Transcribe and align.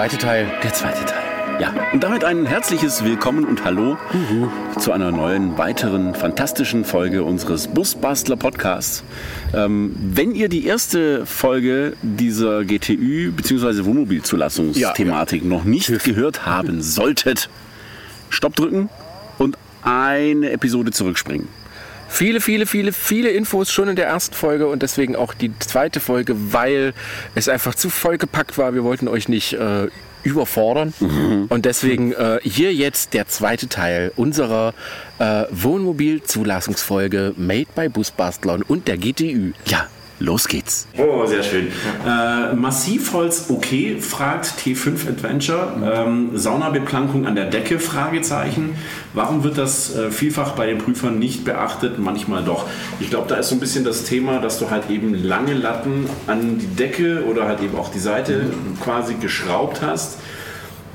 zweite 0.00 0.16
Teil. 0.16 0.50
Der 0.62 0.72
zweite 0.72 1.04
Teil. 1.04 1.60
Ja, 1.60 1.74
und 1.92 2.02
damit 2.02 2.24
ein 2.24 2.46
herzliches 2.46 3.04
Willkommen 3.04 3.44
und 3.44 3.64
Hallo 3.64 3.98
Uhu. 4.14 4.48
zu 4.78 4.92
einer 4.92 5.10
neuen, 5.10 5.58
weiteren, 5.58 6.14
fantastischen 6.14 6.86
Folge 6.86 7.22
unseres 7.22 7.68
Busbastler 7.68 8.36
Podcasts. 8.36 9.04
Ähm, 9.52 9.94
wenn 9.98 10.34
ihr 10.34 10.48
die 10.48 10.64
erste 10.64 11.26
Folge 11.26 11.98
dieser 12.00 12.64
GTÜ 12.64 13.30
bzw. 13.32 13.84
Wohnmobilzulassungsthematik 13.84 15.42
ja, 15.42 15.46
ja. 15.46 15.54
noch 15.54 15.64
nicht 15.64 15.88
TÜV. 15.88 16.04
gehört 16.04 16.46
haben 16.46 16.80
solltet, 16.80 17.50
Stopp 18.30 18.56
drücken 18.56 18.88
und 19.36 19.58
eine 19.82 20.50
Episode 20.52 20.92
zurückspringen. 20.92 21.46
Viele, 22.12 22.40
viele, 22.40 22.66
viele, 22.66 22.92
viele 22.92 23.30
Infos 23.30 23.70
schon 23.70 23.88
in 23.88 23.96
der 23.96 24.06
ersten 24.06 24.34
Folge 24.34 24.66
und 24.66 24.82
deswegen 24.82 25.14
auch 25.14 25.32
die 25.32 25.56
zweite 25.60 26.00
Folge, 26.00 26.34
weil 26.52 26.92
es 27.36 27.48
einfach 27.48 27.74
zu 27.74 27.88
vollgepackt 27.88 28.58
war. 28.58 28.74
Wir 28.74 28.82
wollten 28.82 29.06
euch 29.06 29.28
nicht 29.28 29.52
äh, 29.52 29.86
überfordern. 30.24 30.92
Mhm. 30.98 31.46
Und 31.48 31.64
deswegen 31.64 32.12
äh, 32.12 32.40
hier 32.42 32.74
jetzt 32.74 33.14
der 33.14 33.28
zweite 33.28 33.68
Teil 33.68 34.12
unserer 34.16 34.74
äh, 35.18 35.44
Wohnmobilzulassungsfolge 35.50 37.34
Made 37.36 37.68
by 37.74 37.88
Busbastlern 37.88 38.62
und 38.62 38.88
der 38.88 38.98
GTÜ. 38.98 39.52
Ja, 39.66 39.86
Los 40.20 40.48
geht's. 40.48 40.86
Oh, 40.98 41.24
sehr 41.24 41.42
schön. 41.42 41.68
Äh, 42.06 42.54
Massivholz 42.54 43.46
okay, 43.48 43.96
fragt 43.98 44.52
T5 44.60 45.08
Adventure. 45.08 45.72
Ähm, 45.82 46.36
Saunabeplankung 46.36 47.26
an 47.26 47.34
der 47.34 47.46
Decke, 47.46 47.78
Fragezeichen. 47.78 48.74
Warum 49.14 49.44
wird 49.44 49.56
das 49.56 49.96
äh, 49.96 50.10
vielfach 50.10 50.52
bei 50.52 50.66
den 50.66 50.76
Prüfern 50.76 51.18
nicht 51.18 51.46
beachtet, 51.46 51.98
manchmal 51.98 52.44
doch? 52.44 52.66
Ich 53.00 53.08
glaube, 53.08 53.28
da 53.28 53.36
ist 53.36 53.48
so 53.48 53.56
ein 53.56 53.60
bisschen 53.60 53.82
das 53.82 54.04
Thema, 54.04 54.40
dass 54.40 54.58
du 54.58 54.68
halt 54.68 54.90
eben 54.90 55.14
lange 55.14 55.54
Latten 55.54 56.04
an 56.26 56.58
die 56.58 56.66
Decke 56.66 57.24
oder 57.24 57.48
halt 57.48 57.62
eben 57.62 57.78
auch 57.78 57.90
die 57.90 57.98
Seite 57.98 58.50
quasi 58.82 59.14
geschraubt 59.14 59.80
hast 59.80 60.18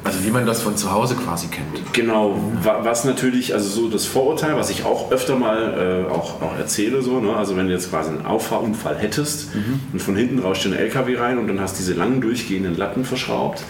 also 0.05 0.23
wie 0.23 0.29
man 0.29 0.45
das 0.45 0.61
von 0.61 0.77
zu 0.77 0.91
Hause 0.91 1.15
quasi 1.15 1.47
kennt. 1.47 1.93
Genau, 1.93 2.39
was 2.61 3.05
natürlich, 3.05 3.55
also 3.55 3.67
so 3.67 3.89
das 3.89 4.05
Vorurteil, 4.05 4.55
was 4.55 4.69
ich 4.69 4.85
auch 4.85 5.11
öfter 5.11 5.35
mal 5.35 6.05
äh, 6.07 6.11
auch, 6.11 6.43
auch 6.43 6.55
erzähle, 6.57 7.01
so, 7.01 7.19
ne? 7.19 7.35
also 7.35 7.57
wenn 7.57 7.67
du 7.67 7.73
jetzt 7.73 7.89
quasi 7.89 8.11
einen 8.11 8.23
Auffahrunfall 8.23 8.97
hättest 8.97 9.55
mhm. 9.55 9.79
und 9.93 9.99
von 9.99 10.15
hinten 10.15 10.39
rauscht 10.39 10.63
dir 10.63 10.69
ein 10.69 10.75
LKW 10.75 11.17
rein 11.17 11.39
und 11.39 11.47
dann 11.47 11.59
hast 11.59 11.79
diese 11.79 11.93
langen 11.93 12.21
durchgehenden 12.21 12.77
Latten 12.77 13.03
verschraubt, 13.03 13.63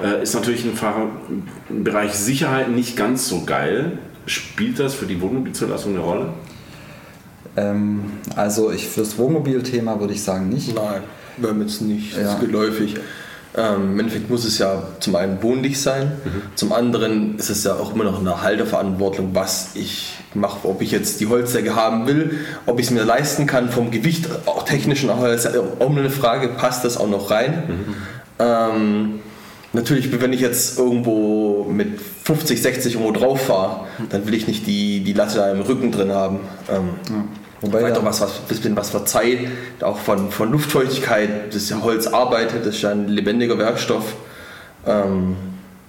äh, 0.00 0.22
ist 0.22 0.32
natürlich 0.32 0.64
im, 0.64 0.74
Fahrer, 0.74 1.08
im 1.68 1.82
Bereich 1.82 2.12
Sicherheit 2.12 2.70
nicht 2.70 2.96
ganz 2.96 3.28
so 3.28 3.44
geil. 3.44 3.98
Spielt 4.26 4.78
das 4.78 4.94
für 4.94 5.06
die 5.06 5.20
Wohnmobilzulassung 5.20 5.94
eine 5.94 6.04
Rolle? 6.04 6.28
Ähm, 7.56 8.12
also 8.36 8.70
ich 8.70 8.86
fürs 8.86 9.18
Wohnmobilthema 9.18 9.98
würde 9.98 10.14
ich 10.14 10.22
sagen 10.22 10.50
nicht. 10.50 10.72
Nein, 10.72 11.02
wir 11.36 11.48
haben 11.48 11.60
jetzt 11.62 11.82
nicht, 11.82 12.12
das 12.12 12.22
ja. 12.22 12.34
ist 12.34 12.40
geläufig. 12.40 12.94
Ähm, 13.56 13.92
Im 13.92 14.00
Endeffekt 14.00 14.30
muss 14.30 14.44
es 14.44 14.58
ja 14.58 14.82
zum 15.00 15.16
einen 15.16 15.42
wohnlich 15.42 15.80
sein, 15.80 16.12
mhm. 16.24 16.42
zum 16.54 16.72
anderen 16.72 17.36
ist 17.36 17.50
es 17.50 17.64
ja 17.64 17.74
auch 17.74 17.94
immer 17.94 18.04
noch 18.04 18.20
eine 18.20 18.42
Halterverantwortung, 18.42 19.30
was 19.34 19.70
ich 19.74 20.14
mache, 20.34 20.68
ob 20.68 20.80
ich 20.82 20.92
jetzt 20.92 21.20
die 21.20 21.26
Holzdecke 21.26 21.74
haben 21.74 22.06
will, 22.06 22.38
ob 22.66 22.78
ich 22.78 22.86
es 22.86 22.92
mir 22.92 23.02
leisten 23.02 23.48
kann 23.48 23.68
vom 23.68 23.90
Gewicht, 23.90 24.28
auch 24.46 24.64
technisch 24.64 25.02
und 25.02 25.10
auch, 25.10 25.24
auch 25.24 25.90
eine 25.90 26.10
Frage, 26.10 26.48
passt 26.48 26.84
das 26.84 26.96
auch 26.96 27.08
noch 27.08 27.32
rein? 27.32 27.64
Mhm. 27.66 27.94
Ähm, 28.38 29.20
natürlich, 29.72 30.20
wenn 30.20 30.32
ich 30.32 30.40
jetzt 30.40 30.78
irgendwo 30.78 31.64
mit 31.64 32.00
50, 32.24 32.62
60 32.62 32.94
irgendwo 32.94 33.12
drauf 33.12 33.46
fahre, 33.46 33.86
dann 34.10 34.26
will 34.26 34.34
ich 34.34 34.46
nicht 34.46 34.68
die, 34.68 35.00
die 35.00 35.12
Latte 35.12 35.38
da 35.38 35.50
im 35.50 35.60
Rücken 35.62 35.90
drin 35.90 36.12
haben. 36.12 36.38
Ähm, 36.68 36.90
ja. 37.08 37.24
Wobei 37.60 37.82
Weiter 37.82 38.04
was, 38.04 38.20
was, 38.20 38.38
bisschen 38.40 38.74
was 38.74 38.90
verzeiht, 38.90 39.48
auch 39.82 39.98
von, 39.98 40.30
von 40.30 40.50
Luftfeuchtigkeit, 40.50 41.54
das 41.54 41.68
ja 41.68 41.82
Holz 41.82 42.06
arbeitet, 42.06 42.64
das 42.64 42.76
ist 42.76 42.82
ja 42.82 42.90
ein 42.90 43.08
lebendiger 43.08 43.58
Werkstoff. 43.58 44.14
Ähm, 44.86 45.36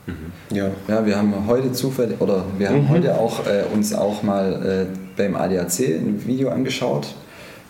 mhm. 0.06 0.16
ja. 0.51 0.72
ja, 0.90 1.06
wir 1.06 1.16
haben 1.16 1.34
heute 1.47 1.72
zufällig, 1.72 2.19
oder 2.19 2.44
wir 2.57 2.69
haben 2.69 2.84
mhm. 2.84 2.90
heute 2.90 3.18
auch 3.18 3.47
äh, 3.47 3.63
uns 3.73 3.94
auch 3.94 4.22
mal 4.22 4.88
äh, 4.91 4.97
beim 5.16 5.35
ADAC 5.35 5.79
ein 5.79 6.22
Video 6.25 6.50
angeschaut, 6.50 7.07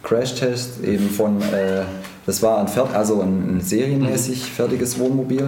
Crash-Test 0.02 0.84
eben 0.84 1.10
von, 1.10 1.40
äh, 1.42 1.84
das 2.26 2.42
war 2.42 2.60
ein, 2.60 2.68
Fert 2.68 2.96
also 2.96 3.22
ein, 3.22 3.58
ein 3.58 3.62
serienmäßig 3.62 4.46
fertiges 4.46 4.98
Wohnmobil. 4.98 5.46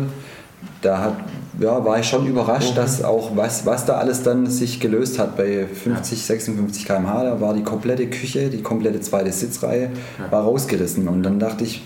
Da 0.84 1.00
hat 1.00 1.16
ja, 1.60 1.84
war 1.86 2.00
ich 2.00 2.08
schon 2.08 2.26
überrascht, 2.28 2.72
mhm. 2.72 2.76
dass 2.76 3.04
auch 3.04 3.36
was, 3.36 3.66
was 3.66 3.86
da 3.86 3.98
alles 3.98 4.24
dann 4.24 4.48
sich 4.48 4.80
gelöst 4.80 5.20
hat 5.20 5.38
bei 5.38 5.66
50, 5.66 6.20
ja. 6.20 6.26
56 6.36 6.86
km/h. 6.86 7.24
Da 7.24 7.42
war 7.42 7.54
die 7.54 7.64
komplette 7.64 8.08
Küche, 8.08 8.50
die 8.50 8.62
komplette 8.62 9.02
zweite 9.02 9.32
Sitzreihe 9.32 9.90
ja. 10.20 10.32
war 10.32 10.44
rausgerissen. 10.44 11.08
Und 11.08 11.24
dann 11.24 11.40
dachte 11.40 11.64
ich, 11.64 11.84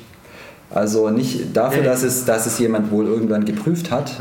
also 0.69 1.09
nicht 1.09 1.55
dafür, 1.55 1.83
dass 1.83 2.03
es, 2.03 2.25
dass 2.25 2.45
es 2.45 2.59
jemand 2.59 2.91
wohl 2.91 3.05
irgendwann 3.05 3.45
geprüft 3.45 3.91
hat. 3.91 4.11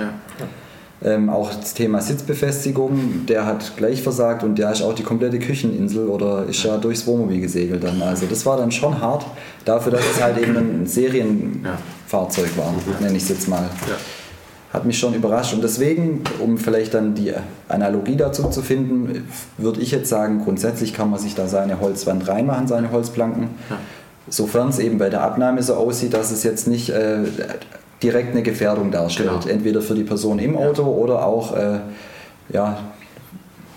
Ähm, 1.04 1.28
auch 1.28 1.52
das 1.52 1.74
Thema 1.74 2.00
Sitzbefestigung, 2.00 3.26
der 3.28 3.44
hat 3.44 3.76
gleich 3.76 4.02
versagt 4.02 4.42
und 4.42 4.56
der 4.56 4.72
ist 4.72 4.82
auch 4.82 4.94
die 4.94 5.02
komplette 5.02 5.38
Kücheninsel 5.38 6.08
oder 6.08 6.46
ist 6.46 6.62
ja 6.62 6.78
durchs 6.78 7.06
Wohnmobil 7.06 7.40
gesegelt 7.40 7.84
dann. 7.84 8.00
Also 8.00 8.26
das 8.26 8.46
war 8.46 8.56
dann 8.56 8.72
schon 8.72 8.98
hart, 9.00 9.26
dafür, 9.64 9.92
dass 9.92 10.00
es 10.10 10.22
halt 10.22 10.38
eben 10.38 10.56
ein 10.56 10.86
Serienfahrzeug 10.86 12.56
war, 12.56 12.72
nenne 13.00 13.16
ich 13.16 13.24
es 13.24 13.28
jetzt 13.28 13.48
mal. 13.48 13.68
Ja 13.86 13.96
hat 14.72 14.84
mich 14.84 14.98
schon 14.98 15.14
überrascht. 15.14 15.54
Und 15.54 15.62
deswegen, 15.62 16.22
um 16.40 16.58
vielleicht 16.58 16.94
dann 16.94 17.14
die 17.14 17.32
Analogie 17.68 18.16
dazu 18.16 18.48
zu 18.48 18.62
finden, 18.62 19.28
würde 19.58 19.80
ich 19.80 19.90
jetzt 19.90 20.08
sagen, 20.08 20.42
grundsätzlich 20.44 20.92
kann 20.92 21.10
man 21.10 21.18
sich 21.18 21.34
da 21.34 21.48
seine 21.48 21.80
Holzwand 21.80 22.28
reinmachen, 22.28 22.66
seine 22.66 22.90
Holzplanken. 22.90 23.48
Ja. 23.70 23.78
Sofern 24.28 24.68
es 24.70 24.78
eben 24.78 24.98
bei 24.98 25.08
der 25.08 25.22
Abnahme 25.22 25.62
so 25.62 25.74
aussieht, 25.74 26.12
dass 26.12 26.32
es 26.32 26.42
jetzt 26.42 26.66
nicht 26.66 26.90
äh, 26.90 27.18
direkt 28.02 28.32
eine 28.32 28.42
Gefährdung 28.42 28.90
darstellt. 28.90 29.30
Genau. 29.42 29.48
Entweder 29.48 29.80
für 29.80 29.94
die 29.94 30.02
Person 30.02 30.38
im 30.38 30.56
Auto 30.56 30.82
ja. 30.82 30.88
oder 30.88 31.24
auch 31.24 31.56
äh, 31.56 31.78
ja, 32.52 32.78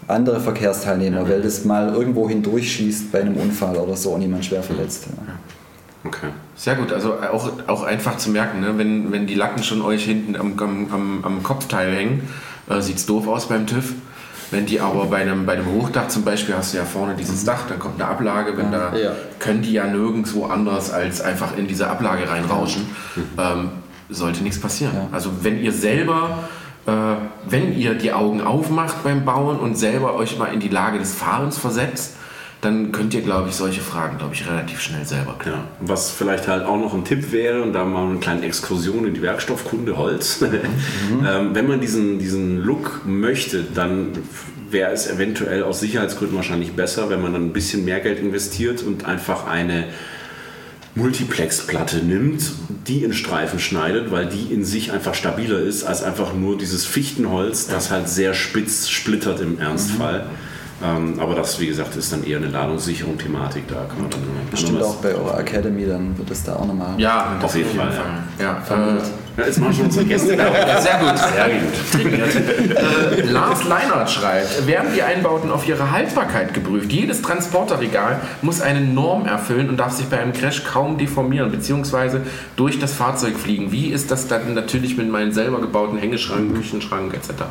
andere 0.07 0.39
Verkehrsteilnehmer, 0.39 1.21
ja. 1.21 1.29
weil 1.29 1.41
das 1.41 1.65
mal 1.65 1.93
irgendwo 1.93 2.27
hindurchschießt 2.27 3.11
bei 3.11 3.21
einem 3.21 3.35
Unfall 3.37 3.77
oder 3.77 3.95
so 3.95 4.11
und 4.11 4.21
jemand 4.21 4.43
schwer 4.43 4.63
verletzt. 4.63 5.05
Okay. 6.03 6.27
Sehr 6.59 6.75
gut, 6.75 6.91
also 6.91 7.13
auch, 7.13 7.51
auch 7.67 7.83
einfach 7.83 8.17
zu 8.17 8.31
merken, 8.31 8.59
ne? 8.59 8.77
wenn, 8.77 9.13
wenn 9.13 9.27
die 9.27 9.33
Lacken 9.33 9.63
schon 9.63 9.81
euch 9.81 10.03
hinten 10.03 10.35
am, 10.35 10.59
am, 10.59 11.23
am 11.23 11.41
Kopfteil 11.41 11.95
hängen, 11.95 12.27
äh, 12.69 12.81
sieht 12.81 12.97
es 12.97 13.05
doof 13.05 13.29
aus 13.29 13.47
beim 13.47 13.65
TÜV. 13.65 13.93
Wenn 14.51 14.65
die 14.65 14.81
aber 14.81 15.05
bei 15.05 15.21
einem, 15.21 15.45
bei 15.45 15.53
einem 15.53 15.67
Hochdach 15.67 16.09
zum 16.09 16.25
Beispiel 16.25 16.55
hast 16.55 16.73
du 16.73 16.77
ja 16.79 16.83
vorne 16.83 17.15
dieses 17.15 17.45
Dach, 17.45 17.67
dann 17.69 17.79
kommt 17.79 18.01
eine 18.01 18.11
Ablage, 18.11 18.57
wenn 18.57 18.73
da 18.73 18.93
ja. 18.93 19.11
können 19.39 19.61
die 19.61 19.71
ja 19.71 19.87
nirgendwo 19.87 20.47
anders 20.47 20.91
als 20.91 21.21
einfach 21.21 21.55
in 21.55 21.67
diese 21.67 21.87
Ablage 21.87 22.29
reinrauschen. 22.29 22.87
Mhm. 23.15 23.23
Ähm, 23.37 23.69
sollte 24.09 24.43
nichts 24.43 24.59
passieren. 24.59 24.95
Ja. 24.95 25.07
Also 25.13 25.29
wenn 25.43 25.63
ihr 25.63 25.71
selber, 25.71 26.39
äh, 26.87 26.91
wenn 27.47 27.77
ihr 27.77 27.93
die 27.93 28.11
Augen 28.11 28.41
aufmacht 28.41 29.01
beim 29.01 29.23
Bauen 29.23 29.59
und 29.59 29.77
selber 29.77 30.13
euch 30.15 30.37
mal 30.37 30.47
in 30.47 30.59
die 30.59 30.67
Lage 30.67 30.99
des 30.99 31.13
Fahrens 31.13 31.57
versetzt, 31.57 32.15
dann 32.61 32.91
könnt 32.91 33.13
ihr, 33.13 33.21
glaube 33.21 33.49
ich, 33.49 33.55
solche 33.55 33.79
Fragen, 33.79 34.17
glaube 34.17 34.33
ich, 34.33 34.45
relativ 34.45 34.81
schnell 34.81 35.05
selber 35.05 35.35
klären. 35.39 35.59
Ja. 35.59 35.87
Was 35.87 36.11
vielleicht 36.11 36.47
halt 36.47 36.65
auch 36.65 36.77
noch 36.77 36.93
ein 36.93 37.05
Tipp 37.05 37.31
wäre, 37.31 37.61
und 37.61 37.71
da 37.71 37.85
mal 37.85 38.09
eine 38.09 38.19
kleine 38.19 38.45
Exkursion 38.45 39.05
in 39.05 39.13
die 39.13 39.21
Werkstoffkunde 39.21 39.97
Holz. 39.97 40.43
Mhm. 40.49 41.25
ähm, 41.25 41.49
wenn 41.55 41.67
man 41.67 41.79
diesen, 41.79 42.19
diesen 42.19 42.61
Look 42.61 43.01
möchte, 43.05 43.63
dann 43.63 44.09
wäre 44.69 44.91
es 44.91 45.09
eventuell 45.09 45.63
aus 45.63 45.79
Sicherheitsgründen 45.79 46.35
wahrscheinlich 46.35 46.73
besser, 46.73 47.09
wenn 47.09 47.21
man 47.21 47.33
dann 47.33 47.45
ein 47.45 47.53
bisschen 47.53 47.85
mehr 47.85 47.99
Geld 47.99 48.19
investiert 48.19 48.83
und 48.83 49.05
einfach 49.05 49.47
eine 49.47 49.85
Multiplex-Platte 50.95 51.97
nimmt, 51.97 52.51
die 52.87 53.03
in 53.03 53.13
Streifen 53.13 53.59
schneidet, 53.59 54.11
weil 54.11 54.27
die 54.27 54.53
in 54.53 54.65
sich 54.65 54.91
einfach 54.91 55.13
stabiler 55.13 55.59
ist 55.59 55.83
als 55.83 56.03
einfach 56.03 56.33
nur 56.33 56.57
dieses 56.57 56.85
Fichtenholz, 56.85 57.67
das 57.67 57.91
halt 57.91 58.09
sehr 58.09 58.33
spitz 58.33 58.89
splittert 58.89 59.39
im 59.41 59.59
Ernstfall. 59.59 60.23
Mhm. 60.23 60.29
Ähm, 60.81 61.19
aber 61.19 61.35
das, 61.35 61.59
wie 61.59 61.67
gesagt, 61.67 61.95
ist 61.95 62.11
dann 62.13 62.23
eher 62.23 62.37
eine 62.37 62.47
ladungssichere 62.47 63.15
Thematik. 63.17 63.67
Da 63.67 63.85
kann 63.89 64.01
man 64.01 64.09
dann 64.09 64.21
Bestimmt 64.49 64.81
auch 64.81 64.95
bei 64.95 65.13
eurer 65.13 65.39
Academy, 65.39 65.85
dann 65.85 66.17
wird 66.17 66.31
es 66.31 66.43
da 66.43 66.55
auch 66.55 66.65
nochmal. 66.65 66.97
Ja, 66.97 67.37
auf 67.41 67.55
jeden 67.55 67.69
Fall. 67.77 67.91
Fall. 67.91 68.05
Ja. 68.39 68.63
Ja, 68.69 68.97
ja, 69.37 69.45
jetzt 69.45 69.59
machen 69.59 69.73
schon 69.73 69.85
unsere 69.85 70.05
Gäste 70.05 70.35
da. 70.35 70.43
ja, 70.45 70.81
sehr 70.81 70.99
gut. 70.99 71.17
Sehr 71.17 71.49
gut. 71.49 73.17
äh, 73.17 73.21
Lars 73.23 73.63
Leinert 73.65 74.09
schreibt: 74.09 74.67
Werden 74.67 74.89
die 74.95 75.01
Einbauten 75.01 75.51
auf 75.51 75.67
ihre 75.67 75.91
Haltbarkeit 75.91 76.53
geprüft? 76.53 76.91
Jedes 76.91 77.21
Transporterregal 77.21 78.19
muss 78.41 78.61
eine 78.61 78.81
Norm 78.81 79.25
erfüllen 79.25 79.69
und 79.69 79.77
darf 79.77 79.93
sich 79.93 80.07
bei 80.07 80.19
einem 80.19 80.33
Crash 80.33 80.63
kaum 80.63 80.97
deformieren 80.97 81.51
bzw. 81.51 82.19
durch 82.55 82.79
das 82.79 82.93
Fahrzeug 82.93 83.37
fliegen. 83.37 83.71
Wie 83.71 83.87
ist 83.87 84.11
das 84.11 84.27
dann 84.27 84.53
natürlich 84.53 84.97
mit 84.97 85.09
meinen 85.09 85.31
selber 85.31 85.61
gebauten 85.61 85.97
Hängeschrank, 85.97 86.55
Küchenschrank 86.55 87.13
etc.? 87.13 87.43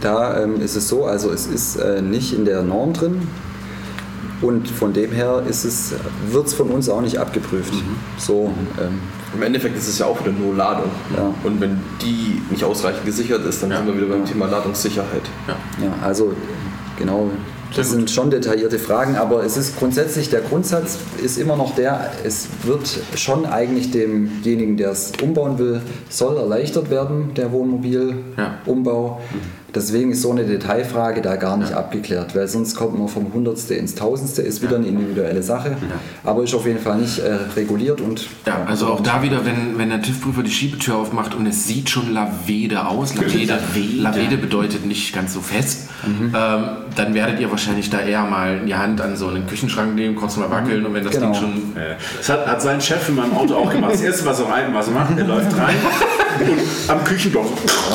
Da 0.00 0.42
ähm, 0.42 0.60
ist 0.60 0.76
es 0.76 0.88
so, 0.88 1.06
also 1.06 1.30
es 1.30 1.46
ist 1.46 1.76
äh, 1.76 2.02
nicht 2.02 2.32
in 2.32 2.44
der 2.44 2.62
Norm 2.62 2.92
drin 2.92 3.22
und 4.42 4.68
von 4.68 4.92
dem 4.92 5.12
her 5.12 5.42
wird 6.30 6.46
es 6.46 6.54
von 6.54 6.68
uns 6.68 6.88
auch 6.88 7.00
nicht 7.00 7.18
abgeprüft. 7.18 7.72
Mhm. 7.72 7.96
So, 8.18 8.52
ähm, 8.78 8.98
Im 9.34 9.42
Endeffekt 9.42 9.76
ist 9.76 9.88
es 9.88 9.98
ja 9.98 10.06
auch 10.06 10.20
wieder 10.20 10.32
nur 10.32 10.54
Ladung. 10.54 10.90
Ja. 11.16 11.32
Und 11.42 11.60
wenn 11.60 11.80
die 12.02 12.42
nicht 12.50 12.62
ausreichend 12.62 13.06
gesichert 13.06 13.44
ist, 13.46 13.62
dann 13.62 13.70
ja. 13.70 13.78
sind 13.78 13.86
wir 13.86 13.96
wieder 13.96 14.06
beim 14.06 14.24
Thema 14.26 14.46
Ladungssicherheit. 14.46 15.22
Ja, 15.48 15.56
ja 15.84 15.92
also 16.02 16.34
genau, 16.98 17.30
Das 17.74 17.90
sind 17.90 18.10
schon 18.10 18.30
detaillierte 18.30 18.78
Fragen, 18.78 19.16
aber 19.16 19.44
es 19.44 19.56
ist 19.56 19.78
grundsätzlich, 19.78 20.30
der 20.30 20.40
Grundsatz 20.40 20.98
ist 21.22 21.38
immer 21.38 21.56
noch 21.56 21.74
der, 21.74 22.12
es 22.24 22.48
wird 22.62 23.00
schon 23.16 23.44
eigentlich 23.44 23.90
demjenigen, 23.90 24.76
der 24.76 24.90
es 24.90 25.12
umbauen 25.22 25.58
will, 25.58 25.80
soll 26.08 26.36
erleichtert 26.36 26.90
werden, 26.90 27.34
der 27.34 27.52
Wohnmobilumbau. 27.52 29.20
Ja. 29.20 29.38
Deswegen 29.76 30.10
ist 30.10 30.22
so 30.22 30.30
eine 30.30 30.44
Detailfrage 30.44 31.20
da 31.20 31.36
gar 31.36 31.58
nicht 31.58 31.72
ja. 31.72 31.76
abgeklärt, 31.76 32.34
weil 32.34 32.48
sonst 32.48 32.74
kommt 32.76 32.98
man 32.98 33.08
vom 33.08 33.30
Hundertste 33.34 33.74
ins 33.74 33.94
Tausendste, 33.94 34.40
ist 34.40 34.62
wieder 34.62 34.76
eine 34.76 34.86
individuelle 34.86 35.42
Sache, 35.42 35.72
ja. 35.72 35.76
aber 36.24 36.42
ist 36.42 36.54
auf 36.54 36.64
jeden 36.64 36.78
Fall 36.78 36.96
nicht 36.96 37.18
äh, 37.18 37.34
reguliert 37.54 38.00
und. 38.00 38.26
Ja, 38.46 38.64
also 38.66 38.86
auch 38.86 39.00
da 39.00 39.22
wieder, 39.22 39.44
wenn, 39.44 39.76
wenn 39.76 39.90
der 39.90 40.00
TÜV-Prüfer 40.00 40.42
die 40.42 40.50
Schiebetür 40.50 40.96
aufmacht 40.96 41.34
und 41.34 41.46
es 41.46 41.66
sieht 41.66 41.90
schon 41.90 42.14
Lavede 42.14 42.86
aus, 42.86 43.14
Lavede, 43.16 43.58
Lavede 43.98 44.38
bedeutet 44.38 44.86
nicht 44.86 45.14
ganz 45.14 45.34
so 45.34 45.42
fest, 45.42 45.90
mhm. 46.06 46.32
ähm, 46.34 46.64
dann 46.94 47.12
werdet 47.12 47.38
ihr 47.38 47.50
wahrscheinlich 47.50 47.90
da 47.90 48.00
eher 48.00 48.24
mal 48.24 48.60
die 48.66 48.74
Hand 48.74 49.02
an 49.02 49.14
so 49.14 49.28
einen 49.28 49.46
Küchenschrank 49.46 49.94
nehmen, 49.94 50.16
kurz 50.16 50.38
mal 50.38 50.50
wackeln 50.50 50.80
mhm. 50.80 50.86
und 50.86 50.94
wenn 50.94 51.04
das 51.04 51.12
genau. 51.12 51.32
Ding 51.32 51.40
schon. 51.40 51.72
Das 52.16 52.30
hat, 52.30 52.46
hat 52.46 52.62
sein 52.62 52.80
Chef 52.80 53.06
in 53.10 53.16
meinem 53.16 53.36
Auto 53.36 53.54
auch 53.56 53.70
gemacht. 53.70 53.92
Das 53.92 54.00
erste, 54.00 54.24
was 54.24 54.40
er, 54.40 54.48
rein, 54.48 54.72
was 54.72 54.88
er 54.88 54.94
macht, 54.94 55.18
er 55.18 55.24
läuft 55.26 55.54
rein 55.54 55.76
und 56.40 56.60
am 56.88 57.04
Küchendorf. 57.04 57.50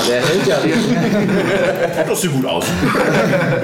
Der 0.08 0.22
hält 0.22 0.48
ja. 0.48 0.58
Das 2.08 2.22
sieht 2.22 2.34
gut 2.34 2.46
aus. 2.46 2.66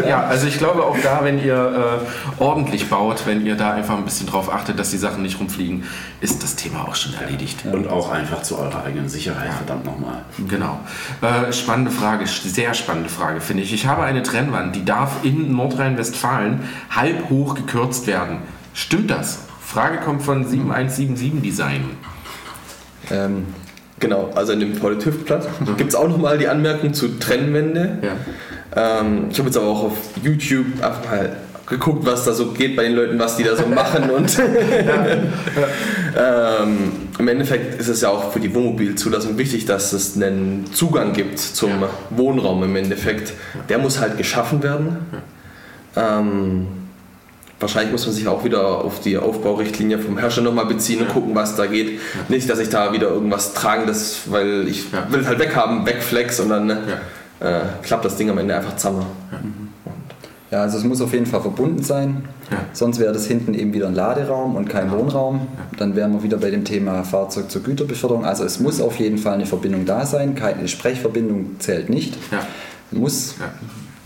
ja, 0.08 0.26
also 0.26 0.48
ich 0.48 0.58
glaube 0.58 0.84
auch 0.84 0.98
da, 1.02 1.20
wenn 1.24 1.44
ihr 1.44 2.00
äh, 2.40 2.42
ordentlich 2.42 2.90
baut, 2.90 3.26
wenn 3.26 3.46
ihr 3.46 3.56
da 3.56 3.74
einfach 3.74 3.98
ein 3.98 4.06
bisschen 4.06 4.28
drauf 4.28 4.54
achtet, 4.54 4.80
dass 4.80 4.92
die 4.92 4.98
Sachen 4.98 5.22
nicht 5.22 5.40
rumfliegen, 5.40 5.84
ist 6.22 6.44
das 6.44 6.56
Thema 6.56 6.88
auch 6.88 6.96
schon 6.96 7.14
erledigt. 7.16 7.66
Und 7.66 7.90
auch 7.90 8.10
einfach 8.12 8.42
zu 8.42 8.58
eurer 8.58 8.84
eigenen 8.86 9.10
Sicherheit, 9.10 9.54
verdammt 9.54 9.86
nochmal. 9.86 10.24
Genau. 10.48 10.80
Äh, 11.22 11.52
spannende 11.52 11.92
Frage, 11.92 12.26
sehr 12.28 12.74
spannende 12.74 13.10
Frage, 13.10 13.42
finde 13.42 13.64
ich. 13.64 13.74
Ich 13.74 13.86
habe 13.88 14.04
eine 14.04 14.24
Trennwand, 14.24 14.76
die 14.76 14.86
darf 14.86 15.24
in 15.24 15.56
Nordrhein-Westfalen 15.56 16.62
halb 16.90 17.30
hoch 17.30 17.56
gekürzt 17.56 18.08
werden. 18.08 18.40
Stimmt 18.74 19.12
das? 19.12 19.40
Frage 19.62 19.98
kommt 19.98 20.24
von 20.24 20.48
7177 20.48 21.42
Design. 21.42 21.90
Ähm, 23.12 23.48
Genau, 24.00 24.30
also 24.36 24.54
in 24.54 24.60
dem 24.60 24.76
Volltüftblatt 24.76 25.48
mhm. 25.60 25.78
gibt 25.78 25.90
es 25.90 25.96
auch 25.96 26.08
nochmal 26.08 26.38
die 26.38 26.48
Anmerkung 26.48 26.94
zu 26.94 27.20
Trennwände. 27.20 27.98
Ja. 28.02 29.02
Ähm, 29.02 29.28
ich 29.32 29.40
habe 29.40 29.50
jetzt 29.50 29.58
aber 29.58 29.68
auch 29.68 29.86
auf 29.86 29.98
YouTube 30.22 30.84
einfach 30.84 31.06
mal 31.06 31.36
geguckt, 31.66 32.06
was 32.06 32.24
da 32.24 32.34
so 32.34 32.52
geht 32.52 32.76
bei 32.76 32.84
den 32.84 32.94
Leuten, 32.94 33.20
was 33.20 33.38
die 33.38 33.44
da 33.44 33.56
so 33.56 33.66
machen. 33.66 34.10
Und 34.16 34.40
ähm, 36.18 36.92
im 37.18 37.28
Endeffekt 37.28 37.80
ist 37.80 37.88
es 37.88 38.02
ja 38.02 38.10
auch 38.10 38.32
für 38.32 38.40
die 38.40 38.54
Wohnmobilzulassung 38.54 39.38
wichtig, 39.38 39.66
dass 39.66 39.94
es 39.94 40.16
einen 40.16 40.66
Zugang 40.74 41.14
gibt 41.14 41.40
zum 41.40 41.82
ja. 41.82 41.90
Wohnraum 42.12 42.64
im 42.64 42.76
Endeffekt. 42.76 43.34
Der 43.70 43.80
muss 43.80 44.00
halt 44.00 44.18
geschaffen 44.18 44.62
werden. 44.64 44.98
Ähm, 45.96 46.68
Wahrscheinlich 47.60 47.92
muss 47.92 48.06
man 48.06 48.14
sich 48.14 48.28
auch 48.28 48.44
wieder 48.44 48.68
auf 48.68 49.00
die 49.00 49.18
Aufbaurichtlinie 49.18 49.98
vom 49.98 50.18
Herrscher 50.18 50.42
nochmal 50.42 50.68
beziehen 50.68 51.02
und 51.02 51.10
gucken, 51.10 51.34
was 51.34 51.56
da 51.56 51.66
geht. 51.66 51.94
Ja. 51.94 52.00
Nicht, 52.30 52.48
dass 52.50 52.60
ich 52.60 52.70
da 52.70 52.94
wieder 52.94 53.10
irgendwas 53.10 53.54
tragen, 53.54 53.88
das, 53.88 54.30
weil 54.30 54.68
ich 54.68 54.92
ja. 54.92 55.12
will 55.12 55.22
es 55.22 55.28
halt 55.28 55.40
weghaben, 55.40 55.86
wegflex 55.86 56.40
und 56.40 56.50
dann 56.50 56.68
ne, 56.68 56.78
äh, 57.40 57.62
klappt 57.82 58.06
das 58.06 58.16
Ding 58.16 58.30
am 58.30 58.38
Ende 58.38 58.56
einfach 58.56 58.76
zusammen. 58.76 59.06
Ja, 60.52 60.62
also 60.62 60.78
es 60.78 60.84
muss 60.84 61.02
auf 61.02 61.12
jeden 61.14 61.26
Fall 61.26 61.42
verbunden 61.42 61.84
sein. 61.84 62.26
Ja. 62.52 62.58
Sonst 62.74 63.00
wäre 63.00 63.12
das 63.12 63.26
hinten 63.26 63.54
eben 63.56 63.74
wieder 63.74 63.88
ein 63.88 63.96
Laderaum 63.96 64.56
und 64.56 64.70
kein 64.70 64.92
Wohnraum. 64.92 65.48
Dann 65.78 65.96
wären 65.96 66.14
wir 66.14 66.24
wieder 66.24 66.38
bei 66.38 66.52
dem 66.52 66.64
Thema 66.64 67.04
Fahrzeug 67.04 67.50
zur 67.50 67.64
Güterbeförderung. 67.64 68.24
Also 68.24 68.46
es 68.46 68.60
muss 68.60 68.80
auf 68.80 68.98
jeden 68.98 69.18
Fall 69.18 69.34
eine 69.34 69.48
Verbindung 69.48 69.86
da 69.86 70.06
sein. 70.06 70.36
Keine 70.36 70.68
Sprechverbindung 70.68 71.60
zählt 71.60 71.90
nicht. 71.90 72.18
Ja. 72.32 72.46
Muss 72.92 73.36
ja 73.40 73.48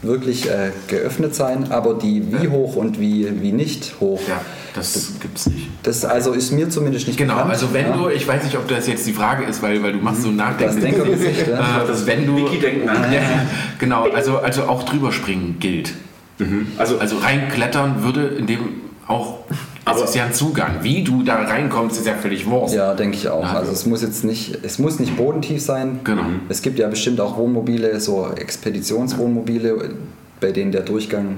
wirklich 0.01 0.49
äh, 0.49 0.71
geöffnet 0.87 1.35
sein, 1.35 1.71
aber 1.71 1.93
die 1.93 2.31
wie 2.31 2.45
ja. 2.45 2.51
hoch 2.51 2.75
und 2.75 2.99
wie, 2.99 3.41
wie 3.41 3.51
nicht 3.51 3.95
hoch. 3.99 4.19
Ja, 4.27 4.41
das, 4.73 4.93
das 4.93 5.19
gibt 5.19 5.37
es 5.37 5.47
nicht. 5.47 5.69
Das 5.83 6.05
also 6.05 6.33
ist 6.33 6.51
mir 6.51 6.69
zumindest 6.69 7.07
nicht 7.07 7.17
Genau, 7.17 7.35
bekannt. 7.35 7.51
also 7.51 7.73
wenn 7.73 7.87
ja. 7.87 7.97
du, 7.97 8.09
ich 8.09 8.27
weiß 8.27 8.43
nicht, 8.43 8.57
ob 8.57 8.67
das 8.67 8.87
jetzt 8.87 9.05
die 9.05 9.13
Frage 9.13 9.43
ist, 9.45 9.61
weil, 9.61 9.83
weil 9.83 9.93
du 9.93 9.99
machst 9.99 10.23
so 10.23 10.29
ein 10.29 10.35
Nachdenken. 10.35 10.75
Das 10.75 10.83
Denkergesicht, 10.83 11.47
ja. 11.47 11.83
äh, 11.83 12.07
wenn 12.07 12.25
du, 12.25 12.49
denken 12.49 12.87
ja, 12.87 13.45
Genau, 13.79 14.09
also, 14.09 14.39
also 14.39 14.63
auch 14.63 14.83
drüber 14.83 15.11
springen 15.11 15.57
gilt. 15.59 15.93
Mhm. 16.39 16.67
Also, 16.77 16.97
also 16.97 17.17
reinklettern 17.17 18.03
würde 18.03 18.27
in 18.27 18.47
dem 18.47 18.59
auch 19.07 19.39
aber 19.85 20.03
es 20.03 20.09
ist 20.11 20.15
ja 20.15 20.25
ein 20.25 20.33
Zugang. 20.33 20.77
Wie 20.81 21.03
du 21.03 21.23
da 21.23 21.35
reinkommst, 21.35 21.99
ist 21.99 22.07
ja 22.07 22.13
völlig 22.13 22.45
Wurst. 22.47 22.75
Ja, 22.75 22.93
denke 22.93 23.17
ich 23.17 23.29
auch. 23.29 23.43
Also 23.43 23.71
es 23.71 23.85
muss 23.85 24.01
jetzt 24.01 24.23
nicht, 24.23 24.59
es 24.63 24.79
muss 24.79 24.99
nicht 24.99 25.17
bodentief 25.17 25.61
sein. 25.61 25.99
Genau. 26.03 26.23
Es 26.49 26.61
gibt 26.61 26.77
ja 26.77 26.87
bestimmt 26.87 27.19
auch 27.19 27.37
Wohnmobile, 27.37 27.99
so 27.99 28.29
Expeditionswohnmobile, 28.35 29.95
bei 30.39 30.51
denen 30.51 30.71
der 30.71 30.81
Durchgang 30.81 31.37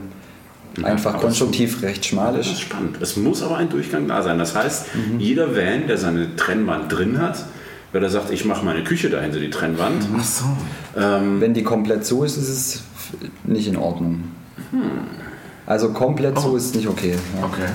ja, 0.77 0.85
einfach 0.85 1.19
konstruktiv 1.19 1.83
recht 1.83 2.05
schmal 2.05 2.35
ist. 2.35 2.47
Das 2.47 2.53
ist 2.53 2.61
spannend. 2.61 2.97
Es 3.01 3.15
muss 3.15 3.41
aber 3.43 3.57
ein 3.57 3.69
Durchgang 3.69 4.07
da 4.07 4.21
sein. 4.21 4.39
Das 4.39 4.55
heißt, 4.55 4.87
mhm. 4.95 5.19
jeder 5.19 5.55
Van, 5.55 5.87
der 5.87 5.97
seine 5.97 6.35
Trennwand 6.35 6.91
drin 6.91 7.21
hat, 7.21 7.45
weil 7.93 8.03
er 8.03 8.09
sagt, 8.09 8.31
ich 8.31 8.43
mache 8.43 8.65
meine 8.65 8.83
Küche 8.83 9.09
dahinter, 9.09 9.39
die 9.39 9.51
Trennwand. 9.51 10.07
Ach 10.17 10.23
so. 10.23 10.45
Ähm, 10.99 11.39
Wenn 11.39 11.53
die 11.53 11.63
komplett 11.63 12.05
zu 12.05 12.23
ist, 12.23 12.37
ist 12.37 12.49
es 12.49 12.83
nicht 13.43 13.67
in 13.67 13.77
Ordnung. 13.77 14.23
Hm. 14.71 14.81
Also 15.65 15.89
komplett 15.89 16.37
oh. 16.37 16.41
so 16.41 16.57
ist 16.57 16.75
nicht 16.75 16.87
okay. 16.87 17.15
Ja. 17.39 17.45
Okay. 17.45 17.69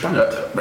Spannend. 0.00 0.22
Äh, 0.56 0.60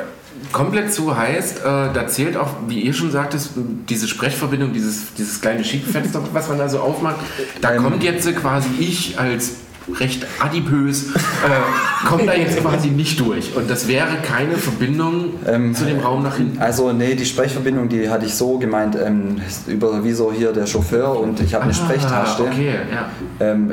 komplett 0.52 0.94
zu 0.94 1.16
heißt, 1.16 1.60
äh, 1.60 1.62
da 1.64 2.08
zählt 2.08 2.38
auch, 2.38 2.50
wie 2.68 2.82
ihr 2.82 2.94
schon 2.94 3.12
sagtest, 3.12 3.52
diese 3.56 4.08
Sprechverbindung, 4.08 4.74
dieses, 4.74 5.14
dieses 5.14 5.42
kleine 5.42 5.64
Schiebfenster, 5.64 6.22
was 6.34 6.50
man 6.50 6.58
da 6.58 6.70
so 6.70 6.80
aufmacht. 6.80 7.18
Da 7.62 7.74
ähm, 7.74 7.84
kommt 7.84 8.04
jetzt 8.04 8.34
quasi 8.36 8.70
ich 8.80 9.20
als 9.20 9.52
recht 10.00 10.26
adipös, 10.40 11.16
äh, 11.16 12.08
kommt 12.08 12.28
da 12.28 12.34
jetzt 12.34 12.60
quasi 12.60 12.90
nicht 12.90 13.20
durch. 13.20 13.56
Und 13.56 13.70
das 13.70 13.88
wäre 13.88 14.18
keine 14.24 14.56
Verbindung 14.56 15.34
ähm, 15.48 15.74
zu 15.74 15.86
dem 15.86 16.00
Raum 16.00 16.22
nach 16.22 16.38
hinten. 16.38 16.60
Also 16.60 16.92
nee, 16.92 17.16
die 17.16 17.26
Sprechverbindung, 17.26 17.90
die 17.90 18.10
hatte 18.10 18.26
ich 18.26 18.36
so 18.36 18.60
gemeint, 18.60 18.96
ähm, 18.96 19.42
über 19.68 20.04
wie 20.04 20.12
so 20.12 20.32
hier 20.32 20.52
der 20.52 20.68
Chauffeur 20.68 21.20
und 21.20 21.40
ich 21.40 21.54
habe 21.54 21.64
eine 21.64 21.74
ah, 21.74 21.76
Sprechtasche. 21.76 22.44
Okay, 22.44 22.74
ja. 22.92 23.10
Ähm, 23.40 23.72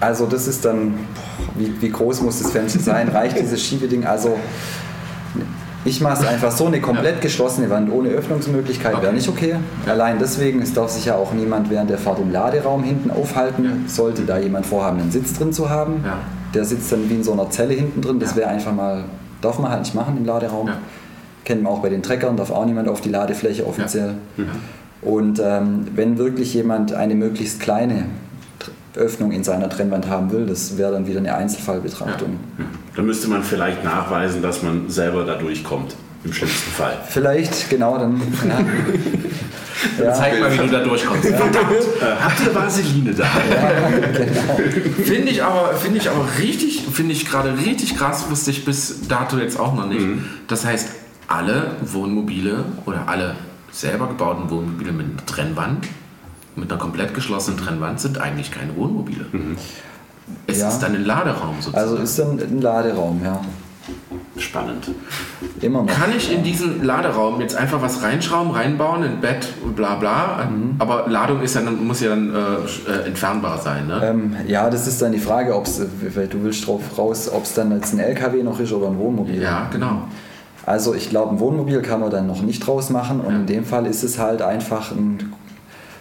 also 0.00 0.26
das 0.26 0.46
ist 0.46 0.64
dann, 0.64 0.94
wie, 1.54 1.72
wie 1.80 1.90
groß 1.90 2.20
muss 2.22 2.42
das 2.42 2.50
Fenster 2.50 2.80
sein? 2.80 3.08
Reicht 3.08 3.38
dieses 3.38 3.64
Schiebeding? 3.64 4.04
Also 4.04 4.36
ich 5.84 6.00
mache 6.00 6.22
es 6.22 6.26
einfach 6.26 6.50
so, 6.50 6.66
eine 6.66 6.80
komplett 6.80 7.20
geschlossene 7.20 7.68
Wand 7.70 7.92
ohne 7.92 8.08
Öffnungsmöglichkeit 8.10 8.94
okay. 8.94 9.02
wäre 9.02 9.12
nicht 9.12 9.28
okay. 9.28 9.56
Allein 9.86 10.18
deswegen, 10.18 10.62
es 10.62 10.72
darf 10.72 10.90
sich 10.90 11.04
ja 11.04 11.16
auch 11.16 11.32
niemand 11.32 11.70
während 11.70 11.90
der 11.90 11.98
Fahrt 11.98 12.18
im 12.18 12.32
Laderaum 12.32 12.82
hinten 12.82 13.10
aufhalten. 13.10 13.64
Ja. 13.64 13.70
Sollte 13.86 14.22
da 14.22 14.38
jemand 14.38 14.66
vorhaben, 14.66 15.00
einen 15.00 15.10
Sitz 15.10 15.34
drin 15.34 15.52
zu 15.52 15.68
haben. 15.68 16.02
Ja. 16.04 16.18
Der 16.54 16.64
sitzt 16.64 16.90
dann 16.92 17.08
wie 17.10 17.14
in 17.14 17.24
so 17.24 17.32
einer 17.32 17.50
Zelle 17.50 17.74
hinten 17.74 18.00
drin. 18.00 18.18
Das 18.18 18.34
wäre 18.36 18.48
einfach 18.48 18.72
mal, 18.72 19.04
darf 19.40 19.58
man 19.58 19.70
halt 19.70 19.82
nicht 19.82 19.94
machen 19.94 20.16
im 20.16 20.24
Laderaum. 20.24 20.68
Ja. 20.68 20.78
Kennen 21.44 21.62
wir 21.62 21.70
auch 21.70 21.80
bei 21.80 21.90
den 21.90 22.02
Treckern, 22.02 22.36
darf 22.36 22.50
auch 22.50 22.64
niemand 22.64 22.88
auf 22.88 23.02
die 23.02 23.10
Ladefläche 23.10 23.66
offiziell. 23.66 24.14
Und 25.02 25.38
ähm, 25.44 25.86
wenn 25.94 26.16
wirklich 26.16 26.54
jemand 26.54 26.94
eine 26.94 27.14
möglichst 27.14 27.60
kleine 27.60 28.06
Öffnung 28.96 29.32
in 29.32 29.44
seiner 29.44 29.68
Trennwand 29.68 30.08
haben 30.08 30.30
will. 30.30 30.46
Das 30.46 30.78
wäre 30.78 30.92
dann 30.92 31.06
wieder 31.06 31.18
eine 31.18 31.34
Einzelfallbetrachtung. 31.34 32.38
Ja. 32.58 32.64
Dann 32.96 33.06
müsste 33.06 33.28
man 33.28 33.42
vielleicht 33.42 33.82
nachweisen, 33.84 34.42
dass 34.42 34.62
man 34.62 34.88
selber 34.88 35.24
da 35.24 35.34
durchkommt. 35.34 35.96
Im 36.24 36.32
schlimmsten 36.32 36.70
Fall. 36.70 36.96
Vielleicht, 37.06 37.68
genau, 37.68 37.98
dann. 37.98 38.20
Ja. 38.48 38.60
ja. 40.04 40.14
Zeig 40.14 40.40
mal, 40.40 40.50
wie 40.50 40.56
du 40.56 40.68
da 40.68 40.82
durchkommst. 40.82 41.28
Ja. 41.28 41.36
Verdammt, 41.36 41.70
äh, 41.70 42.04
habt 42.22 42.40
ihr 42.46 42.54
Vaseline 42.54 43.12
da? 43.12 43.24
Ja, 43.24 43.90
genau. 44.10 44.94
Finde 45.04 45.30
ich 45.30 45.42
aber, 45.42 45.74
find 45.74 45.96
ich 45.96 46.08
aber 46.08 46.26
richtig, 46.38 46.86
finde 46.90 47.12
ich 47.12 47.28
gerade 47.28 47.58
richtig 47.58 47.98
krass, 47.98 48.30
wusste 48.30 48.52
ich 48.52 48.64
bis 48.64 49.06
dato 49.06 49.36
jetzt 49.36 49.60
auch 49.60 49.74
noch 49.74 49.86
nicht. 49.86 50.00
Mhm. 50.00 50.24
Das 50.48 50.64
heißt, 50.64 50.88
alle 51.28 51.72
Wohnmobile 51.82 52.64
oder 52.86 53.06
alle 53.06 53.34
selber 53.70 54.06
gebauten 54.06 54.48
Wohnmobile 54.48 54.92
mit 54.92 55.06
einer 55.06 55.26
Trennwand 55.26 55.88
mit 56.56 56.70
einer 56.70 56.80
komplett 56.80 57.14
geschlossenen 57.14 57.58
Trennwand 57.58 58.00
sind 58.00 58.18
eigentlich 58.18 58.50
keine 58.50 58.76
Wohnmobile. 58.76 59.26
Mhm. 59.32 59.56
Es 60.46 60.60
ja. 60.60 60.68
ist 60.68 60.80
dann 60.80 60.94
ein 60.94 61.04
Laderaum 61.04 61.56
sozusagen. 61.60 61.76
Also 61.76 61.96
ist 61.96 62.18
dann 62.18 62.38
ein 62.38 62.60
Laderaum, 62.60 63.20
ja. 63.22 63.40
Spannend. 64.36 64.90
Immer 65.60 65.82
noch. 65.82 65.92
Kann 65.92 66.10
ich 66.16 66.32
in 66.32 66.42
diesen 66.42 66.82
Laderaum 66.82 67.40
jetzt 67.40 67.54
einfach 67.54 67.82
was 67.82 68.02
reinschrauben, 68.02 68.50
reinbauen, 68.50 69.04
ein 69.04 69.20
Bett 69.20 69.48
und 69.62 69.76
bla 69.76 69.94
bla? 69.96 70.48
Mhm. 70.50 70.76
Aber 70.78 71.04
Ladung 71.08 71.42
ist 71.42 71.54
ja 71.54 71.60
dann, 71.60 71.86
muss 71.86 72.00
ja 72.00 72.10
dann 72.10 72.34
äh, 72.34 73.06
entfernbar 73.06 73.58
sein, 73.58 73.86
ne? 73.86 74.00
Ähm, 74.02 74.36
ja, 74.48 74.70
das 74.70 74.86
ist 74.86 75.02
dann 75.02 75.12
die 75.12 75.18
Frage, 75.18 75.54
ob 75.54 75.66
du 75.66 76.42
willst 76.42 76.66
drauf 76.66 76.80
raus, 76.96 77.30
ob 77.30 77.44
es 77.44 77.54
dann 77.54 77.72
jetzt 77.72 77.92
ein 77.92 78.00
LKW 78.00 78.42
noch 78.42 78.58
ist 78.58 78.72
oder 78.72 78.88
ein 78.88 78.98
Wohnmobil. 78.98 79.40
Ja, 79.40 79.68
genau. 79.70 80.08
Also 80.66 80.94
ich 80.94 81.10
glaube, 81.10 81.32
ein 81.32 81.40
Wohnmobil 81.40 81.82
kann 81.82 82.00
man 82.00 82.10
dann 82.10 82.26
noch 82.26 82.40
nicht 82.40 82.66
draus 82.66 82.88
machen 82.88 83.20
und 83.20 83.32
ja. 83.32 83.40
in 83.40 83.46
dem 83.46 83.64
Fall 83.64 83.86
ist 83.86 84.02
es 84.02 84.18
halt 84.18 84.40
einfach 84.40 84.92
ein 84.92 85.33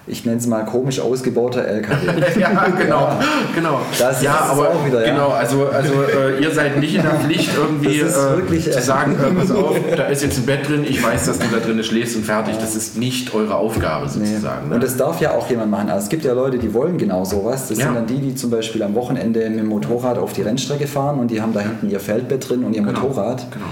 ich 0.05 0.25
nenne 0.25 0.37
es 0.37 0.47
mal 0.47 0.65
komisch 0.65 0.99
ausgebauter 0.99 1.65
LKW. 1.65 2.07
ja, 2.39 2.49
genau, 2.77 3.01
ja. 3.01 3.19
genau. 3.55 3.79
Das 3.97 4.21
ja, 4.21 4.33
ist 4.33 4.51
aber 4.51 4.69
auch 4.69 4.85
wieder, 4.85 5.05
ja. 5.05 5.13
genau, 5.13 5.29
also, 5.29 5.67
also 5.67 5.93
äh, 6.03 6.43
ihr 6.43 6.51
seid 6.51 6.77
nicht 6.77 6.95
in 6.95 7.03
der 7.03 7.13
Pflicht 7.13 7.49
irgendwie 7.57 8.01
äh, 8.01 8.13
wirklich, 8.35 8.65
zu 8.65 8.77
äh, 8.77 8.81
sagen, 8.81 9.15
äh, 9.15 9.33
pass 9.39 9.51
auf, 9.55 9.77
da 9.95 10.07
ist 10.07 10.21
jetzt 10.23 10.39
ein 10.39 10.45
Bett 10.45 10.67
drin, 10.67 10.83
ich 10.87 11.01
weiß, 11.01 11.25
dass 11.27 11.39
du 11.39 11.45
da 11.47 11.59
drin 11.59 11.81
schläfst 11.83 12.17
und 12.17 12.25
fertig. 12.25 12.55
Das 12.59 12.75
ist 12.75 12.97
nicht 12.97 13.33
eure 13.33 13.55
Aufgabe 13.55 14.09
sozusagen. 14.09 14.69
Ne? 14.69 14.75
Und 14.75 14.83
das 14.83 14.97
darf 14.97 15.21
ja 15.21 15.31
auch 15.31 15.49
jemand 15.49 15.71
machen. 15.71 15.89
Also 15.89 16.03
es 16.03 16.09
gibt 16.09 16.25
ja 16.25 16.33
Leute, 16.33 16.57
die 16.57 16.73
wollen 16.73 16.97
genau 16.97 17.23
sowas. 17.23 17.69
Das 17.69 17.77
Ja. 17.77 17.85
sind 17.85 17.95
dann 17.95 18.05
die, 18.07 18.19
die 18.19 18.35
zum 18.35 18.49
Beispiel 18.49 18.83
am 18.83 18.95
Wochenende 18.95 19.49
mit 19.49 19.59
dem 19.59 19.67
Motorrad 19.67 20.17
auf 20.17 20.33
die 20.33 20.41
Rennstrecke 20.41 20.87
fahren 20.87 21.19
und 21.19 21.31
die 21.31 21.41
haben 21.41 21.53
da 21.53 21.61
hinten 21.61 21.89
ihr 21.89 22.01
Feldbett 22.01 22.49
drin 22.49 22.65
und 22.65 22.73
ihr 22.75 22.83
Genau. 22.83 22.99
Motorrad. 22.99 23.47
Genau. 23.51 23.65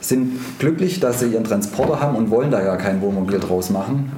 Sind 0.00 0.38
glücklich, 0.58 0.98
dass 1.00 1.20
sie 1.20 1.26
ihren 1.26 1.44
Transporter 1.44 2.00
haben 2.00 2.16
und 2.16 2.30
wollen 2.30 2.50
da 2.50 2.60
gar 2.60 2.78
kein 2.78 3.00
Wohnmobil 3.00 3.38
draus 3.38 3.70
machen. 3.70 4.12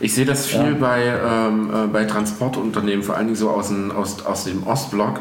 Ich 0.00 0.14
sehe 0.14 0.24
das 0.24 0.46
viel 0.46 0.58
Ja. 0.72 0.76
bei, 0.78 1.02
ähm, 1.06 1.70
äh, 1.72 1.86
bei 1.88 2.04
Transportunternehmen, 2.04 3.02
vor 3.02 3.16
allen 3.16 3.26
Dingen 3.26 3.36
so 3.36 3.50
aus, 3.50 3.68
dem- 3.68 3.90
aus, 3.92 4.24
aus 4.24 4.44
dem 4.44 4.66
Ostblock. 4.66 5.20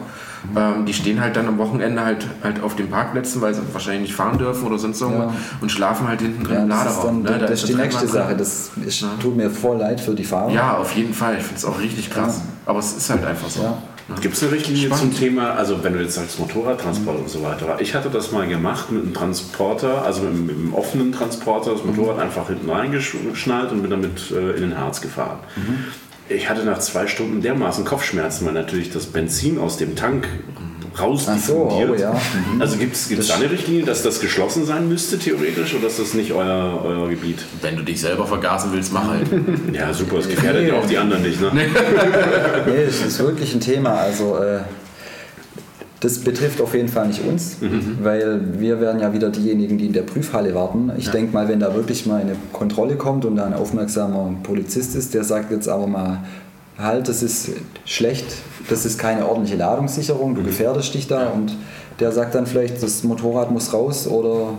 Ähm, 0.55 0.85
die 0.85 0.93
stehen 0.93 1.19
halt 1.19 1.35
dann 1.35 1.47
am 1.49 1.57
Wochenende 1.57 2.01
halt, 2.05 2.25
halt 2.41 2.63
auf 2.63 2.73
den 2.77 2.89
Parkplätzen, 2.89 3.41
weil 3.41 3.53
sie 3.53 3.61
wahrscheinlich 3.73 4.03
nicht 4.03 4.15
fahren 4.15 4.37
dürfen 4.37 4.65
oder 4.67 4.77
sonst 4.79 5.01
irgendwas 5.01 5.33
Ja. 5.33 5.39
und 5.59 5.69
schlafen 5.69 6.07
halt 6.07 6.21
hinten 6.21 6.45
drin 6.45 6.55
Ja, 6.55 6.63
im 6.63 6.69
das 6.69 6.79
ist, 6.79 6.85
Laderaum. 6.95 7.23
dann, 7.25 7.33
ne? 7.33 7.39
Da 7.39 7.45
das 7.47 7.63
ist 7.63 7.69
die 7.69 7.75
nächste 7.75 8.05
drin. 8.05 8.13
Sache. 8.13 8.35
Das 8.37 8.69
ist, 8.85 9.05
tut 9.21 9.35
mir 9.35 9.49
voll 9.49 9.77
leid 9.77 9.99
für 9.99 10.15
die 10.15 10.23
Fahrer. 10.23 10.49
Ja, 10.51 10.77
auf 10.77 10.95
jeden 10.95 11.13
Fall. 11.13 11.35
Ich 11.37 11.43
finde 11.43 11.57
es 11.57 11.65
auch 11.65 11.77
richtig 11.79 12.09
krass. 12.09 12.39
Aber 12.65 12.79
es 12.79 12.95
ist 12.95 13.09
halt 13.09 13.25
einfach 13.25 13.49
so. 13.49 13.77
Gibt 14.21 14.35
es 14.35 14.43
eine 14.43 14.51
Richtlinie 14.53 14.87
Spannend. 14.87 15.13
zum 15.13 15.19
Thema, 15.19 15.51
also 15.53 15.83
wenn 15.83 15.93
du 15.93 15.99
jetzt 16.01 16.15
sagst 16.15 16.39
Motorradtransport 16.39 17.19
und 17.19 17.29
so 17.29 17.41
weiter. 17.43 17.77
Ich 17.79 17.93
hatte 17.95 18.09
das 18.09 18.31
mal 18.31 18.47
gemacht 18.47 18.91
mit 18.91 19.03
einem 19.03 19.13
Transporter, 19.13 20.03
also 20.03 20.21
mit, 20.23 20.31
einem- 20.31 20.45
mit 20.47 20.55
einem 20.57 20.73
offenen 20.73 21.11
Transporter, 21.11 21.71
das 21.73 21.85
Motorrad 21.85 22.19
einfach 22.19 22.47
hinten 22.47 22.69
reingeschnallt 22.69 23.71
und 23.71 23.81
bin 23.81 23.91
damit 23.91 24.31
äh, 24.31 24.51
in 24.55 24.61
den 24.61 24.77
Harz 24.77 25.01
gefahren. 25.01 25.39
Ich 26.27 26.49
hatte 26.49 26.63
nach 26.63 26.79
zwei 26.79 27.07
Stunden 27.07 27.41
dermaßen 27.41 27.85
Kopfschmerzen, 27.85 28.45
weil 28.45 28.53
natürlich 28.53 28.91
das 28.91 29.05
Benzin 29.07 29.57
aus 29.57 29.77
dem 29.77 29.95
Tank 29.95 30.27
raus 30.97 31.25
Ach 31.27 31.37
so, 31.37 31.69
oh 31.69 31.95
ja. 31.95 32.11
Mhm. 32.11 32.61
Also 32.61 32.77
gibt 32.77 32.95
es 32.95 33.27
da 33.27 33.35
eine 33.35 33.51
Richtlinie, 33.51 33.83
dass 33.83 34.03
das 34.03 34.19
geschlossen 34.19 34.65
sein 34.65 34.87
müsste 34.87 35.19
theoretisch 35.19 35.75
oder 35.75 35.87
ist 35.87 35.99
das 35.99 36.13
nicht 36.13 36.31
euer, 36.31 36.81
euer 36.83 37.09
Gebiet? 37.09 37.39
Wenn 37.61 37.75
du 37.75 37.83
dich 37.83 37.99
selber 38.01 38.25
vergasen 38.25 38.71
willst, 38.73 38.93
mach 38.93 39.07
halt. 39.07 39.27
Ja, 39.73 39.93
super, 39.93 40.17
das 40.17 40.29
gefährdet 40.29 40.67
ja 40.67 40.75
auch 40.75 40.85
die 40.85 40.97
anderen 40.97 41.23
nicht. 41.23 41.39
Ne? 41.41 41.51
Nee, 42.65 42.83
es 42.87 43.01
ist 43.05 43.19
wirklich 43.19 43.53
ein 43.53 43.59
Thema. 43.59 43.95
Also 43.95 44.37
äh, 44.37 44.59
das 45.99 46.19
betrifft 46.19 46.61
auf 46.61 46.73
jeden 46.73 46.87
Fall 46.87 47.07
nicht 47.07 47.21
uns, 47.25 47.57
weil 48.01 48.59
wir 48.59 48.79
werden 48.79 49.01
ja 49.01 49.11
wieder 49.13 49.29
diejenigen, 49.29 49.77
die 49.77 49.87
in 49.87 49.93
der 49.93 50.03
Prüfhalle 50.03 50.55
warten. 50.55 50.91
Ich 50.97 51.09
denke 51.09 51.33
mal, 51.33 51.49
wenn 51.49 51.59
da 51.59 51.75
wirklich 51.75 52.05
mal 52.05 52.21
eine 52.21 52.35
Kontrolle 52.53 52.95
kommt 52.95 53.25
und 53.25 53.35
da 53.35 53.45
ein 53.45 53.53
aufmerksamer 53.53 54.33
Polizist 54.43 54.95
ist, 54.95 55.13
der 55.13 55.25
sagt 55.25 55.51
jetzt 55.51 55.67
aber 55.67 55.87
mal, 55.87 56.23
halt, 56.79 57.07
das 57.07 57.21
ist 57.23 57.49
schlecht, 57.85 58.25
das 58.69 58.85
ist 58.85 58.97
keine 58.97 59.27
ordentliche 59.27 59.57
Ladungssicherung, 59.57 60.35
du 60.35 60.43
gefährdest 60.43 60.93
dich 60.93 61.07
da 61.07 61.27
und 61.27 61.55
der 61.99 62.11
sagt 62.11 62.33
dann 62.35 62.45
vielleicht, 62.45 62.81
das 62.81 63.03
Motorrad 63.03 63.51
muss 63.51 63.73
raus 63.73 64.07
oder 64.07 64.53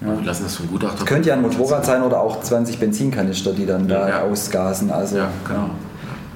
Wir 0.00 0.22
lassen 0.24 0.44
das 0.44 0.56
vom 0.56 0.68
Gutachter. 0.68 1.04
könnte 1.04 1.28
ja 1.28 1.34
ein 1.36 1.42
Motorrad 1.42 1.84
sein 1.86 2.02
oder 2.02 2.20
auch 2.20 2.40
20 2.40 2.78
Benzinkanister, 2.78 3.52
die 3.52 3.64
dann 3.66 3.86
da 3.88 4.08
Ja. 4.08 4.22
ausgasen. 4.22 4.90
Also 4.90 5.18
Ja, 5.18 5.30
genau. 5.46 5.70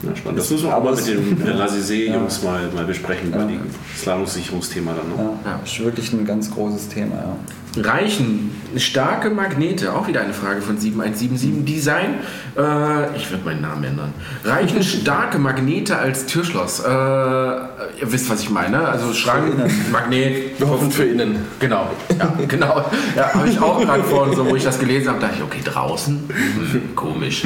Ja, 0.03 0.17
spannend. 0.17 0.39
Das 0.39 0.49
müssen 0.51 0.65
wir 0.65 0.71
auch 0.73 0.77
Aber 0.79 0.93
mal 0.93 0.97
mit 0.97 1.07
den, 1.09 1.29
mit 1.39 1.47
den 1.47 1.57
Lasisee-Jungs 1.59 2.43
mal, 2.43 2.61
mal 2.75 2.85
besprechen, 2.87 3.33
Ja. 3.33 3.45
dem 3.45 3.61
Slalomsicherungsthema 3.99 4.93
dann. 4.93 5.09
Ne? 5.27 5.31
ja, 5.45 5.51
Ja. 5.51 5.61
ist 5.63 5.79
wirklich 5.85 6.11
ein 6.15 6.25
ganz 6.25 6.51
großes 6.51 6.89
Thema. 6.89 7.17
Ja. 7.17 7.37
Reichen 7.77 8.51
starke 8.77 9.31
Magnete, 9.31 9.95
auch 9.95 10.09
wieder 10.09 10.21
eine 10.21 10.33
Frage 10.33 10.61
von 10.61 10.79
7177 10.79 11.65
Design. 11.65 12.15
Äh, 12.57 13.17
ich 13.17 13.31
würde 13.31 13.45
meinen 13.45 13.63
Namen 13.63 13.85
ändern. 13.85 14.13
Reichen 14.45 14.83
starke 14.83 15.39
Magnete 15.39 15.97
als 15.97 16.27
Türschloss? 16.27 16.81
Äh, 16.81 16.89
ihr 16.89 18.13
wisst, 18.13 18.29
was 18.29 18.43
ich 18.43 18.51
meine. 18.51 18.89
Also 18.89 19.13
Schrank. 19.13 19.55
Magnet. 19.93 20.59
Wir 20.59 20.69
hoffen 20.69 20.91
für 20.91 21.05
innen. 21.05 21.37
Genau, 21.61 21.91
ja, 22.19 22.33
genau. 22.49 22.91
Ja, 23.17 23.35
habe 23.35 23.49
ich 23.49 23.61
auch 23.61 23.81
gerade 23.81 24.03
vorhin, 24.03 24.35
so, 24.35 24.49
wo 24.49 24.57
ich 24.57 24.65
das 24.65 24.79
gelesen 24.79 25.09
habe, 25.09 25.21
dachte 25.21 25.37
ich, 25.37 25.43
okay, 25.43 25.61
draußen? 25.65 26.29
Hm, 26.29 26.97
komisch. 26.97 27.45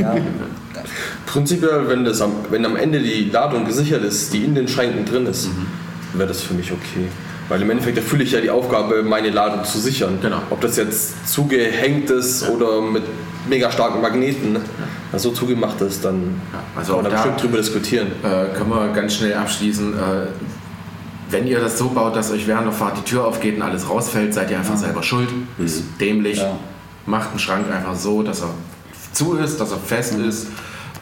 Ja, 0.00 0.14
Prinzipiell, 1.26 1.88
wenn, 1.88 2.04
das 2.04 2.20
am, 2.20 2.32
wenn 2.50 2.64
am 2.64 2.76
Ende 2.76 3.00
die 3.00 3.30
Ladung 3.30 3.64
gesichert 3.64 4.02
ist, 4.04 4.32
die 4.32 4.44
in 4.44 4.54
den 4.54 4.66
Schränken 4.66 5.04
drin 5.04 5.26
ist, 5.26 5.48
wäre 6.12 6.28
das 6.28 6.40
für 6.40 6.54
mich 6.54 6.72
okay. 6.72 7.08
Weil 7.50 7.62
im 7.62 7.70
Endeffekt 7.70 7.98
erfülle 7.98 8.22
ich 8.22 8.30
ja 8.30 8.40
die 8.40 8.48
Aufgabe, 8.48 9.02
meine 9.02 9.30
Ladung 9.30 9.64
zu 9.64 9.80
sichern. 9.80 10.18
Genau. 10.22 10.40
Ob 10.50 10.60
das 10.60 10.76
jetzt 10.76 11.28
zugehängt 11.28 12.08
ist 12.08 12.48
oder 12.48 12.80
mit 12.80 13.02
mega 13.48 13.72
starken 13.72 14.00
Magneten 14.00 14.54
ja. 15.12 15.18
so 15.18 15.32
zugemacht 15.32 15.80
ist, 15.80 16.04
dann 16.04 16.40
Ja, 16.52 16.62
also 16.76 16.94
kann 16.94 17.02
man 17.02 17.10
da 17.10 17.16
bestimmt 17.16 17.42
drüber 17.42 17.56
diskutieren. 17.56 18.06
Äh, 18.22 18.56
können 18.56 18.70
wir 18.70 18.92
ganz 18.92 19.16
schnell 19.16 19.34
abschließen. 19.34 19.94
Äh, 19.94 20.26
wenn 21.30 21.48
ihr 21.48 21.58
das 21.58 21.76
so 21.76 21.88
baut, 21.88 22.14
dass 22.14 22.30
euch 22.30 22.46
während 22.46 22.66
der 22.66 22.72
Fahrt 22.72 22.98
die 22.98 23.02
Tür 23.02 23.26
aufgeht 23.26 23.56
und 23.56 23.62
alles 23.62 23.90
rausfällt, 23.90 24.32
seid 24.32 24.52
ihr 24.52 24.58
einfach 24.58 24.76
selber 24.76 25.02
schuld. 25.02 25.28
Ist 25.58 25.82
dämlich. 26.00 26.38
Ja. 26.38 26.56
Macht 27.06 27.30
einen 27.30 27.40
Schrank 27.40 27.66
einfach 27.68 27.96
so, 27.96 28.22
dass 28.22 28.42
er 28.42 28.50
zu 29.12 29.34
ist, 29.34 29.60
dass 29.60 29.72
er 29.72 29.78
fest 29.78 30.14
ist. 30.14 30.46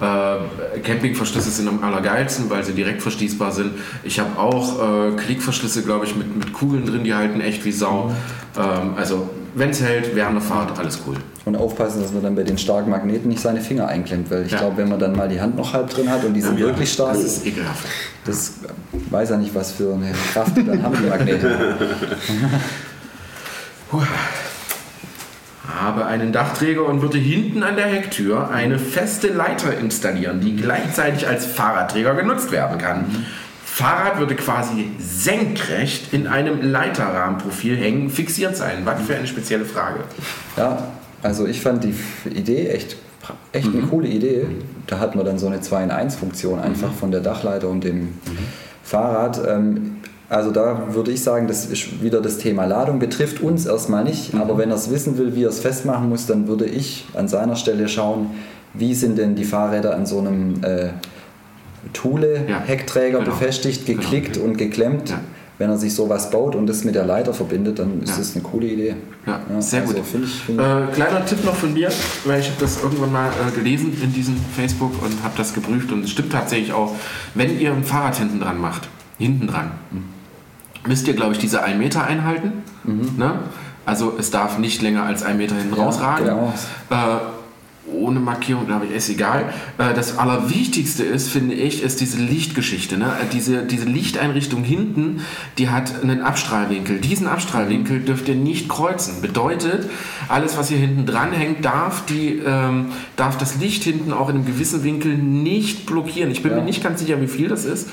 Äh, 0.00 0.78
Campingverschlüsse 0.80 1.50
sind 1.50 1.68
am 1.68 1.82
allergeilsten, 1.82 2.48
weil 2.50 2.62
sie 2.64 2.72
direkt 2.72 3.02
verschließbar 3.02 3.50
sind. 3.52 3.72
Ich 4.04 4.20
habe 4.20 4.38
auch 4.38 5.08
äh, 5.08 5.16
Klickverschlüsse, 5.16 5.82
glaube 5.82 6.06
ich, 6.06 6.14
mit, 6.14 6.36
mit 6.36 6.52
Kugeln 6.52 6.86
drin, 6.86 7.02
die 7.04 7.14
halten 7.14 7.40
echt 7.40 7.64
wie 7.64 7.72
Sau. 7.72 8.12
Ähm, 8.56 8.92
also, 8.96 9.28
wenn 9.54 9.70
es 9.70 9.82
hält, 9.82 10.14
während 10.14 10.36
der 10.36 10.42
Fahrt, 10.42 10.78
alles 10.78 11.00
cool. 11.06 11.16
und 11.46 11.56
aufpassen, 11.56 12.00
dass 12.02 12.12
man 12.12 12.22
dann 12.22 12.36
bei 12.36 12.44
den 12.44 12.58
starken 12.58 12.90
Magneten 12.90 13.28
nicht 13.28 13.40
seine 13.40 13.60
Finger 13.60 13.88
einklemmt, 13.88 14.30
weil 14.30 14.44
ich 14.46 14.52
Ja. 14.52 14.58
glaube, 14.58 14.76
wenn 14.76 14.88
man 14.88 15.00
dann 15.00 15.16
mal 15.16 15.28
die 15.28 15.40
Hand 15.40 15.56
noch 15.56 15.72
halb 15.72 15.90
drin 15.90 16.08
hat 16.10 16.22
und 16.24 16.34
die 16.34 16.42
sind 16.42 16.58
wirklich 16.58 16.92
stark, 16.92 17.14
Das 17.14 17.24
ist 17.24 17.46
ekelhaft. 17.46 17.84
das 18.24 18.52
weiß 19.10 19.30
ja 19.30 19.36
nicht, 19.36 19.52
was 19.54 19.72
für 19.72 19.94
eine 19.94 20.12
Kraft 20.32 20.56
die 20.56 20.64
dann 20.64 20.80
haben, 20.82 20.96
die 21.02 21.08
Magnete. 21.08 21.76
Habe 25.68 26.06
einen 26.06 26.32
Dachträger 26.32 26.86
und 26.86 27.02
würde 27.02 27.18
hinten 27.18 27.62
an 27.62 27.76
der 27.76 27.86
Hecktür 27.86 28.50
eine 28.50 28.78
feste 28.78 29.28
Leiter 29.28 29.76
installieren, 29.78 30.40
die 30.40 30.56
gleichzeitig 30.56 31.28
als 31.28 31.44
Fahrradträger 31.44 32.14
genutzt 32.14 32.50
werden 32.52 32.78
kann. 32.78 33.26
Fahrrad 33.64 34.18
würde 34.18 34.34
quasi 34.34 34.90
senkrecht 34.98 36.12
in 36.12 36.26
einem 36.26 36.62
Leiterrahmenprofil 36.72 37.76
hängen, 37.76 38.10
fixiert 38.10 38.56
sein. 38.56 38.78
Was 38.84 39.02
für 39.02 39.14
eine 39.14 39.26
spezielle 39.26 39.64
Frage. 39.64 40.00
Ja, 40.56 40.88
also 41.22 41.46
ich 41.46 41.60
fand 41.60 41.84
die 41.84 41.94
Idee 42.28 42.68
echt, 42.70 42.96
echt 43.52 43.68
eine 43.68 43.82
coole 43.82 44.08
Idee. 44.08 44.46
Da 44.86 44.98
hat 44.98 45.14
man 45.14 45.24
dann 45.24 45.38
so 45.38 45.46
eine 45.46 45.60
2 45.60 45.84
in 45.84 45.90
1 45.90 46.16
Funktion 46.16 46.58
einfach 46.58 46.92
von 46.92 47.12
der 47.12 47.20
Dachleiter 47.20 47.68
und 47.68 47.84
dem 47.84 48.14
Fahrrad. 48.82 49.40
Ähm, 49.46 49.98
Also 50.30 50.50
da 50.50 50.88
würde 50.94 51.10
ich 51.10 51.22
sagen, 51.22 51.46
das 51.48 51.64
ist 51.66 52.02
wieder 52.02 52.20
das 52.20 52.36
Thema 52.36 52.66
Ladung, 52.66 52.98
betrifft 52.98 53.40
uns 53.40 53.64
erstmal 53.64 54.04
nicht, 54.04 54.34
aber 54.34 54.58
wenn 54.58 54.68
er 54.70 54.76
es 54.76 54.90
wissen 54.90 55.16
will, 55.16 55.34
wie 55.34 55.44
er 55.44 55.48
es 55.48 55.60
festmachen 55.60 56.08
muss, 56.10 56.26
dann 56.26 56.46
würde 56.48 56.66
ich 56.66 57.06
an 57.14 57.28
seiner 57.28 57.56
Stelle 57.56 57.88
schauen, 57.88 58.30
wie 58.74 58.94
sind 58.94 59.16
denn 59.16 59.34
die 59.36 59.44
Fahrräder 59.44 59.94
an 59.96 60.04
so 60.04 60.18
einem 60.18 60.62
äh, 60.62 60.88
Thule-Heckträger 61.94 63.18
genau. 63.20 63.30
befestigt, 63.30 63.86
Genau. 63.86 64.00
geklickt 64.00 64.36
und 64.36 64.58
geklemmt. 64.58 65.10
Ja. 65.10 65.20
Wenn 65.56 65.70
er 65.70 65.76
sich 65.78 65.92
sowas 65.92 66.30
baut 66.30 66.54
und 66.54 66.68
das 66.68 66.84
mit 66.84 66.94
der 66.94 67.04
Leiter 67.04 67.34
verbindet, 67.34 67.80
dann 67.80 68.00
ist 68.02 68.10
Ja. 68.10 68.16
das 68.18 68.34
eine 68.36 68.44
coole 68.44 68.66
Idee. 68.66 68.94
Ja, 69.26 69.40
sehr 69.60 69.80
also 69.80 69.94
gut. 69.94 70.04
Find 70.06 70.24
ich, 70.24 70.30
find 70.34 70.60
Äh, 70.60 70.92
kleiner 70.92 71.24
Tipp 71.26 71.44
noch 71.44 71.54
von 71.56 71.72
mir, 71.74 71.88
weil 72.26 72.38
ich 72.38 72.46
habe 72.46 72.60
das 72.60 72.80
irgendwann 72.82 73.10
mal 73.12 73.28
äh, 73.30 73.50
gelesen 73.56 73.92
in 74.00 74.12
diesem 74.12 74.36
Facebook 74.54 74.92
und 75.02 75.20
habe 75.24 75.34
das 75.36 75.52
geprüft 75.54 75.90
und 75.90 76.04
es 76.04 76.10
stimmt 76.10 76.30
tatsächlich 76.32 76.72
auch, 76.72 76.94
wenn 77.34 77.58
ihr 77.58 77.72
ein 77.72 77.82
Fahrrad 77.82 78.16
hinten 78.16 78.38
dran 78.40 78.60
macht, 78.60 78.88
hinten 79.18 79.48
dran, 79.48 79.72
müsst 80.88 81.06
ihr, 81.06 81.14
glaube 81.14 81.32
ich, 81.34 81.38
diese 81.38 81.62
1 81.62 81.78
Meter 81.78 82.04
einhalten. 82.04 82.52
Ne? 83.16 83.32
Also 83.86 84.14
es 84.18 84.30
darf 84.30 84.58
nicht 84.58 84.82
länger 84.82 85.04
als 85.04 85.22
1 85.22 85.36
Meter 85.38 85.54
hinten 85.56 85.76
Ja, 85.76 85.84
rausragen. 85.84 86.24
genau. 86.26 86.52
Äh, 86.90 86.94
ohne 87.90 88.20
Markierung, 88.20 88.66
glaube 88.66 88.84
ich, 88.84 88.92
ist 88.92 89.08
egal. 89.08 89.46
Äh, 89.78 89.94
Das 89.94 90.18
Allerwichtigste 90.18 91.04
ist, 91.04 91.30
finde 91.30 91.54
ich, 91.54 91.82
ist 91.82 92.02
diese 92.02 92.18
Lichtgeschichte. 92.18 92.98
Ne? 92.98 93.06
Äh, 93.06 93.24
Diese, 93.32 93.62
diese 93.64 93.86
Lichteinrichtung 93.86 94.62
hinten, 94.62 95.22
die 95.56 95.70
hat 95.70 96.02
einen 96.02 96.20
Abstrahlwinkel. 96.20 96.98
Diesen 96.98 97.26
Abstrahlwinkel 97.26 98.00
dürft 98.00 98.28
ihr 98.28 98.34
nicht 98.34 98.68
kreuzen. 98.68 99.22
Bedeutet, 99.22 99.88
alles, 100.28 100.58
was 100.58 100.68
hier 100.68 100.76
hinten 100.76 101.06
dran 101.06 101.32
hängt, 101.32 101.64
darf, 101.64 102.04
die, 102.04 102.42
ähm, 102.46 102.88
darf 103.16 103.38
das 103.38 103.56
Licht 103.58 103.84
hinten 103.84 104.12
auch 104.12 104.28
in 104.28 104.36
einem 104.36 104.44
gewissen 104.46 104.84
Winkel 104.84 105.16
nicht 105.16 105.86
blockieren. 105.86 106.30
Ich 106.30 106.42
bin 106.42 106.50
Ja. 106.52 106.58
mir 106.58 106.64
nicht 106.64 106.82
ganz 106.82 107.00
sicher, 107.00 107.22
wie 107.22 107.26
viel 107.28 107.48
das 107.48 107.64
ist. 107.64 107.88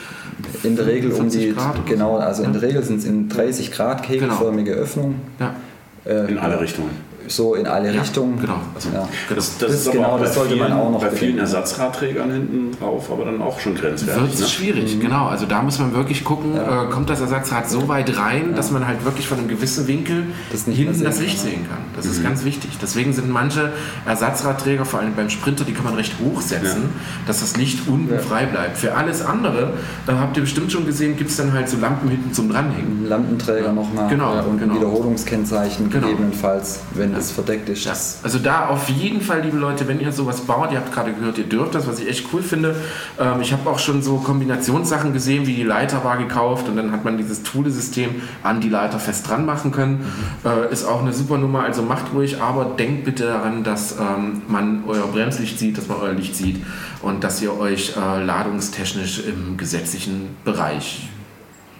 In 0.63 0.75
der 0.75 0.85
Regel 0.87 1.11
um 1.11 1.29
40 1.29 1.41
die, 1.41 1.53
Grad 1.53 1.85
genau, 1.85 2.17
so. 2.17 2.23
also 2.23 2.43
in 2.43 2.53
der 2.53 2.61
Regel 2.61 2.83
sind 2.83 2.99
es 2.99 3.05
in 3.05 3.29
30 3.29 3.71
Grad 3.71 4.03
kegelförmige 4.03 4.73
Öffnungen. 4.73 5.21
Ja. 5.39 5.55
Äh, 6.05 6.31
In 6.31 6.37
alle 6.37 6.59
Richtungen. 6.59 6.91
So 7.27 7.55
in 7.55 7.67
alle 7.67 7.93
Ja, 7.93 8.01
Richtungen. 8.01 8.39
genau. 8.39 8.59
Also, 8.73 8.89
ja. 8.93 9.07
Das, 9.33 9.57
Das 9.57 9.71
ist 9.73 9.91
genau, 9.91 10.17
das 10.17 10.35
sollte 10.35 10.55
man 10.55 10.67
vielen, 10.67 10.79
auch 10.79 10.91
noch 10.91 11.01
bei 11.01 11.09
vielen. 11.11 11.39
Ersatzradträgern 11.39 12.31
hinten 12.31 12.71
drauf, 12.79 13.11
aber 13.11 13.25
dann 13.25 13.41
auch 13.41 13.59
schon 13.59 13.75
grenzwertig. 13.75 14.23
Wird 14.23 14.39
Ne? 14.39 14.45
schwierig, 14.47 14.99
genau. 14.99 15.27
Also 15.27 15.45
da 15.45 15.61
muss 15.61 15.79
man 15.79 15.93
wirklich 15.93 16.23
gucken, 16.23 16.55
äh, 16.55 16.89
kommt 16.91 17.09
das 17.09 17.21
Ersatzrad 17.21 17.69
so 17.69 17.87
weit 17.87 18.17
rein, 18.17 18.53
dass 18.55 18.71
man 18.71 18.85
halt 18.87 19.03
wirklich 19.05 19.27
von 19.27 19.37
einem 19.39 19.47
gewissen 19.47 19.87
Winkel 19.87 20.23
Das 20.51 20.65
hinten 20.65 20.93
sehen 20.93 21.03
das 21.03 21.19
Licht 21.19 21.37
kann, 21.37 21.45
sehen 21.51 21.65
kann. 21.69 21.77
Das 21.95 22.05
ist 22.05 22.23
ganz 22.23 22.43
wichtig. 22.45 22.71
Deswegen 22.81 23.13
sind 23.13 23.29
manche 23.29 23.71
Ersatzradträger, 24.05 24.85
vor 24.85 24.99
allem 24.99 25.13
beim 25.15 25.29
Sprinter, 25.29 25.63
die 25.63 25.73
kann 25.73 25.85
man 25.85 25.95
recht 25.95 26.13
hoch 26.23 26.41
setzen, 26.41 26.89
dass 27.27 27.39
das 27.39 27.57
Licht 27.57 27.87
unten 27.87 28.19
frei 28.19 28.45
bleibt. 28.45 28.77
Für 28.77 28.95
alles 28.95 29.21
andere, 29.25 29.73
äh, 30.07 30.11
habt 30.11 30.37
ihr 30.37 30.41
bestimmt 30.43 30.71
schon 30.71 30.85
gesehen, 30.85 31.17
gibt 31.17 31.29
es 31.31 31.37
dann 31.37 31.53
halt 31.53 31.69
so 31.69 31.77
Lampen 31.79 32.09
hinten 32.09 32.33
zum 32.33 32.49
Dranhängen. 32.49 33.07
Lampenträger 33.07 33.71
nochmal 33.73 34.09
Genau, 34.09 34.33
und 34.47 34.59
genau. 34.59 34.73
ein 34.73 34.79
Wiederholungskennzeichen 34.79 35.89
Genau. 35.89 36.07
gegebenenfalls, 36.07 36.79
wenn 36.93 37.14
es 37.17 37.31
verdeckt 37.31 37.69
ist. 37.69 37.85
Ja. 37.85 37.93
Also 38.23 38.39
da 38.39 38.67
auf 38.67 38.89
jeden 38.89 39.21
Fall, 39.21 39.41
liebe 39.41 39.57
Leute, 39.57 39.87
wenn 39.87 39.99
ihr 39.99 40.11
sowas 40.11 40.41
baut, 40.41 40.71
ihr 40.71 40.77
habt 40.77 40.93
gerade 40.93 41.13
gehört, 41.13 41.37
ihr 41.37 41.45
dürft 41.45 41.75
das, 41.75 41.87
was 41.87 41.99
ich 41.99 42.07
echt 42.07 42.27
cool 42.33 42.41
finde. 42.41 42.75
Ähm, 43.19 43.41
ich 43.41 43.51
habe 43.53 43.69
auch 43.69 43.79
schon 43.79 44.01
so 44.01 44.17
Kombinationssachen 44.17 45.13
gesehen, 45.13 45.47
wie 45.47 45.53
die 45.53 45.63
Leiter 45.63 46.03
war 46.03 46.17
gekauft 46.17 46.67
und 46.67 46.75
dann 46.75 46.91
hat 46.91 47.03
man 47.03 47.17
dieses 47.17 47.43
Thule-System 47.43 48.15
an 48.43 48.61
die 48.61 48.69
Leiter 48.69 48.99
fest 48.99 49.29
dran 49.29 49.45
machen 49.45 49.71
können. 49.71 50.05
Äh, 50.43 50.71
ist 50.71 50.85
auch 50.85 51.01
eine 51.01 51.13
super 51.13 51.37
Nummer, 51.37 51.63
also 51.63 51.81
macht 51.81 52.13
ruhig, 52.13 52.41
aber 52.41 52.65
denkt 52.65 53.05
bitte 53.05 53.25
daran, 53.25 53.63
dass 53.63 53.93
ähm, 53.93 54.41
man 54.47 54.83
euer 54.87 55.07
Bremslicht 55.07 55.59
sieht, 55.59 55.77
dass 55.77 55.87
man 55.87 55.97
euer 56.01 56.13
Licht 56.13 56.35
sieht 56.35 56.63
und 57.01 57.23
dass 57.23 57.41
ihr 57.41 57.57
euch 57.57 57.93
äh, 57.95 58.23
ladungstechnisch 58.23 59.23
im 59.25 59.57
gesetzlichen 59.57 60.35
Bereich 60.43 61.09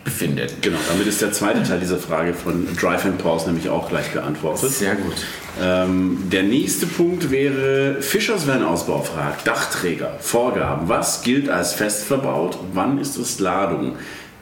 befindet. 0.05 0.62
Genau, 0.62 0.77
damit 0.88 1.07
ist 1.07 1.21
der 1.21 1.33
zweite 1.33 1.63
Teil 1.63 1.79
dieser 1.79 1.97
Frage 1.97 2.33
von 2.33 2.67
Drive 2.79 3.05
and 3.05 3.17
Pause 3.17 3.47
nämlich 3.47 3.67
auch 3.67 3.89
gleich 3.89 4.12
beantwortet. 4.12 4.71
Sehr 4.71 4.95
gut. 4.95 5.15
Ähm, 5.62 6.29
der 6.31 6.43
nächste 6.43 6.85
Punkt 6.85 7.31
wäre, 7.31 8.01
Fischers 8.01 8.47
Van-Ausbau 8.47 9.01
fragt, 9.01 9.47
Dachträger, 9.47 10.15
Vorgaben, 10.19 10.88
was 10.88 11.24
gilt 11.24 11.50
als 11.50 11.74
fest 11.74 12.05
verbaut, 12.05 12.57
wann 12.74 13.00
ist 13.00 13.17
es 13.17 13.39
Ladung? 13.39 13.95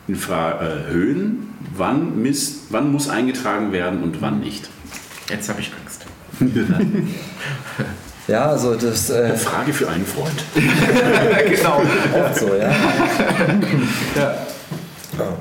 In 0.08 0.16
Fra 0.18 0.62
äh, 0.62 0.92
Höhen, 0.92 1.54
wann, 1.76 2.22
misst, 2.22 2.66
wann 2.70 2.92
muss 2.92 3.10
eingetragen 3.10 3.72
werden 3.72 4.04
und 4.04 4.22
wann 4.22 4.42
nicht? 4.42 4.70
Jetzt 5.30 5.48
habe 5.48 5.62
ich 5.62 5.72
Angst. 5.82 6.06
ja, 8.28 8.48
also 8.48 8.76
das 8.76 9.10
äh, 9.10 9.38
Frage 9.38 9.72
für 9.72 9.88
einen 9.88 10.06
Freund. 10.06 10.44
genau. 11.50 11.82
oft 12.22 12.36
so, 12.38 12.54
ja. 12.54 12.70
Ja, 14.16 15.38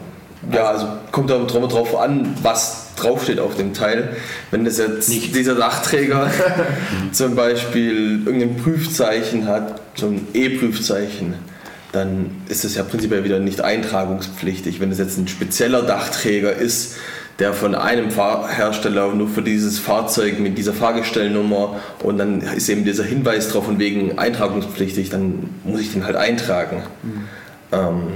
also 0.51 0.87
kommt 1.13 1.31
da 1.31 1.39
drauf, 1.39 1.73
drauf 1.73 1.99
an, 1.99 2.35
was 2.43 2.89
draufsteht 2.97 3.39
auf 3.39 3.57
dem 3.57 3.75
Teil. 3.75 4.17
Wenn 4.51 4.65
das 4.65 4.79
jetzt 4.79 5.09
dieser 5.09 5.55
Dachträger 5.55 6.31
zum 7.13 7.35
Beispiel 7.35 8.23
irgendein 8.25 8.57
Prüfzeichen 8.57 9.47
hat, 9.47 9.81
so 9.95 10.07
ein 10.07 10.27
E-Prüfzeichen, 10.35 11.35
dann 11.93 12.31
ist 12.49 12.65
es 12.65 12.75
ja 12.75 12.83
prinzipiell 12.83 13.25
wieder 13.25 13.39
nicht 13.39 13.61
eintragungspflichtig. 13.61 14.81
Wenn 14.81 14.91
es 14.91 14.99
jetzt 14.99 15.19
ein 15.19 15.29
spezieller 15.29 15.83
Dachträger 15.83 16.53
ist, 16.53 16.97
der 17.39 17.53
von 17.53 17.75
einem 17.75 18.11
Fahrhersteller 18.11 19.15
nur 19.15 19.29
für 19.29 19.43
dieses 19.43 19.79
Fahrzeug 19.79 20.39
mit 20.39 20.59
dieser 20.59 20.73
Fahrgestellnummer 20.73 21.81
und 22.03 22.19
dann 22.19 22.41
ist 22.41 22.69
eben 22.69 22.85
dieser 22.85 23.05
Hinweis 23.05 23.49
drauf 23.49 23.67
von 23.67 23.79
wegen 23.79 24.19
eintragungspflichtig, 24.19 25.11
dann 25.11 25.51
muss 25.65 25.81
ich 25.81 25.93
den 25.93 26.05
halt 26.05 26.17
eintragen. 26.17 26.83
Ähm, 27.73 28.09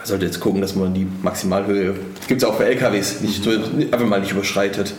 man 0.00 0.06
sollte 0.06 0.24
jetzt 0.26 0.40
gucken, 0.40 0.60
dass 0.62 0.74
man 0.74 0.94
die 0.94 1.06
Maximalhöhe, 1.22 1.94
gibt 2.26 2.42
es 2.42 2.48
auch 2.48 2.56
bei 2.56 2.64
LKWs, 2.64 3.20
nicht, 3.20 3.44
so- 3.44 3.50
einfach 3.50 4.06
mal 4.06 4.20
nicht 4.20 4.32
überschreitet, 4.32 4.94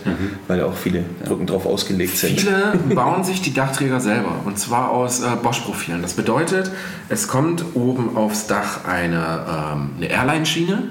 weil 0.48 0.62
auch 0.63 0.75
viele 0.75 1.03
Brücken 1.25 1.48
drauf 1.48 1.65
ausgelegt 1.65 2.17
sind. 2.17 2.39
Viele 2.39 2.74
bauen 2.96 3.24
sich 3.24 3.41
die 3.41 3.53
Dachträger 3.53 4.00
selber 4.00 4.36
und 4.46 4.60
zwar 4.60 4.91
aus 4.91 5.22
äh, 5.22 5.27
Bosch-Profilen. 5.41 6.01
Das 6.01 6.13
bedeutet, 6.13 6.72
es 7.10 7.27
kommt 7.27 7.65
oben 7.74 8.15
aufs 8.15 8.48
Dach 8.48 8.86
eine, 8.86 9.15
ähm, 9.50 9.89
eine 9.98 10.08
Airline-Schiene, 10.10 10.84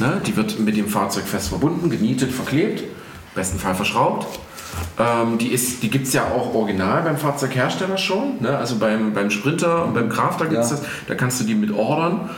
ne? 0.00 0.20
die 0.26 0.36
wird 0.36 0.58
mit 0.58 0.76
dem 0.76 0.88
Fahrzeug 0.88 1.24
fest 1.24 1.48
verbunden, 1.48 1.90
genietet, 1.90 2.32
verklebt, 2.32 2.80
im 2.80 2.86
besten 3.36 3.58
Fall 3.58 3.74
verschraubt. 3.76 4.26
Ähm, 4.98 5.38
die 5.38 5.48
ist, 5.52 5.84
die 5.84 5.88
gibt 5.90 6.08
es 6.08 6.12
ja 6.12 6.24
auch 6.24 6.52
original 6.52 7.02
beim 7.02 7.16
Fahrzeughersteller 7.16 7.96
schon, 7.96 8.40
ne? 8.40 8.58
also 8.58 8.74
beim, 8.76 9.12
beim 9.12 9.30
Sprinter 9.30 9.84
und 9.84 9.94
beim 9.94 10.08
Crafter 10.08 10.46
gibt 10.46 10.62
es 10.64 10.70
Ja. 10.70 10.76
das, 10.78 10.84
da 11.06 11.14
kannst 11.14 11.40
du 11.40 11.44
die 11.44 11.54
mit 11.54 11.70
ordern. 11.70 12.28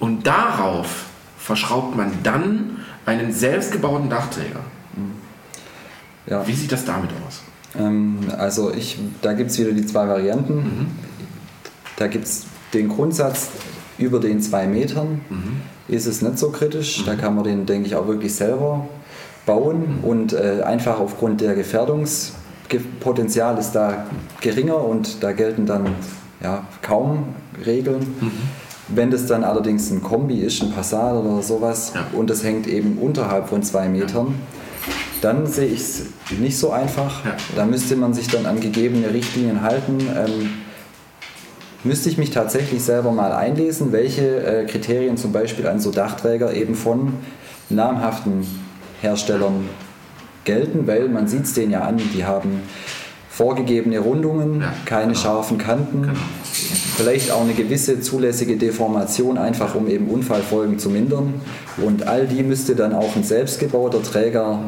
Und 0.00 0.26
darauf 0.26 1.06
verschraubt 1.38 1.96
man 1.96 2.12
dann 2.22 2.78
einen 3.06 3.32
selbstgebauten 3.32 4.10
Dachträger. 4.10 4.60
ja. 6.26 6.46
Wie 6.46 6.52
sieht 6.52 6.72
das 6.72 6.84
damit 6.84 7.10
aus? 7.26 7.42
Ähm, 7.78 8.18
also 8.36 8.72
ich, 8.72 8.98
da 9.22 9.32
gibt 9.32 9.50
es 9.50 9.58
wieder 9.58 9.72
die 9.72 9.86
zwei 9.86 10.08
Varianten. 10.08 10.98
Da 11.96 12.06
gibt 12.06 12.26
es 12.26 12.44
den 12.74 12.88
Grundsatz, 12.88 13.50
über 13.98 14.20
den 14.20 14.40
zwei 14.40 14.66
Metern 14.66 15.20
ist 15.88 16.06
es 16.06 16.22
nicht 16.22 16.38
so 16.38 16.50
kritisch. 16.50 17.04
Da 17.04 17.16
kann 17.16 17.34
man 17.34 17.42
den, 17.44 17.66
denke 17.66 17.88
ich, 17.88 17.96
auch 17.96 18.06
wirklich 18.06 18.34
selber 18.34 18.88
bauen 19.46 19.98
und 20.02 20.32
äh, 20.34 20.62
einfach 20.64 21.00
aufgrund 21.00 21.40
der 21.40 21.54
Gefährdungspotenzial 21.54 23.58
ist 23.58 23.72
da 23.72 24.06
geringer 24.40 24.84
und 24.84 25.22
da 25.22 25.32
gelten 25.32 25.66
dann 25.66 25.86
ja, 26.42 26.66
kaum 26.82 27.34
Regeln. 27.64 28.30
Wenn 28.88 29.10
das 29.10 29.26
dann 29.26 29.44
allerdings 29.44 29.90
ein 29.90 30.02
Kombi 30.02 30.40
ist, 30.40 30.62
ein 30.62 30.72
Passat 30.72 31.14
oder 31.14 31.42
sowas 31.42 31.92
Ja. 31.94 32.06
und 32.12 32.30
das 32.30 32.42
hängt 32.42 32.66
eben 32.66 32.98
unterhalb 32.98 33.48
von 33.48 33.62
zwei 33.62 33.88
Metern, 33.88 34.34
dann 35.20 35.46
sehe 35.46 35.66
ich 35.66 35.80
es 35.80 36.02
nicht 36.38 36.56
so 36.58 36.70
einfach. 36.70 37.24
Ja. 37.24 37.36
Da 37.56 37.66
müsste 37.66 37.96
man 37.96 38.14
sich 38.14 38.28
dann 38.28 38.46
an 38.46 38.60
gegebene 38.60 39.12
Richtlinien 39.12 39.62
halten. 39.62 39.98
Ähm, 40.00 40.50
müsste 41.84 42.08
ich 42.08 42.18
mich 42.18 42.30
tatsächlich 42.30 42.82
selber 42.82 43.10
mal 43.12 43.32
einlesen, 43.32 43.92
welche 43.92 44.44
äh, 44.44 44.64
Kriterien 44.66 45.16
zum 45.16 45.32
Beispiel 45.32 45.66
an 45.66 45.80
so 45.80 45.90
Dachträger 45.90 46.54
eben 46.54 46.74
von 46.74 47.14
namhaften 47.68 48.46
Herstellern 49.02 49.68
gelten, 50.44 50.86
weil 50.86 51.08
man 51.08 51.28
sieht 51.28 51.44
es 51.44 51.52
denen 51.52 51.72
ja 51.72 51.80
an, 51.82 52.00
die 52.14 52.24
haben 52.24 52.62
vorgegebene 53.38 54.00
Rundungen, 54.00 54.60
Ja, 54.60 54.72
keine 54.84 55.12
genau. 55.12 55.18
scharfen 55.20 55.58
Kanten, 55.58 56.02
Genau. 56.02 56.12
vielleicht 56.96 57.30
auch 57.30 57.42
eine 57.42 57.54
gewisse 57.54 58.00
zulässige 58.00 58.56
Deformation, 58.56 59.38
einfach 59.38 59.76
um 59.76 59.86
eben 59.86 60.08
Unfallfolgen 60.08 60.80
zu 60.80 60.90
mindern. 60.90 61.34
Und 61.76 62.08
all 62.08 62.26
die 62.26 62.42
müsste 62.42 62.74
dann 62.74 62.92
auch 62.92 63.14
ein 63.14 63.22
selbstgebauter 63.22 64.02
Träger 64.02 64.58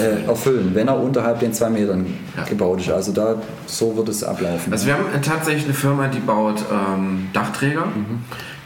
äh, 0.00 0.26
erfüllen, 0.26 0.70
wenn 0.74 0.88
er 0.88 0.98
unterhalb 0.98 1.38
den 1.38 1.52
zwei 1.52 1.70
Metern 1.70 2.04
Ja. 2.36 2.42
gebaut 2.44 2.80
ist. 2.80 2.90
Also 2.90 3.12
da 3.12 3.36
so 3.66 3.96
wird 3.96 4.08
es 4.08 4.24
ablaufen. 4.24 4.72
Also 4.72 4.86
wir 4.86 4.94
haben 4.94 5.04
tatsächlich 5.22 5.66
eine 5.66 5.74
Firma, 5.74 6.08
die 6.08 6.18
baut 6.20 6.64
ähm, 6.72 7.28
Dachträger. 7.32 7.84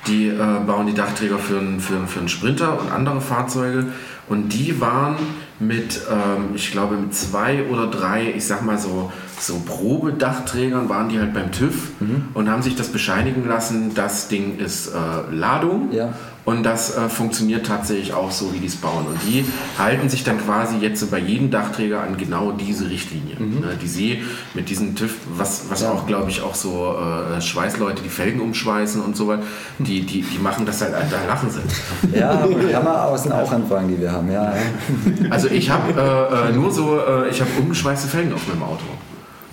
Die 0.06 0.28
äh, 0.28 0.36
bauen 0.66 0.86
die 0.86 0.94
Dachträger 0.94 1.38
für 1.38 1.58
einen 1.58 1.80
für, 1.80 1.96
einen- 1.96 2.06
für 2.08 2.20
einen 2.20 2.28
Sprinter 2.30 2.80
und 2.80 2.90
andere 2.90 3.20
Fahrzeuge. 3.20 3.86
Und 4.30 4.48
die 4.54 4.80
waren 4.80 5.16
mit, 5.60 6.00
ähm, 6.10 6.50
ich 6.54 6.70
glaube, 6.70 6.96
mit 6.96 7.14
zwei 7.14 7.64
oder 7.64 7.88
drei, 7.88 8.32
ich 8.36 8.46
sag 8.46 8.64
mal 8.64 8.78
so, 8.78 9.12
so 9.40 9.60
Probedachträgern 9.64 10.88
waren 10.88 11.08
die 11.08 11.18
halt 11.18 11.34
beim 11.34 11.52
TÜV 11.52 11.92
und 12.34 12.50
haben 12.50 12.62
sich 12.62 12.76
das 12.76 12.88
bescheinigen 12.88 13.46
lassen, 13.46 13.94
das 13.94 14.28
Ding 14.28 14.58
ist 14.58 14.88
äh, 14.88 15.34
Ladung. 15.34 15.92
Ja. 15.92 16.12
Und 16.48 16.62
das 16.62 16.96
äh, 16.96 17.10
funktioniert 17.10 17.66
tatsächlich 17.66 18.14
auch 18.14 18.30
so, 18.30 18.54
wie 18.54 18.58
die 18.58 18.68
es 18.68 18.76
bauen. 18.76 19.04
Und 19.06 19.18
die 19.26 19.44
halten 19.76 20.08
sich 20.08 20.24
dann 20.24 20.38
quasi 20.38 20.78
jetzt 20.78 21.10
bei 21.10 21.18
jedem 21.18 21.50
Dachträger 21.50 22.00
an 22.00 22.16
genau 22.16 22.52
diese 22.52 22.88
Richtlinie, 22.88 23.38
ne, 23.38 23.76
die 23.78 23.86
sie 23.86 24.22
mit 24.54 24.70
diesem 24.70 24.94
TÜV, 24.94 25.14
was, 25.36 25.66
was 25.68 25.84
auch, 25.84 26.06
glaube 26.06 26.30
ich, 26.30 26.40
auch 26.40 26.54
so 26.54 26.96
äh, 26.96 27.42
Schweißleute, 27.42 28.02
die 28.02 28.08
Felgen 28.08 28.40
umschweißen 28.40 29.02
und 29.02 29.14
so 29.14 29.28
weiter, 29.28 29.42
die, 29.78 30.06
die, 30.06 30.22
die 30.22 30.38
machen 30.38 30.64
das 30.64 30.80
halt, 30.80 30.94
da 30.94 31.26
lachen 31.26 31.50
sie. 31.50 32.18
ja, 32.18 32.42
Hammer 32.72 33.04
außen 33.04 33.30
auch 33.30 33.52
anfangen, 33.52 33.88
die 33.88 34.00
wir 34.00 34.10
haben. 34.10 34.32
Ja, 34.32 34.44
ja. 34.44 35.28
Also 35.28 35.48
ich 35.48 35.68
habe 35.68 35.92
äh, 36.00 36.48
äh, 36.48 36.52
nur 36.54 36.72
so, 36.72 36.98
äh, 36.98 37.28
ich 37.28 37.42
habe 37.42 37.50
umgeschweißte 37.60 38.08
Felgen 38.08 38.32
auf 38.32 38.48
meinem 38.48 38.62
Auto. 38.62 38.84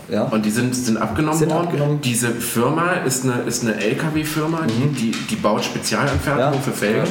Ja. 0.09 0.23
Und 0.23 0.45
die 0.45 0.51
sind, 0.51 0.75
sind 0.75 0.97
abgenommen 0.97 1.37
Sind 1.39 1.51
worden. 1.51 1.65
abgenommen. 1.67 2.01
Diese 2.01 2.29
Firma 2.29 2.93
ist 3.05 3.23
eine, 3.23 3.41
ist 3.47 3.63
eine 3.63 3.75
LKW-Firma, 3.83 4.61
die, 4.67 4.87
die, 4.93 5.11
die 5.29 5.35
baut 5.35 5.63
Spezialanfertigungen 5.65 6.55
Ja. 6.55 6.61
für 6.61 6.71
Felgen. 6.71 7.07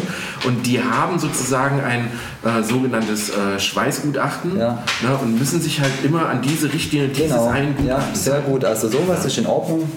Und 0.47 0.65
die 0.67 0.81
haben 0.83 1.19
sozusagen 1.19 1.81
ein 1.81 2.07
äh, 2.45 2.63
sogenanntes 2.63 3.31
äh, 3.31 3.59
Schweißgutachten 3.59 4.59
Ja. 4.59 4.83
ne, 5.03 5.17
und 5.23 5.39
müssen 5.39 5.61
sich 5.61 5.81
halt 5.81 5.93
immer 6.05 6.29
an 6.29 6.41
diese 6.43 6.73
Richtlinie 6.73 7.09
dieses 7.09 7.31
Genau, 7.33 7.49
einen 7.49 7.75
ja, 7.87 7.95
Gutachtens 7.97 8.25
sehr 8.25 8.41
gut. 8.41 8.65
Also 8.65 8.89
sowas 8.89 9.25
ist 9.25 9.39
in 9.39 9.47
Ordnung. 9.47 9.91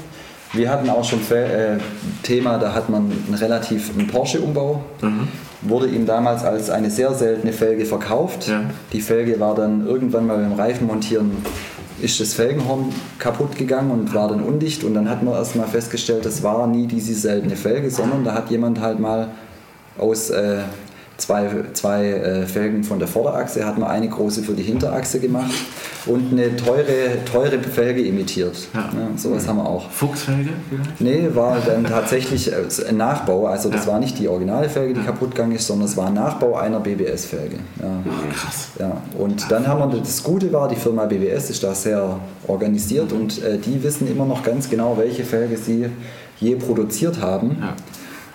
Wir 0.53 0.69
hatten 0.71 0.89
auch 0.89 1.03
schon 1.03 1.19
äh, 1.31 1.77
Thema, 2.23 2.57
da 2.57 2.73
hat 2.73 2.89
man 2.89 3.11
einen 3.27 3.35
relativ 3.37 3.91
einen 3.97 4.07
Porsche-Umbau. 4.07 4.81
Mhm. 5.01 5.27
Wurde 5.63 5.87
ihm 5.87 6.05
damals 6.05 6.43
als 6.43 6.69
eine 6.69 6.89
sehr 6.89 7.13
seltene 7.13 7.51
Felge 7.51 7.85
verkauft. 7.85 8.47
Ja. 8.47 8.61
Die 8.93 9.01
Felge 9.01 9.39
war 9.39 9.55
dann 9.55 9.85
irgendwann 9.85 10.25
mal 10.27 10.37
beim 10.37 10.53
Reifenmontieren 10.53 11.31
ist 12.01 12.19
das 12.19 12.33
Felgenhorn 12.33 12.93
kaputt 13.17 13.55
gegangen 13.55 13.91
und 13.91 14.13
war 14.13 14.27
dann 14.27 14.41
undicht. 14.41 14.83
Und 14.83 14.93
dann 14.93 15.09
hat 15.09 15.23
man 15.23 15.33
erst 15.33 15.55
mal 15.55 15.67
festgestellt, 15.67 16.25
das 16.25 16.43
war 16.43 16.67
nie 16.67 16.87
diese 16.87 17.13
seltene 17.13 17.55
Felge, 17.55 17.89
sondern 17.89 18.23
da 18.23 18.33
hat 18.33 18.51
jemand 18.51 18.79
halt 18.81 18.99
mal 18.99 19.29
aus 19.97 20.29
äh, 20.29 20.59
zwei, 21.17 21.49
zwei 21.73 22.09
äh, 22.09 22.45
Felgen 22.45 22.83
von 22.83 22.99
der 22.99 23.07
Vorderachse, 23.07 23.65
hat 23.65 23.77
man 23.77 23.89
eine 23.89 24.07
große 24.07 24.43
für 24.43 24.53
die 24.53 24.63
Hinterachse 24.63 25.19
gemacht 25.19 25.51
und 26.05 26.31
eine 26.31 26.55
teure, 26.55 27.23
teure 27.25 27.59
Felge 27.59 28.01
imitiert. 28.01 28.55
Ja. 28.73 28.89
Ja, 28.93 29.17
sowas 29.17 29.43
mhm. 29.43 29.49
haben 29.49 29.57
wir 29.57 29.65
auch. 29.65 29.89
Fuchsfelge 29.89 30.51
vielleicht? 30.69 31.01
Nee, 31.01 31.29
war 31.33 31.57
dann 31.65 31.83
tatsächlich 31.83 32.51
äh, 32.51 32.55
ein 32.87 32.97
Nachbau. 32.97 33.47
Also 33.47 33.69
das 33.69 33.85
ja. 33.85 33.91
war 33.93 33.99
nicht 33.99 34.19
die 34.19 34.27
originale 34.27 34.69
Felge, 34.69 34.93
die 34.93 35.01
kaputt 35.01 35.31
gegangen 35.31 35.55
ist, 35.55 35.67
sondern 35.67 35.87
es 35.87 35.97
war 35.97 36.07
ein 36.07 36.13
Nachbau 36.13 36.55
einer 36.55 36.79
BBS-Felge. 36.79 37.57
Ja. 37.81 38.03
Oh, 38.05 38.33
krass. 38.33 38.69
Ja. 38.79 39.01
Und 39.17 39.51
dann 39.51 39.67
haben 39.67 39.91
wir, 39.91 39.99
das 39.99 40.23
Gute 40.23 40.51
war, 40.53 40.67
die 40.67 40.75
Firma 40.75 41.05
BBS 41.05 41.49
ist 41.49 41.63
da 41.63 41.73
sehr 41.73 42.19
organisiert 42.47 43.11
mhm. 43.11 43.21
und 43.21 43.43
äh, 43.43 43.57
die 43.57 43.81
wissen 43.83 44.09
immer 44.09 44.25
noch 44.25 44.43
ganz 44.43 44.69
genau, 44.69 44.97
welche 44.97 45.23
Felge 45.23 45.57
sie 45.57 45.87
je 46.39 46.55
produziert 46.55 47.21
haben. 47.21 47.57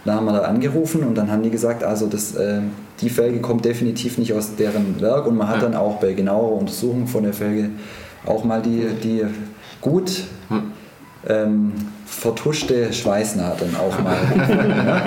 Ja. 0.05 0.13
Da 0.13 0.15
haben 0.15 0.27
wir 0.27 0.33
da 0.33 0.43
angerufen 0.43 1.05
und 1.05 1.15
dann 1.15 1.31
haben 1.31 1.43
die 1.43 1.51
gesagt, 1.51 1.85
also 1.85 2.07
das, 2.07 2.35
äh, 2.35 2.61
die 3.01 3.11
Felge 3.11 3.41
kommt 3.41 3.65
definitiv 3.65 4.19
nicht 4.19 4.33
aus 4.33 4.57
deren 4.57 5.01
Werk 5.01 5.27
und 5.27 5.37
man 5.37 5.49
hat 5.49 5.57
ja. 5.57 5.63
dann 5.63 5.75
auch 5.75 6.01
bei 6.01 6.13
genauerer 6.13 6.53
Untersuchung 6.53 7.07
von 7.07 7.25
der 7.25 7.33
Felge 7.33 7.71
auch 8.27 8.45
mal 8.45 8.63
die, 8.63 8.87
die 9.03 9.25
gut 9.81 10.25
hm. 10.49 10.73
ähm, 11.29 11.73
vertuschte 12.07 12.93
Schweißnadeln 12.93 13.75
auch 13.77 13.99
mal. 14.03 14.17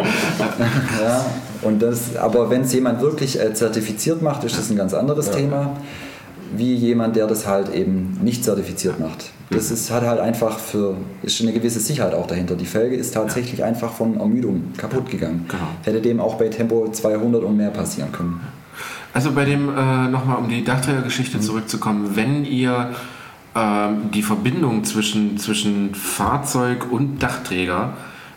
ja, 1.01 1.25
und 1.61 1.81
das, 1.81 2.15
aber 2.15 2.49
wenn 2.49 2.61
es 2.61 2.73
jemand 2.73 3.01
wirklich 3.01 3.39
äh, 3.39 3.53
zertifiziert 3.53 4.21
macht, 4.21 4.43
ist 4.43 4.57
das 4.57 4.69
ein 4.69 4.75
ganz 4.75 4.93
anderes 4.93 5.27
ja. 5.27 5.33
Thema 5.33 5.77
wie 6.55 6.73
jemand, 6.75 7.15
der 7.15 7.27
das 7.27 7.47
halt 7.47 7.73
eben 7.73 8.19
nicht 8.21 8.43
zertifiziert 8.43 8.99
macht. 8.99 9.31
Das 9.49 9.71
ist, 9.71 9.91
hat 9.91 10.03
halt 10.03 10.19
einfach 10.19 10.57
für, 10.57 10.97
ist 11.21 11.39
eine 11.41 11.53
gewisse 11.53 11.79
Sicherheit 11.79 12.13
auch 12.13 12.27
dahinter. 12.27 12.55
Die 12.55 12.65
Felge 12.65 12.95
ist 12.95 13.13
tatsächlich 13.13 13.59
ja. 13.59 13.65
einfach 13.65 13.91
von 13.91 14.19
Ermüdung 14.19 14.73
kaputt 14.77 15.09
gegangen. 15.09 15.45
Genau. 15.47 15.63
Hätte 15.83 16.01
dem 16.01 16.19
auch 16.19 16.35
bei 16.35 16.47
Tempo 16.47 16.89
200 16.91 17.43
und 17.43 17.55
mehr 17.55 17.69
passieren 17.69 18.11
können. 18.11 18.41
Also 19.13 19.31
bei 19.31 19.45
dem, 19.45 19.69
äh, 19.69 20.07
nochmal 20.09 20.37
um 20.37 20.49
die 20.49 20.63
Dachträgergeschichte 20.63 21.37
mhm. 21.37 21.41
zurückzukommen, 21.41 22.11
wenn 22.15 22.43
ihr 22.43 22.91
äh, 23.53 23.87
die 24.13 24.23
Verbindung 24.23 24.83
zwischen, 24.83 25.37
zwischen 25.37 25.95
Fahrzeug 25.95 26.91
und 26.91 27.21
Dachträger 27.21 27.93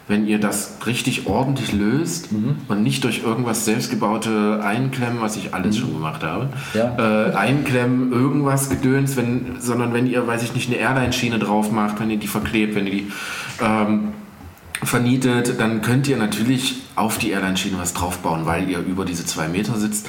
wenn 0.09 0.27
ihr 0.27 0.41
das 0.41 0.79
richtig 0.87 1.27
ordentlich 1.27 1.73
löst 1.73 2.33
mhm. 2.33 2.57
und 2.67 2.83
nicht 2.83 3.05
durch 3.05 3.23
irgendwas 3.23 3.67
selbstgebaute 3.67 4.61
Einklemmen, 4.65 5.21
was 5.21 5.37
ich 5.37 5.55
alles 5.55 5.77
mhm. 5.77 5.81
schon 5.81 5.93
gemacht 5.93 6.23
habe, 6.23 6.49
ja. 6.73 6.97
äh, 6.99 7.35
Einklemmen, 7.35 8.11
irgendwas 8.11 8.71
gedöns, 8.71 9.17
wenn, 9.17 9.61
sondern 9.61 9.93
wenn 9.93 10.07
ihr, 10.07 10.27
weiß 10.27 10.43
ich 10.43 10.55
nicht, 10.55 10.69
eine 10.71 10.79
Airline-Schiene 10.79 11.39
drauf 11.39 11.71
macht, 11.71 12.01
wenn 12.01 12.11
ihr 12.11 12.17
die 12.17 12.27
verklebt, 12.27 12.75
wenn 12.75 12.87
ihr 12.87 12.93
die 12.93 13.13
ähm, 13.63 14.09
vernietet, 14.83 15.61
dann 15.61 15.83
könnt 15.83 16.09
ihr 16.09 16.17
natürlich 16.17 16.83
auf 16.97 17.19
die 17.19 17.31
Airline-Schiene 17.31 17.77
was 17.79 17.93
draufbauen, 17.93 18.47
weil 18.47 18.69
ihr 18.69 18.79
über 18.79 19.05
diese 19.05 19.27
zwei 19.27 19.49
Meter 19.49 19.77
sitzt. 19.77 20.09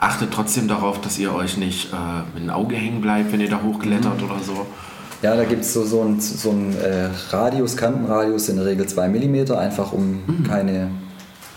Achtet 0.00 0.32
trotzdem 0.32 0.68
darauf, 0.68 1.00
dass 1.00 1.18
ihr 1.18 1.34
euch 1.34 1.56
nicht 1.56 1.92
äh, 1.92 1.96
mit 2.34 2.44
dem 2.44 2.50
Auge 2.50 2.76
hängen 2.76 3.00
bleibt, 3.00 3.32
wenn 3.32 3.40
ihr 3.40 3.48
da 3.48 3.62
hochklettert 3.62 4.20
mhm. 4.20 4.30
oder 4.30 4.40
so. 4.44 4.66
Ja, 5.22 5.34
da 5.34 5.44
gibt 5.44 5.62
es 5.62 5.72
so, 5.72 5.84
so 5.84 6.00
einen 6.02 6.20
so 6.20 6.50
äh, 6.50 7.08
Radius, 7.30 7.76
Kantenradius 7.76 8.48
in 8.48 8.56
der 8.56 8.66
Regel 8.66 8.86
2 8.86 9.08
mm, 9.08 9.52
einfach 9.52 9.92
um 9.92 10.22
mhm. 10.26 10.44
keine, 10.44 10.90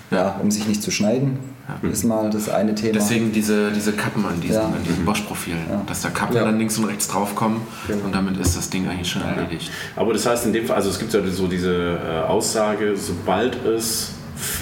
ja, 0.09 0.39
um 0.41 0.49
sich 0.49 0.67
nicht 0.67 0.81
zu 0.81 0.89
schneiden. 0.89 1.39
Ja. 1.83 1.89
Ist 1.89 2.03
mal 2.03 2.29
das 2.29 2.49
eine 2.49 2.75
Thema. 2.75 2.93
Deswegen 2.93 3.31
diese, 3.31 3.71
diese 3.71 3.93
Kappen 3.93 4.25
an 4.25 4.41
diesen, 4.41 4.55
ja. 4.55 4.73
diesen 4.85 5.05
Bosch-Profilen, 5.05 5.59
ja. 5.69 5.81
dass 5.85 6.01
da 6.01 6.09
Kappen 6.09 6.35
dann 6.35 6.57
links 6.57 6.77
und 6.77 6.85
rechts 6.85 7.07
draufkommen 7.07 7.61
genau. 7.87 8.05
und 8.05 8.15
damit 8.15 8.37
ist 8.37 8.57
das 8.57 8.69
Ding 8.69 8.87
eigentlich 8.89 9.09
schon 9.09 9.21
erledigt. 9.21 9.71
Aber 9.95 10.11
das 10.11 10.25
heißt 10.25 10.47
in 10.47 10.53
dem 10.53 10.65
Fall, 10.65 10.77
also 10.77 10.89
es 10.89 10.99
gibt 10.99 11.13
ja 11.13 11.21
so 11.27 11.47
diese 11.47 11.99
äh, 12.03 12.27
Aussage, 12.27 12.97
sobald 12.97 13.63
es 13.63 14.11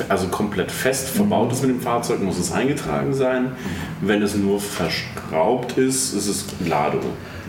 also 0.09 0.27
komplett 0.27 0.71
fest 0.71 1.09
verbaut 1.09 1.51
ist 1.51 1.61
mit 1.61 1.71
dem 1.71 1.81
Fahrzeug, 1.81 2.21
muss 2.21 2.37
es 2.37 2.51
eingetragen 2.51 3.13
sein. 3.13 3.51
Wenn 4.01 4.21
es 4.21 4.35
nur 4.35 4.59
verschraubt 4.59 5.77
ist, 5.77 6.13
ist 6.13 6.27
es 6.27 6.45
Ladung. 6.67 7.01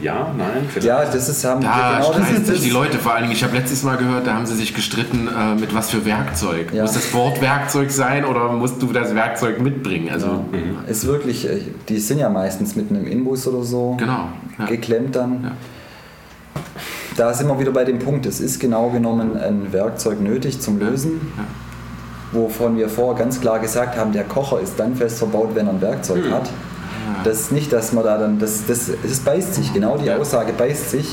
Ja, 0.02 0.32
nein, 0.36 0.64
vielleicht. 0.68 0.86
Ja, 0.86 1.04
das 1.04 1.28
ist 1.28 1.44
haben 1.44 1.60
da 1.60 1.98
genau 1.98 2.12
das 2.12 2.30
ist 2.30 2.46
sich 2.46 2.60
die 2.62 2.70
Leute 2.70 2.98
vor 2.98 3.12
allen 3.12 3.22
Dingen. 3.22 3.34
Ich 3.34 3.44
habe 3.44 3.56
letztes 3.56 3.82
Mal 3.82 3.96
gehört, 3.96 4.26
da 4.26 4.34
haben 4.34 4.46
sie 4.46 4.54
sich 4.54 4.74
gestritten 4.74 5.28
äh, 5.28 5.54
mit 5.54 5.74
was 5.74 5.90
für 5.90 6.04
Werkzeug. 6.04 6.72
Ja. 6.72 6.82
Muss 6.82 6.92
das 6.92 7.12
Wort 7.12 7.40
Werkzeug 7.40 7.90
sein 7.90 8.24
oder 8.24 8.52
musst 8.52 8.80
du 8.80 8.92
das 8.92 9.14
Werkzeug 9.14 9.60
mitbringen? 9.60 10.08
Also 10.10 10.26
ja. 10.26 10.58
mhm. 10.58 10.88
ist 10.88 11.06
wirklich, 11.06 11.48
äh, 11.48 11.60
die 11.88 11.98
sind 11.98 12.18
ja 12.18 12.30
meistens 12.30 12.76
mit 12.76 12.90
einem 12.90 13.06
Inbus 13.06 13.46
oder 13.46 13.62
so 13.62 13.96
genau, 13.98 14.28
ja. 14.58 14.66
geklemmt 14.66 15.16
dann. 15.16 15.52
Da 17.16 17.34
sind 17.34 17.48
wir 17.48 17.58
wieder 17.58 17.72
bei 17.72 17.84
dem 17.84 17.98
Punkt. 17.98 18.24
Es 18.26 18.40
ist 18.40 18.60
genau 18.60 18.90
genommen 18.90 19.36
ein 19.36 19.72
Werkzeug 19.72 20.20
nötig 20.20 20.60
zum 20.60 20.78
Lösen. 20.78 21.20
Wovon 22.32 22.76
wir 22.76 22.88
vorher 22.88 23.18
ganz 23.18 23.40
klar 23.40 23.58
gesagt 23.58 23.96
haben, 23.96 24.12
der 24.12 24.24
Kocher 24.24 24.60
ist 24.60 24.78
dann 24.78 24.94
fest 24.94 25.18
verbaut, 25.18 25.50
wenn 25.54 25.66
er 25.66 25.72
ein 25.72 25.80
Werkzeug 25.80 26.24
mhm. 26.24 26.32
hat. 26.32 26.50
Das 27.24 27.40
ist 27.40 27.52
nicht, 27.52 27.72
dass 27.72 27.92
man 27.92 28.04
da 28.04 28.18
dann, 28.18 28.38
das, 28.38 28.66
das, 28.66 28.90
das 29.02 29.20
beißt 29.20 29.54
sich, 29.54 29.72
genau 29.72 29.98
die 29.98 30.10
Aussage 30.10 30.52
beißt 30.52 30.90
sich. 30.90 31.06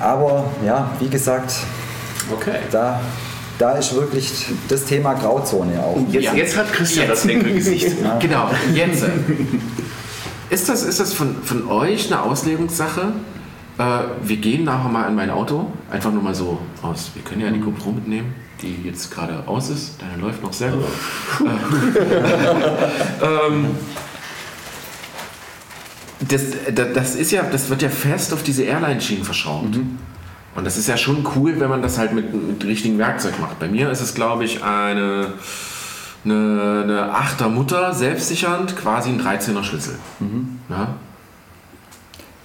Aber 0.00 0.50
ja, 0.64 0.90
wie 0.98 1.08
gesagt, 1.08 1.54
okay. 2.32 2.58
da, 2.70 3.00
da 3.58 3.72
ist 3.72 3.94
wirklich 3.94 4.46
das 4.68 4.84
Thema 4.84 5.14
Grauzone 5.14 5.80
auch. 5.80 5.98
Jetzt, 6.10 6.24
ja. 6.24 6.34
jetzt 6.34 6.56
hat 6.56 6.72
Christian 6.72 7.08
jetzt. 7.08 7.24
das 7.24 7.28
Winkelgesicht. 7.28 8.00
ja. 8.02 8.18
Genau, 8.18 8.50
jetzt. 8.74 9.04
Ist 10.48 10.68
das, 10.68 10.82
ist 10.82 11.00
das 11.00 11.12
von, 11.12 11.36
von 11.42 11.68
euch 11.68 12.12
eine 12.12 12.22
Auslegungssache? 12.22 13.12
Äh, 13.78 13.82
wir 14.22 14.36
gehen 14.36 14.64
nachher 14.64 14.88
mal 14.88 15.08
in 15.08 15.14
mein 15.14 15.30
Auto, 15.30 15.66
einfach 15.90 16.12
nur 16.12 16.22
mal 16.22 16.34
so 16.34 16.58
aus. 16.82 17.10
Wir 17.14 17.22
können 17.22 17.40
ja 17.40 17.50
die 17.50 17.58
mhm. 17.58 17.64
GoPro 17.64 17.92
mitnehmen, 17.92 18.34
die 18.62 18.82
jetzt 18.84 19.10
gerade 19.10 19.42
aus 19.46 19.70
ist. 19.70 20.00
Deine 20.00 20.20
läuft 20.22 20.42
noch 20.42 20.52
sehr 20.52 20.70
gut. 20.70 20.84
ähm, 23.22 23.66
das, 26.20 26.42
das, 26.94 27.14
ist 27.14 27.30
ja, 27.30 27.42
das 27.42 27.68
wird 27.68 27.82
ja 27.82 27.88
fest 27.88 28.32
auf 28.32 28.42
diese 28.42 28.62
Airline-Schienen 28.64 29.24
verschraubt. 29.24 29.76
Mhm. 29.76 29.98
Und 30.54 30.64
das 30.64 30.78
ist 30.78 30.88
ja 30.88 30.96
schon 30.96 31.26
cool, 31.36 31.60
wenn 31.60 31.68
man 31.68 31.82
das 31.82 31.98
halt 31.98 32.14
mit, 32.14 32.32
mit 32.32 32.64
richtigem 32.64 32.98
Werkzeug 32.98 33.38
macht. 33.38 33.58
Bei 33.58 33.68
mir 33.68 33.90
ist 33.90 34.00
es, 34.00 34.14
glaube 34.14 34.44
ich, 34.44 34.64
eine, 34.64 35.34
eine, 36.24 36.82
eine 36.84 37.14
8er 37.14 37.48
Mutter, 37.48 37.92
selbstsichernd, 37.92 38.74
quasi 38.76 39.10
ein 39.10 39.20
13er 39.20 39.62
Schlüssel. 39.62 39.98
Mhm. 40.18 40.60
Ja? 40.70 40.94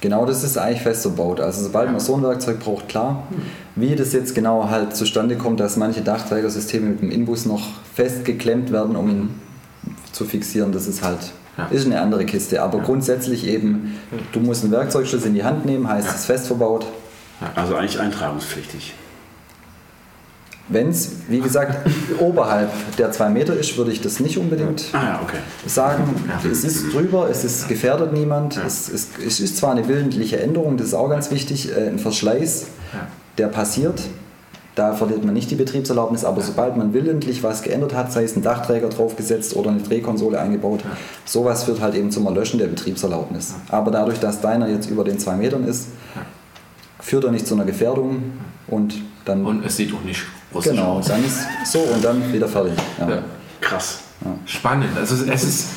Genau 0.01 0.25
das 0.25 0.43
ist 0.43 0.57
eigentlich 0.57 0.81
fest 0.81 1.03
verbaut. 1.03 1.39
Also 1.39 1.63
sobald 1.63 1.91
man 1.91 1.99
so 1.99 2.15
ein 2.15 2.23
Werkzeug 2.23 2.59
braucht, 2.59 2.89
klar. 2.89 3.27
Mhm. 3.29 3.81
Wie 3.81 3.95
das 3.95 4.13
jetzt 4.13 4.35
genau 4.35 4.69
halt 4.69 4.95
zustande 4.95 5.37
kommt, 5.37 5.59
dass 5.59 5.77
manche 5.77 6.01
Dachträgersysteme 6.01 6.89
mit 6.89 7.01
dem 7.01 7.11
Inbus 7.11 7.45
noch 7.45 7.61
festgeklemmt 7.93 8.71
werden, 8.71 8.95
um 8.95 9.09
ihn 9.09 9.29
zu 10.11 10.25
fixieren, 10.25 10.71
das 10.71 10.87
ist 10.87 11.03
halt 11.03 11.31
ja. 11.57 11.65
Ist 11.65 11.85
eine 11.85 11.99
andere 11.99 12.25
Kiste. 12.25 12.61
Aber 12.61 12.79
ja. 12.79 12.83
grundsätzlich 12.83 13.45
eben, 13.45 13.99
du 14.31 14.39
musst 14.39 14.63
einen 14.63 14.71
Werkzeugschlüssel 14.71 15.29
in 15.29 15.35
die 15.35 15.43
Hand 15.43 15.65
nehmen, 15.65 15.87
heißt 15.87 16.09
es 16.15 16.25
fest 16.25 16.47
verbaut. 16.47 16.85
Also 17.55 17.75
eigentlich 17.75 17.99
eintragungspflichtig. 17.99 18.93
Wenn 20.71 20.89
es, 20.89 21.11
wie 21.27 21.39
gesagt, 21.39 21.85
oberhalb 22.19 22.69
der 22.97 23.11
zwei 23.11 23.29
Meter 23.29 23.55
ist, 23.55 23.77
würde 23.77 23.91
ich 23.91 23.99
das 23.99 24.21
nicht 24.21 24.37
unbedingt 24.37 24.85
ah, 24.93 25.19
okay. 25.21 25.37
sagen. 25.67 26.03
Es 26.49 26.63
ist 26.63 26.93
drüber, 26.93 27.27
es 27.29 27.43
ist 27.43 27.67
gefährdet 27.67 28.13
niemand. 28.13 28.57
Es, 28.65 28.87
es, 28.87 29.09
es, 29.25 29.39
ist 29.41 29.57
zwar 29.57 29.71
eine 29.71 29.87
willentliche 29.87 30.39
Änderung, 30.39 30.77
das 30.77 30.87
ist 30.87 30.93
auch 30.93 31.09
ganz 31.09 31.29
wichtig, 31.29 31.75
äh, 31.75 31.89
ein 31.89 31.99
Verschleiß, 31.99 32.67
der 33.37 33.47
passiert. 33.47 34.01
Da 34.75 34.93
verliert 34.93 35.25
man 35.25 35.33
nicht 35.33 35.51
die 35.51 35.55
Betriebserlaubnis, 35.55 36.23
aber 36.23 36.41
sobald 36.41 36.77
man 36.77 36.93
willentlich 36.93 37.43
was 37.43 37.61
geändert 37.61 37.93
hat, 37.93 38.13
sei 38.13 38.23
es 38.23 38.37
ein 38.37 38.41
Dachträger 38.41 38.87
draufgesetzt 38.87 39.57
oder 39.57 39.69
eine 39.69 39.81
Drehkonsole 39.81 40.39
eingebaut, 40.39 40.79
ja. 40.85 40.91
sowas 41.25 41.65
führt 41.65 41.81
halt 41.81 41.93
eben 41.95 42.09
zum 42.09 42.25
Erlöschen 42.25 42.57
der 42.57 42.67
Betriebserlaubnis. 42.67 43.55
Ja. 43.67 43.77
Aber 43.77 43.91
dadurch, 43.91 44.21
dass 44.21 44.39
deiner 44.39 44.69
jetzt 44.69 44.89
über 44.89 45.03
den 45.03 45.19
zwei 45.19 45.35
Metern 45.35 45.65
ist, 45.65 45.89
ja. 46.15 46.21
führt 47.01 47.25
er 47.25 47.31
nicht 47.31 47.45
zu 47.45 47.55
einer 47.55 47.65
Gefährdung 47.65 48.23
und 48.67 48.95
dann. 49.25 49.45
Und 49.45 49.65
es 49.65 49.75
sieht 49.75 49.93
auch 49.93 50.05
nicht 50.05 50.23
russisch 50.53 50.71
genau, 50.71 51.01
dann 51.05 51.25
ist 51.25 51.39
so 51.65 51.79
und 51.79 52.03
dann 52.03 52.31
wieder 52.33 52.47
fertig. 52.47 52.73
Krass. 53.59 53.99
Spannend. 54.45 54.97
Also 54.97 55.25
es 55.25 55.43
ist 55.43 55.67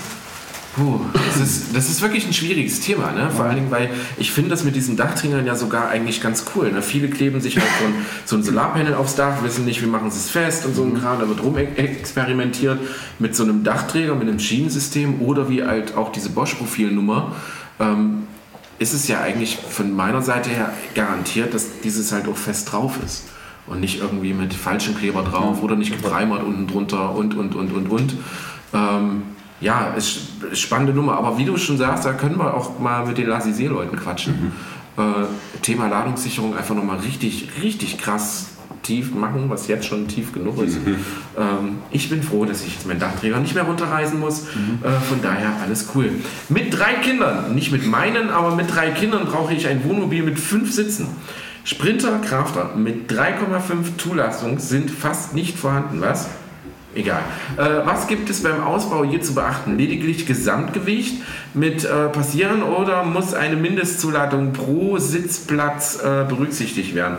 Puh, 0.74 0.98
das 1.12 1.36
ist, 1.36 1.76
das 1.76 1.88
ist 1.88 2.02
wirklich 2.02 2.26
ein 2.26 2.32
schwieriges 2.32 2.80
Thema, 2.80 3.12
ne? 3.12 3.30
vor 3.30 3.44
allen 3.44 3.54
Dingen, 3.54 3.70
weil 3.70 3.90
ich 4.16 4.32
finde 4.32 4.50
das 4.50 4.64
mit 4.64 4.74
diesen 4.74 4.96
Dachträgern 4.96 5.46
ja 5.46 5.54
sogar 5.54 5.88
eigentlich 5.88 6.20
ganz 6.20 6.46
cool. 6.54 6.72
Ne? 6.72 6.82
Viele 6.82 7.08
kleben 7.08 7.40
sich 7.40 7.56
halt 7.56 7.68
so 7.78 7.86
ein, 7.86 7.94
so 8.24 8.36
ein 8.36 8.42
Solarpanel 8.42 8.94
aufs 8.94 9.14
Dach, 9.14 9.44
wissen 9.44 9.64
nicht, 9.66 9.82
wie 9.82 9.86
machen 9.86 10.10
sie 10.10 10.18
es 10.18 10.30
fest 10.30 10.66
und 10.66 10.74
so 10.74 10.82
ein 10.82 10.94
mhm. 10.94 11.00
Kram, 11.00 11.20
da 11.20 11.28
wird 11.28 11.44
rum 11.44 11.56
experimentiert 11.56 12.80
mit 13.20 13.36
so 13.36 13.44
einem 13.44 13.62
Dachträger, 13.62 14.16
mit 14.16 14.26
einem 14.26 14.40
Schienensystem 14.40 15.22
oder 15.22 15.48
wie 15.48 15.62
halt 15.62 15.96
auch 15.96 16.10
diese 16.10 16.30
Bosch-Profilnummer. 16.30 17.36
Ähm, 17.78 18.24
ist 18.80 18.94
es 18.94 19.06
ja 19.06 19.20
eigentlich 19.20 19.56
von 19.56 19.94
meiner 19.94 20.22
Seite 20.22 20.50
her 20.50 20.72
garantiert, 20.96 21.54
dass 21.54 21.66
dieses 21.84 22.10
halt 22.10 22.26
auch 22.26 22.36
fest 22.36 22.72
drauf 22.72 22.94
ist 23.04 23.22
und 23.66 23.80
nicht 23.80 24.00
irgendwie 24.00 24.32
mit 24.32 24.52
falschen 24.54 24.96
Kleber 24.96 25.22
drauf 25.22 25.62
oder 25.62 25.76
nicht 25.76 25.92
gepreimert 25.92 26.42
unten 26.42 26.66
drunter 26.66 27.14
und 27.14 27.34
und 27.34 27.54
und 27.54 27.72
und 27.72 27.88
und. 27.88 28.14
Ähm, 28.72 29.22
ja, 29.60 29.94
ist, 29.94 30.42
ist 30.50 30.60
spannende 30.60 30.92
Nummer. 30.92 31.16
Aber 31.16 31.38
wie 31.38 31.44
du 31.44 31.56
schon 31.56 31.78
sagst, 31.78 32.04
da 32.04 32.12
können 32.12 32.38
wir 32.38 32.54
auch 32.54 32.78
mal 32.78 33.06
mit 33.06 33.18
den 33.18 33.28
Lasisee-Leuten 33.28 33.96
quatschen. 33.96 34.52
Mhm. 34.96 35.02
Äh, 35.02 35.60
Thema 35.62 35.88
Ladungssicherung 35.88 36.56
einfach 36.56 36.74
nochmal 36.74 36.98
richtig, 36.98 37.48
richtig 37.62 37.98
krass 37.98 38.48
tief 38.82 39.14
machen, 39.14 39.46
was 39.48 39.66
jetzt 39.66 39.86
schon 39.86 40.06
tief 40.06 40.32
genug 40.32 40.62
ist. 40.62 40.84
Mhm. 40.84 40.96
Ähm, 41.38 41.78
ich 41.90 42.10
bin 42.10 42.22
froh, 42.22 42.44
dass 42.44 42.64
ich 42.64 42.74
jetzt 42.74 42.86
meinen 42.86 43.00
Dachträger 43.00 43.40
nicht 43.40 43.54
mehr 43.54 43.64
runterreißen 43.64 44.20
muss. 44.20 44.42
Mhm. 44.54 44.86
Äh, 44.86 45.00
von 45.00 45.22
daher 45.22 45.52
alles 45.62 45.88
cool. 45.94 46.10
Mit 46.48 46.78
drei 46.78 46.94
Kindern, 46.94 47.54
nicht 47.54 47.72
mit 47.72 47.86
meinen, 47.86 48.28
aber 48.28 48.54
mit 48.54 48.72
drei 48.72 48.90
Kindern 48.90 49.24
brauche 49.24 49.54
ich 49.54 49.66
ein 49.66 49.82
Wohnmobil 49.84 50.22
mit 50.22 50.38
fünf 50.38 50.72
Sitzen. 50.72 51.08
Sprinter 51.64 52.20
Crafter 52.20 52.72
mit 52.76 53.10
3,5 53.10 53.96
Zulassung 53.96 54.58
sind 54.58 54.90
fast 54.90 55.34
nicht 55.34 55.58
vorhanden. 55.58 56.00
Was? 56.02 56.28
Egal. 56.94 57.22
Äh, 57.56 57.84
was 57.84 58.06
gibt 58.06 58.30
es 58.30 58.42
beim 58.42 58.62
Ausbau 58.62 59.02
hier 59.02 59.20
zu 59.20 59.34
beachten? 59.34 59.76
Lediglich 59.76 60.26
Gesamtgewicht 60.26 61.22
mit 61.54 61.84
äh, 61.84 62.08
passieren 62.08 62.62
oder 62.62 63.02
muss 63.02 63.34
eine 63.34 63.56
Mindestzuladung 63.56 64.52
pro 64.52 64.98
Sitzplatz 64.98 65.98
äh, 66.00 66.24
berücksichtigt 66.28 66.94
werden? 66.94 67.16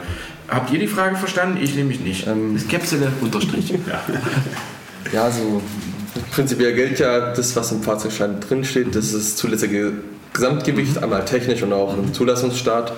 Habt 0.48 0.72
ihr 0.72 0.80
die 0.80 0.88
Frage 0.88 1.16
verstanden? 1.16 1.58
Ich 1.62 1.76
nämlich 1.76 2.00
nicht. 2.00 2.28
Ähm, 2.28 2.58
Skepsele 2.58 3.12
unterstrich. 3.22 3.72
ja. 3.88 4.02
ja, 5.12 5.32
so 5.32 5.62
prinzipiell 6.32 6.74
gilt 6.74 7.00
ja 7.00 7.34
das, 7.34 7.56
was 7.56 7.72
im 7.72 7.82
Fahrzeugschein 7.82 8.40
drinsteht. 8.40 8.96
Das 8.96 9.06
ist 9.06 9.16
das 9.16 9.36
zulässige 9.36 9.94
Gesamtgewicht, 10.34 10.98
mhm. 10.98 11.04
einmal 11.04 11.26
technisch 11.26 11.64
und 11.64 11.74
auch 11.74 11.98
im 11.98 12.14
Zulassungsstart. 12.14 12.94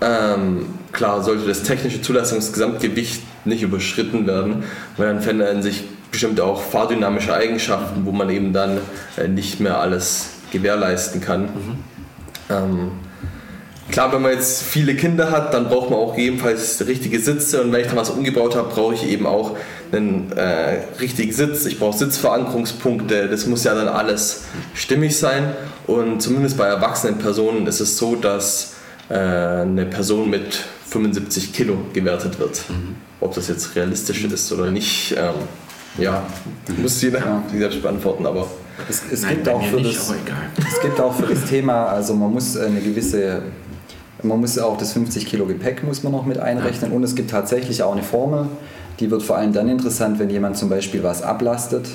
Ähm, 0.00 0.66
klar 0.92 1.22
sollte 1.22 1.46
das 1.46 1.62
technische 1.62 2.00
Zulassungsgesamtgewicht 2.00 3.22
nicht 3.44 3.62
überschritten 3.62 4.26
werden, 4.26 4.64
weil 4.96 5.08
dann 5.08 5.20
verändern 5.20 5.62
sich 5.62 5.84
bestimmt 6.10 6.40
auch 6.40 6.62
fahrdynamische 6.62 7.34
Eigenschaften, 7.34 8.04
wo 8.04 8.12
man 8.12 8.30
eben 8.30 8.52
dann 8.52 8.78
äh, 9.16 9.28
nicht 9.28 9.60
mehr 9.60 9.78
alles 9.78 10.30
gewährleisten 10.50 11.20
kann. 11.20 11.42
Mhm. 11.42 11.78
Ähm, 12.48 12.90
klar, 13.90 14.12
wenn 14.12 14.22
man 14.22 14.32
jetzt 14.32 14.62
viele 14.62 14.96
Kinder 14.96 15.30
hat, 15.30 15.54
dann 15.54 15.68
braucht 15.68 15.90
man 15.90 15.98
auch 15.98 16.16
jedenfalls 16.16 16.84
richtige 16.86 17.20
Sitze 17.20 17.62
und 17.62 17.72
wenn 17.72 17.80
ich 17.80 17.86
dann 17.86 17.96
was 17.96 18.10
umgebaut 18.10 18.56
habe, 18.56 18.68
brauche 18.74 18.94
ich 18.94 19.06
eben 19.06 19.26
auch 19.26 19.56
einen 19.92 20.32
äh, 20.32 20.82
richtigen 21.00 21.32
Sitz. 21.32 21.66
Ich 21.66 21.78
brauche 21.78 21.96
Sitzverankerungspunkte, 21.96 23.28
das 23.28 23.46
muss 23.46 23.64
ja 23.64 23.74
dann 23.74 23.88
alles 23.88 24.44
stimmig 24.74 25.16
sein 25.16 25.54
und 25.86 26.20
zumindest 26.20 26.56
bei 26.56 26.66
erwachsenen 26.66 27.18
Personen 27.18 27.66
ist 27.66 27.80
es 27.80 27.96
so, 27.98 28.16
dass 28.16 28.74
eine 29.14 29.86
Person 29.86 30.30
mit 30.30 30.64
75 30.86 31.52
Kilo 31.52 31.78
gewertet 31.92 32.38
wird. 32.38 32.64
Mhm. 32.68 32.96
Ob 33.20 33.34
das 33.34 33.48
jetzt 33.48 33.74
realistisch 33.76 34.24
ist 34.24 34.52
oder 34.52 34.70
nicht, 34.70 35.14
ähm, 35.16 35.34
ja, 35.98 36.22
muss 36.80 37.00
jeder 37.02 37.18
ja. 37.18 37.42
selbst 37.56 37.82
beantworten, 37.82 38.26
aber. 38.26 38.46
Es, 38.88 39.02
es, 39.12 39.22
Nein, 39.22 39.36
gibt 39.36 39.48
auch 39.48 39.62
für 39.62 39.76
nicht, 39.76 39.98
das, 39.98 40.14
es 40.56 40.80
gibt 40.80 40.98
auch 41.00 41.14
für 41.14 41.26
das 41.26 41.44
Thema, 41.44 41.86
also 41.86 42.14
man 42.14 42.32
muss 42.32 42.56
eine 42.56 42.80
gewisse, 42.80 43.42
man 44.22 44.40
muss 44.40 44.58
auch 44.58 44.78
das 44.78 44.94
50 44.94 45.26
Kilo 45.26 45.44
Gepäck 45.44 45.84
muss 45.84 46.02
man 46.02 46.12
noch 46.12 46.24
mit 46.24 46.38
einrechnen 46.38 46.90
ja. 46.90 46.96
und 46.96 47.02
es 47.02 47.14
gibt 47.14 47.30
tatsächlich 47.30 47.82
auch 47.82 47.92
eine 47.92 48.02
Formel, 48.02 48.46
die 48.98 49.10
wird 49.10 49.22
vor 49.22 49.36
allem 49.36 49.52
dann 49.52 49.68
interessant, 49.68 50.18
wenn 50.18 50.30
jemand 50.30 50.56
zum 50.56 50.70
Beispiel 50.70 51.02
was 51.02 51.22
ablastet 51.22 51.88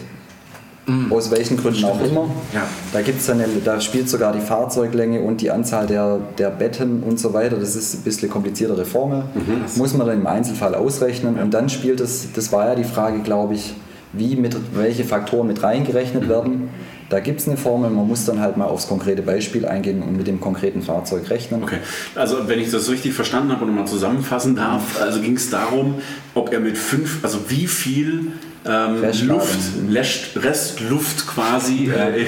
Mhm. 0.87 1.11
Aus 1.11 1.31
welchen 1.31 1.57
Gründen 1.57 1.83
auch 1.85 1.99
immer. 2.01 2.29
Ja. 2.53 2.67
Da, 2.93 3.01
gibt's 3.01 3.29
eine, 3.29 3.47
da 3.63 3.81
spielt 3.81 4.07
sogar 4.07 4.33
die 4.33 4.39
Fahrzeuglänge 4.39 5.21
und 5.21 5.41
die 5.41 5.49
Anzahl 5.49 5.87
der, 5.87 6.19
der 6.37 6.49
Betten 6.51 7.01
und 7.01 7.19
so 7.19 7.33
weiter. 7.33 7.57
Das 7.57 7.75
ist 7.75 7.95
ein 7.95 8.01
bisschen 8.03 8.29
kompliziertere 8.29 8.85
Formel. 8.85 9.23
Mhm. 9.33 9.77
Muss 9.77 9.93
man 9.95 10.07
dann 10.07 10.19
im 10.19 10.27
Einzelfall 10.27 10.75
ausrechnen. 10.75 11.37
Ja. 11.37 11.43
Und 11.43 11.53
dann 11.53 11.69
spielt 11.69 12.01
es, 12.01 12.31
das 12.33 12.51
war 12.51 12.67
ja 12.67 12.75
die 12.75 12.83
Frage, 12.83 13.19
glaube 13.19 13.55
ich, 13.55 13.73
wie 14.13 14.35
mit, 14.35 14.55
welche 14.73 15.03
Faktoren 15.03 15.47
mit 15.47 15.63
reingerechnet 15.63 16.29
werden. 16.29 16.69
Da 17.09 17.19
gibt 17.19 17.39
es 17.39 17.47
eine 17.47 17.57
Formel, 17.57 17.91
man 17.91 18.07
muss 18.07 18.25
dann 18.25 18.39
halt 18.39 18.57
mal 18.57 18.65
aufs 18.65 18.87
konkrete 18.87 19.21
Beispiel 19.21 19.65
eingehen 19.67 20.01
und 20.01 20.17
mit 20.17 20.25
dem 20.25 20.39
konkreten 20.39 20.81
Fahrzeug 20.81 21.29
rechnen. 21.29 21.61
Okay, 21.61 21.77
also 22.15 22.47
wenn 22.47 22.59
ich 22.59 22.71
das 22.71 22.89
richtig 22.89 23.13
verstanden 23.13 23.51
habe 23.51 23.65
und 23.65 23.75
mal 23.75 23.85
zusammenfassen 23.85 24.55
darf, 24.55 24.99
also 24.99 25.21
ging 25.21 25.35
es 25.35 25.51
darum, 25.51 25.95
ob 26.33 26.51
er 26.51 26.59
mit 26.59 26.77
fünf, 26.77 27.19
also 27.23 27.39
wie 27.49 27.67
viel 27.67 28.31
ähm, 28.65 29.01
Luft, 29.27 30.35
Restluft 30.35 31.27
quasi 31.27 31.91
äh, 31.95 32.23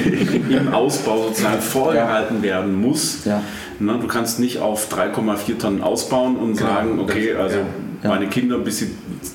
im 0.50 0.73
Ausbau 0.73 1.28
sozusagen 1.28 1.62
vorgehalten 1.62 2.38
ja. 2.38 2.43
werden 2.43 2.80
muss. 2.80 3.26
Ja. 3.26 3.41
Ne, 3.80 3.97
du 4.00 4.08
kannst 4.08 4.39
nicht 4.39 4.60
auf 4.60 4.91
3,4 4.91 5.60
Tonnen 5.60 5.82
ausbauen 5.84 6.36
und 6.38 6.58
genau. 6.58 6.69
sagen, 6.69 7.00
okay, 7.00 7.36
also 7.36 7.58
ja. 8.04 8.10
meine 8.10 8.28
Kinder, 8.28 8.58
bis 8.58 8.80
sie 8.80 8.91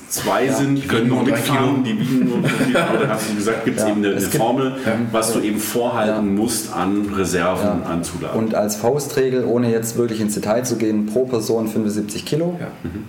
zwei 0.09 0.49
sind, 0.49 0.75
die 0.75 0.81
können 0.81 1.09
noch 1.09 1.23
mitfahren, 1.23 1.83
die 1.83 1.97
wiegen 1.97 2.25
nur. 2.25 2.37
Aber 2.81 3.07
hast 3.07 3.31
du 3.31 3.35
gesagt, 3.35 3.65
gibt 3.65 3.79
es 3.79 3.85
eben 3.85 4.03
eine, 4.03 4.15
eine 4.15 4.21
Formel, 4.21 4.73
was 5.11 5.33
du 5.33 5.39
eben 5.39 5.59
vorhalten 5.59 6.35
musst 6.35 6.73
an 6.73 7.13
Reserven, 7.15 7.83
an 7.83 8.03
Zulagen. 8.03 8.37
Und 8.37 8.55
als 8.55 8.75
Faustregel, 8.75 9.45
ohne 9.45 9.71
jetzt 9.71 9.97
wirklich 9.97 10.19
ins 10.19 10.35
Detail 10.35 10.63
zu 10.63 10.75
gehen, 10.75 11.05
pro 11.05 11.25
Person 11.25 11.67
75 11.67 12.25
Kilo. 12.25 12.59
Mhm. 12.83 13.05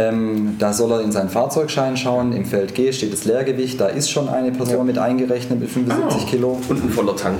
Ähm, 0.00 0.56
da 0.58 0.72
soll 0.72 0.92
er 0.92 1.00
in 1.02 1.12
seinen 1.12 1.28
Fahrzeugschein 1.28 1.96
schauen. 1.96 2.32
Im 2.32 2.44
Feld 2.44 2.74
G 2.74 2.92
steht 2.92 3.12
das 3.12 3.24
Leergewicht. 3.24 3.80
Da 3.80 3.86
ist 3.86 4.10
schon 4.10 4.28
eine 4.28 4.50
Person 4.50 4.78
ja. 4.78 4.84
mit 4.84 4.98
eingerechnet 4.98 5.60
mit 5.60 5.70
75 5.70 6.22
oh. 6.22 6.26
Kilo. 6.26 6.60
Und 6.68 6.84
ein 6.84 6.90
voller 6.90 7.16
Tank. 7.16 7.38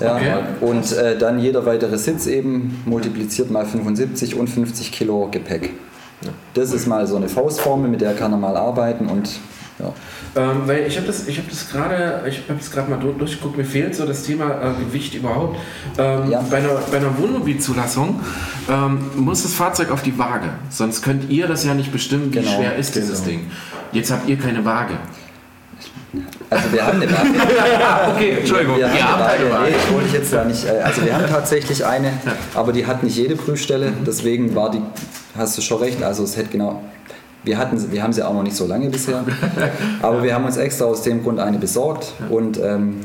ja. 0.00 0.14
Okay. 0.14 0.32
Und 0.60 0.92
äh, 0.92 1.18
dann 1.18 1.38
jeder 1.38 1.66
weitere 1.66 1.98
Sitz 1.98 2.26
eben 2.26 2.82
multipliziert 2.86 3.50
mal 3.50 3.66
75 3.66 4.36
und 4.36 4.48
50 4.48 4.92
Kilo 4.92 5.28
Gepäck. 5.30 5.70
Ja. 6.22 6.30
Das 6.54 6.72
ist 6.72 6.86
mal 6.86 7.06
so 7.06 7.16
eine 7.16 7.28
Faustformel, 7.28 7.90
mit 7.90 8.00
der 8.00 8.14
kann 8.14 8.32
er 8.32 8.38
mal 8.38 8.56
arbeiten 8.56 9.06
und 9.06 9.38
ja. 9.78 9.92
Ähm, 10.36 10.62
weil 10.66 10.86
ich 10.86 10.96
habe 10.96 11.06
das, 11.06 11.26
hab 11.26 11.48
das 11.48 11.70
gerade, 11.70 12.22
ich 12.28 12.42
habe 12.48 12.58
es 12.58 12.70
gerade 12.70 12.90
mal 12.90 12.98
durchgeguckt, 12.98 13.56
mir 13.56 13.64
fehlt 13.64 13.94
so 13.94 14.06
das 14.06 14.22
Thema 14.22 14.50
äh, 14.50 14.84
Gewicht 14.84 15.14
überhaupt. 15.14 15.58
Ähm, 15.98 16.30
ja. 16.30 16.40
bei, 16.50 16.58
einer, 16.58 16.74
bei 16.90 16.96
einer 16.96 17.18
Wohnmobilzulassung 17.18 18.20
ähm, 18.70 18.98
muss 19.16 19.42
das 19.42 19.54
Fahrzeug 19.54 19.90
auf 19.90 20.02
die 20.02 20.18
Waage, 20.18 20.48
sonst 20.70 21.02
könnt 21.02 21.30
ihr 21.30 21.46
das 21.46 21.64
ja 21.64 21.74
nicht 21.74 21.92
bestimmen, 21.92 22.32
wie 22.32 22.38
genau, 22.38 22.56
schwer 22.56 22.76
ist 22.76 22.94
dieses 22.94 23.24
genau. 23.24 23.38
Ding. 23.38 23.50
Jetzt 23.92 24.10
habt 24.10 24.28
ihr 24.28 24.38
keine 24.38 24.64
Waage. 24.64 24.94
Also 26.48 26.72
wir 26.72 26.86
haben 26.86 27.02
eine 27.02 27.12
Waage. 27.12 27.28
okay, 28.14 28.30
Entschuldigung. 28.38 28.76
Wir, 28.76 28.92
wir 28.92 29.08
haben 29.08 29.22
eine 29.22 29.50
Waage. 29.50 29.70
Nee, 29.70 29.94
wollte 29.94 30.06
ich 30.08 30.14
jetzt 30.14 30.32
da 30.32 30.44
nicht. 30.44 30.64
Äh, 30.64 30.80
also 30.82 31.04
wir 31.04 31.14
haben 31.14 31.26
tatsächlich 31.28 31.84
eine, 31.84 32.12
aber 32.54 32.72
die 32.72 32.86
hat 32.86 33.02
nicht 33.02 33.16
jede 33.16 33.36
Prüfstelle. 33.36 33.92
Deswegen 34.06 34.54
war 34.54 34.70
die, 34.70 34.80
hast 35.36 35.58
du 35.58 35.62
schon 35.62 35.78
recht, 35.78 36.02
also 36.02 36.24
es 36.24 36.36
hätte 36.36 36.50
genau 36.50 36.82
wir, 37.46 37.56
hatten, 37.56 37.92
wir 37.92 38.02
haben 38.02 38.12
sie 38.12 38.26
auch 38.26 38.34
noch 38.34 38.42
nicht 38.42 38.56
so 38.56 38.66
lange 38.66 38.90
bisher, 38.90 39.24
aber 40.02 40.22
wir 40.22 40.34
haben 40.34 40.44
uns 40.44 40.56
extra 40.56 40.84
aus 40.84 41.02
dem 41.02 41.22
Grund 41.22 41.38
eine 41.38 41.58
besorgt 41.58 42.12
und 42.28 42.58
ähm, 42.58 43.00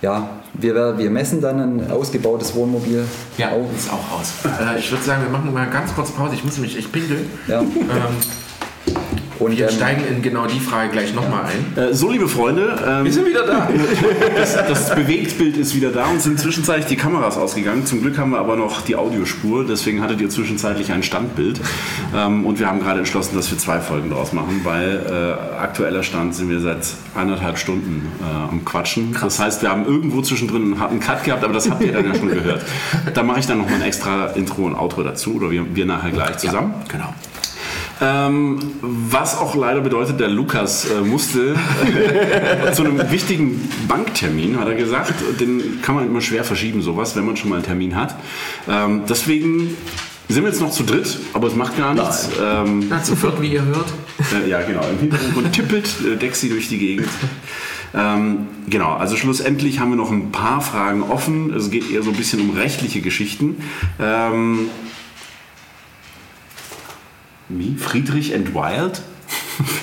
ja, 0.00 0.28
wir, 0.54 0.98
wir 0.98 1.10
messen 1.10 1.40
dann 1.40 1.60
ein 1.60 1.90
ausgebautes 1.90 2.54
Wohnmobil. 2.54 3.04
Ja, 3.38 3.50
auf. 3.50 3.66
ist 3.76 3.90
auch 3.90 4.20
aus. 4.20 4.32
Äh, 4.44 4.78
ich 4.78 4.90
würde 4.90 5.04
sagen, 5.04 5.22
wir 5.22 5.30
machen 5.30 5.52
mal 5.54 5.70
ganz 5.70 5.94
kurz 5.94 6.10
Pause. 6.10 6.34
Ich 6.34 6.44
muss 6.44 6.54
nämlich 6.54 6.76
echt 6.76 6.90
pinkeln. 6.90 7.30
Ja. 7.46 7.60
Ähm, 7.60 7.68
und 9.42 9.58
wir 9.58 9.68
ähm, 9.68 9.74
steigen 9.74 10.04
in 10.08 10.22
genau 10.22 10.46
die 10.46 10.60
Frage 10.60 10.90
gleich 10.90 11.14
nochmal 11.14 11.44
ein. 11.46 11.82
Äh, 11.82 11.94
so, 11.94 12.10
liebe 12.10 12.28
Freunde, 12.28 12.78
ähm, 12.86 13.04
wir 13.04 13.12
sind 13.12 13.26
wieder 13.26 13.44
da. 13.46 13.68
das, 14.36 14.54
das 14.54 14.94
Bewegtbild 14.94 15.56
ist 15.56 15.74
wieder 15.74 15.90
da 15.90 16.06
und 16.06 16.22
sind 16.22 16.38
zwischenzeitlich 16.38 16.86
die 16.86 16.96
Kameras 16.96 17.36
ausgegangen. 17.36 17.84
Zum 17.84 18.02
Glück 18.02 18.18
haben 18.18 18.30
wir 18.30 18.38
aber 18.38 18.56
noch 18.56 18.82
die 18.82 18.96
Audiospur, 18.96 19.64
deswegen 19.66 20.00
hattet 20.00 20.20
ihr 20.20 20.30
zwischenzeitlich 20.30 20.92
ein 20.92 21.02
Standbild. 21.02 21.60
Ähm, 22.14 22.46
und 22.46 22.58
wir 22.58 22.68
haben 22.68 22.80
gerade 22.80 23.00
entschlossen, 23.00 23.34
dass 23.34 23.50
wir 23.50 23.58
zwei 23.58 23.80
Folgen 23.80 24.10
draus 24.10 24.32
machen, 24.32 24.60
weil 24.64 25.04
äh, 25.06 25.58
aktueller 25.58 26.02
Stand 26.02 26.34
sind 26.34 26.48
wir 26.48 26.60
seit 26.60 26.86
eineinhalb 27.14 27.58
Stunden 27.58 28.06
äh, 28.20 28.50
am 28.50 28.64
Quatschen. 28.64 29.12
Krass. 29.12 29.36
Das 29.36 29.44
heißt, 29.44 29.62
wir 29.62 29.70
haben 29.70 29.86
irgendwo 29.86 30.22
zwischendrin 30.22 30.80
einen 30.80 31.00
Cut 31.00 31.24
gehabt, 31.24 31.42
aber 31.44 31.54
das 31.54 31.68
habt 31.68 31.82
ihr 31.82 31.92
dann 31.92 32.06
ja 32.06 32.14
schon 32.14 32.28
gehört. 32.28 32.62
Da 33.14 33.22
mache 33.22 33.40
ich 33.40 33.46
dann 33.46 33.58
nochmal 33.58 33.76
ein 33.76 33.82
extra 33.82 34.26
Intro 34.26 34.66
und 34.66 34.74
Outro 34.74 35.02
dazu 35.02 35.34
oder 35.34 35.50
wir, 35.50 35.74
wir 35.74 35.86
nachher 35.86 36.10
gleich 36.10 36.38
zusammen. 36.38 36.74
Ja, 36.86 36.92
genau. 36.92 37.14
Ähm, 38.00 38.58
was 38.80 39.38
auch 39.38 39.54
leider 39.54 39.80
bedeutet, 39.80 40.18
der 40.18 40.28
Lukas 40.28 40.90
äh, 40.90 41.00
musste 41.02 41.54
äh, 41.54 42.72
zu 42.74 42.84
einem 42.84 43.10
wichtigen 43.10 43.68
Banktermin, 43.86 44.58
hat 44.58 44.68
er 44.68 44.74
gesagt. 44.74 45.14
Den 45.40 45.80
kann 45.82 45.94
man 45.94 46.06
immer 46.06 46.20
schwer 46.20 46.44
verschieben, 46.44 46.82
sowas, 46.82 47.14
wenn 47.16 47.24
man 47.24 47.36
schon 47.36 47.50
mal 47.50 47.56
einen 47.56 47.64
Termin 47.64 47.94
hat. 47.94 48.14
Ähm, 48.68 49.02
deswegen 49.08 49.76
sind 50.28 50.44
wir 50.44 50.50
jetzt 50.50 50.60
noch 50.60 50.70
zu 50.70 50.82
dritt, 50.82 51.18
aber 51.34 51.48
es 51.48 51.54
macht 51.54 51.76
gar 51.76 51.94
nichts. 51.94 52.30
Ähm, 52.40 52.86
Na, 52.88 53.02
zu 53.02 53.14
viert, 53.14 53.40
wie 53.40 53.52
ihr 53.52 53.64
hört. 53.64 53.92
Äh, 54.32 54.48
ja, 54.48 54.62
genau. 54.62 54.82
Im 54.88 54.98
Hintergrund 54.98 55.52
tippelt 55.52 55.88
äh, 56.06 56.16
Dexy 56.16 56.48
durch 56.48 56.68
die 56.68 56.78
Gegend. 56.78 57.08
Ähm, 57.94 58.46
genau, 58.68 58.94
also 58.94 59.16
schlussendlich 59.16 59.80
haben 59.80 59.90
wir 59.90 59.96
noch 59.96 60.12
ein 60.12 60.30
paar 60.30 60.60
Fragen 60.60 61.02
offen. 61.02 61.52
Es 61.52 61.70
geht 61.70 61.90
eher 61.90 62.02
so 62.02 62.10
ein 62.10 62.16
bisschen 62.16 62.40
um 62.40 62.50
rechtliche 62.50 63.00
Geschichten. 63.00 63.56
Ähm, 64.00 64.68
wie? 67.48 67.76
Friedrich 67.76 68.34
and 68.34 68.54
Wild? 68.54 69.02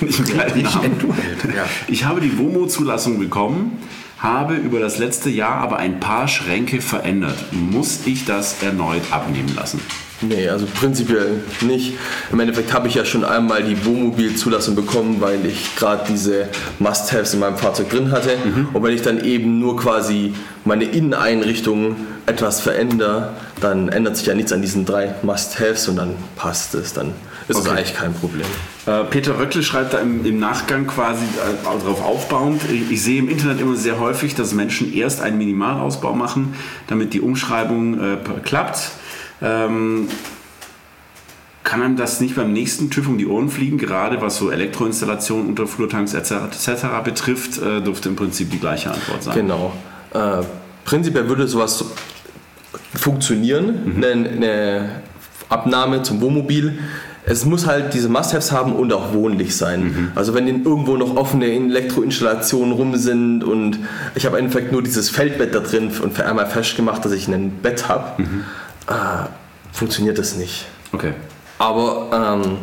ich, 0.06 0.16
Friedrich 0.16 0.74
and 0.76 1.02
Wild, 1.02 1.54
ja. 1.54 1.64
ich 1.88 2.04
habe 2.04 2.20
die 2.20 2.38
WOMO-Zulassung 2.38 3.18
bekommen, 3.18 3.78
habe 4.18 4.54
über 4.54 4.80
das 4.80 4.98
letzte 4.98 5.30
Jahr 5.30 5.56
aber 5.56 5.78
ein 5.78 6.00
paar 6.00 6.28
Schränke 6.28 6.80
verändert. 6.80 7.52
Muss 7.52 8.00
ich 8.06 8.24
das 8.24 8.62
erneut 8.62 9.02
abnehmen 9.10 9.54
lassen? 9.54 9.80
Nee, 10.22 10.48
also 10.48 10.66
prinzipiell 10.66 11.42
nicht. 11.62 11.94
Im 12.30 12.40
Endeffekt 12.40 12.74
habe 12.74 12.88
ich 12.88 12.94
ja 12.94 13.06
schon 13.06 13.24
einmal 13.24 13.62
die 13.62 13.86
Wohnmobil-Zulassung 13.86 14.74
bekommen, 14.74 15.16
weil 15.20 15.46
ich 15.46 15.74
gerade 15.76 16.04
diese 16.06 16.48
Must-Haves 16.78 17.32
in 17.32 17.40
meinem 17.40 17.56
Fahrzeug 17.56 17.88
drin 17.88 18.10
hatte. 18.10 18.36
Mhm. 18.36 18.68
Und 18.74 18.82
wenn 18.82 18.94
ich 18.94 19.00
dann 19.00 19.24
eben 19.24 19.58
nur 19.58 19.78
quasi 19.78 20.34
meine 20.66 20.84
Inneneinrichtung 20.84 21.96
etwas 22.26 22.60
verändere, 22.60 23.30
dann 23.60 23.88
ändert 23.88 24.18
sich 24.18 24.26
ja 24.26 24.34
nichts 24.34 24.52
an 24.52 24.60
diesen 24.60 24.84
drei 24.84 25.14
Must-Haves 25.22 25.88
und 25.88 25.96
dann 25.96 26.14
passt 26.36 26.74
es. 26.74 26.92
Dann 26.92 27.14
ist 27.50 27.66
okay. 27.66 27.70
eigentlich 27.70 27.94
kein 27.94 28.14
Problem. 28.14 28.46
Äh, 28.86 29.04
Peter 29.04 29.38
Röckle 29.38 29.62
schreibt 29.62 29.92
da 29.92 29.98
im, 29.98 30.24
im 30.24 30.38
Nachgang 30.38 30.86
quasi 30.86 31.24
äh, 31.24 31.64
darauf 31.64 32.02
aufbauend, 32.02 32.62
ich, 32.70 32.90
ich, 32.90 33.02
sehe 33.02 33.18
im 33.18 33.28
Internet 33.28 33.60
immer 33.60 33.76
sehr 33.76 33.98
häufig, 33.98 34.34
dass 34.34 34.52
Menschen 34.54 34.92
erst 34.92 35.20
einen 35.20 35.38
Minimalausbau 35.38 36.14
machen, 36.14 36.54
damit 36.86 37.12
die 37.12 37.20
Umschreibung 37.20 38.00
äh, 38.00 38.16
klappt. 38.42 38.90
Ähm, 39.42 40.08
kann 41.62 41.82
einem 41.82 41.96
das 41.96 42.20
nicht 42.20 42.36
beim 42.36 42.52
nächsten 42.52 42.90
TÜV 42.90 43.08
um 43.08 43.18
die 43.18 43.26
Ohren 43.26 43.50
fliegen, 43.50 43.78
gerade 43.78 44.20
was 44.20 44.38
so 44.38 44.50
Elektroinstallationen, 44.50 45.46
Unterflurtanks 45.48 46.14
etc. 46.14 46.32
etc. 46.50 46.86
betrifft, 47.04 47.58
äh, 47.58 47.80
dürfte 47.80 48.08
im 48.08 48.16
Prinzip 48.16 48.50
die 48.50 48.58
gleiche 48.58 48.90
Antwort 48.90 49.22
sein. 49.22 49.34
Genau. 49.34 49.72
Äh, 50.12 50.42
prinzipiell 50.84 51.28
würde 51.28 51.46
sowas 51.46 51.84
funktionieren, 52.94 53.96
mhm. 53.96 54.04
eine, 54.04 54.28
eine, 54.30 55.02
Abnahme 55.48 56.02
zum 56.02 56.20
Wohnmobil. 56.20 56.78
Es 57.26 57.44
muss 57.44 57.66
halt 57.66 57.92
diese 57.92 58.08
Must-Haves 58.08 58.50
haben 58.50 58.72
und 58.72 58.92
auch 58.92 59.12
wohnlich 59.12 59.56
sein. 59.56 59.82
Mhm. 59.82 60.12
Also 60.14 60.34
wenn 60.34 60.46
irgendwo 60.46 60.96
noch 60.96 61.16
offene 61.16 61.46
Elektroinstallationen 61.46 62.72
rum 62.72 62.96
sind 62.96 63.44
und 63.44 63.78
ich 64.14 64.26
habe 64.26 64.38
einfach 64.38 64.60
nur 64.70 64.82
dieses 64.82 65.10
Feldbett 65.10 65.54
da 65.54 65.60
drin 65.60 65.90
und 66.02 66.14
für 66.14 66.24
einmal 66.24 66.46
festgemacht, 66.46 67.04
dass 67.04 67.12
ich 67.12 67.28
ein 67.28 67.50
Bett 67.62 67.88
habe, 67.88 68.22
mhm. 68.22 68.44
äh, 68.88 68.92
funktioniert 69.72 70.18
das 70.18 70.36
nicht. 70.36 70.66
Okay. 70.92 71.12
Aber 71.58 72.40
ähm, 72.42 72.56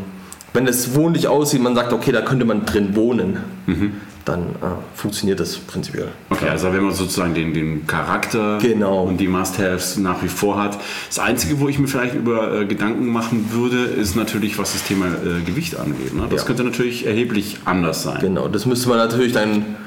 wenn 0.54 0.68
es 0.68 0.96
wohnlich 0.96 1.28
aussieht, 1.28 1.62
man 1.62 1.76
sagt, 1.76 1.94
okay, 1.94 2.12
da 2.12 2.22
könnte 2.22 2.46
man 2.46 2.66
drin 2.66 2.96
wohnen, 2.96 3.38
mhm. 3.68 3.94
Dann 4.28 4.42
äh, 4.42 4.76
funktioniert 4.96 5.40
das 5.40 5.58
prinzipiell. 5.58 6.10
Okay, 6.30 6.50
also 6.50 6.72
wenn 6.74 6.84
man 6.84 6.94
sozusagen 6.94 7.34
den, 7.34 7.54
den 7.54 7.88
Charakter 7.88 8.58
genau. 8.62 9.04
und 9.04 9.18
die 9.18 9.28
Must-Haves 9.28 9.98
nach 9.98 10.22
wie 10.24 10.28
vor 10.28 10.62
hat. 10.62 10.78
Das 11.08 11.20
Einzige, 11.20 11.60
wo 11.60 11.70
ich 11.70 11.80
mir 11.80 11.88
vielleicht 11.88 12.16
über 12.16 12.62
äh, 12.62 12.66
Gedanken 12.66 13.08
machen 13.08 13.52
würde, 13.52 13.84
ist 13.86 14.16
natürlich, 14.16 14.58
was 14.58 14.74
das 14.74 14.84
Thema 14.84 15.08
äh, 15.08 15.42
Gewicht 15.46 15.78
angeht. 15.78 16.14
Ne? 16.14 16.28
Das 16.30 16.42
ja. 16.42 16.48
könnte 16.48 16.64
natürlich 16.64 17.06
erheblich 17.06 17.58
anders 17.66 18.04
sein. 18.04 18.20
Genau, 18.20 18.48
das 18.48 18.66
müsste 18.66 18.90
man 18.90 18.98
natürlich 18.98 19.34
dann 19.34 19.78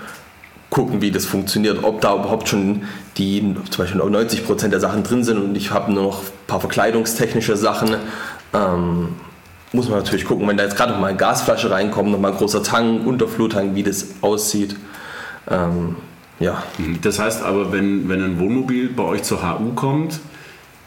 gucken, 0.71 1.03
wie 1.03 1.11
das 1.11 1.27
funktioniert, 1.27 1.83
ob 1.83 2.01
da 2.01 2.15
überhaupt 2.15 2.49
schon 2.49 2.83
die 3.19 3.55
zum 3.71 3.85
Beispiel 3.85 4.01
90 4.01 4.47
Prozent 4.47 4.73
der 4.73 4.81
Sachen 4.81 5.03
drin 5.03 5.25
sind 5.25 5.39
und 5.39 5.57
ich 5.57 5.73
habe 5.73 5.93
nur 5.93 6.05
noch 6.05 6.23
ein 6.23 6.47
paar 6.47 6.61
verkleidungstechnische 6.61 7.57
Sachen. 7.57 7.97
Ähm, 8.55 9.09
muss 9.73 9.89
man 9.89 9.99
natürlich 9.99 10.25
gucken, 10.25 10.47
wenn 10.49 10.57
da 10.57 10.65
jetzt 10.65 10.77
gerade 10.77 10.93
noch 10.93 11.01
mal 11.01 11.09
eine 11.09 11.17
Gasflasche 11.17 11.71
reinkommt, 11.71 12.11
noch 12.11 12.19
mal 12.19 12.33
ein 12.33 12.37
großer 12.37 12.63
Tank, 12.63 13.07
Unterfluttank, 13.07 13.75
wie 13.75 13.83
das 13.83 14.07
aussieht. 14.21 14.77
Ähm, 15.49 15.97
ja. 16.41 16.63
Das 17.03 17.19
heißt 17.19 17.43
aber, 17.43 17.73
wenn, 17.73 18.09
wenn 18.09 18.23
ein 18.23 18.41
Wohnmobil 18.41 18.89
bei 18.89 19.05
euch 19.05 19.23
zur 19.23 19.43
HU 19.43 19.73
kommt, 19.75 20.21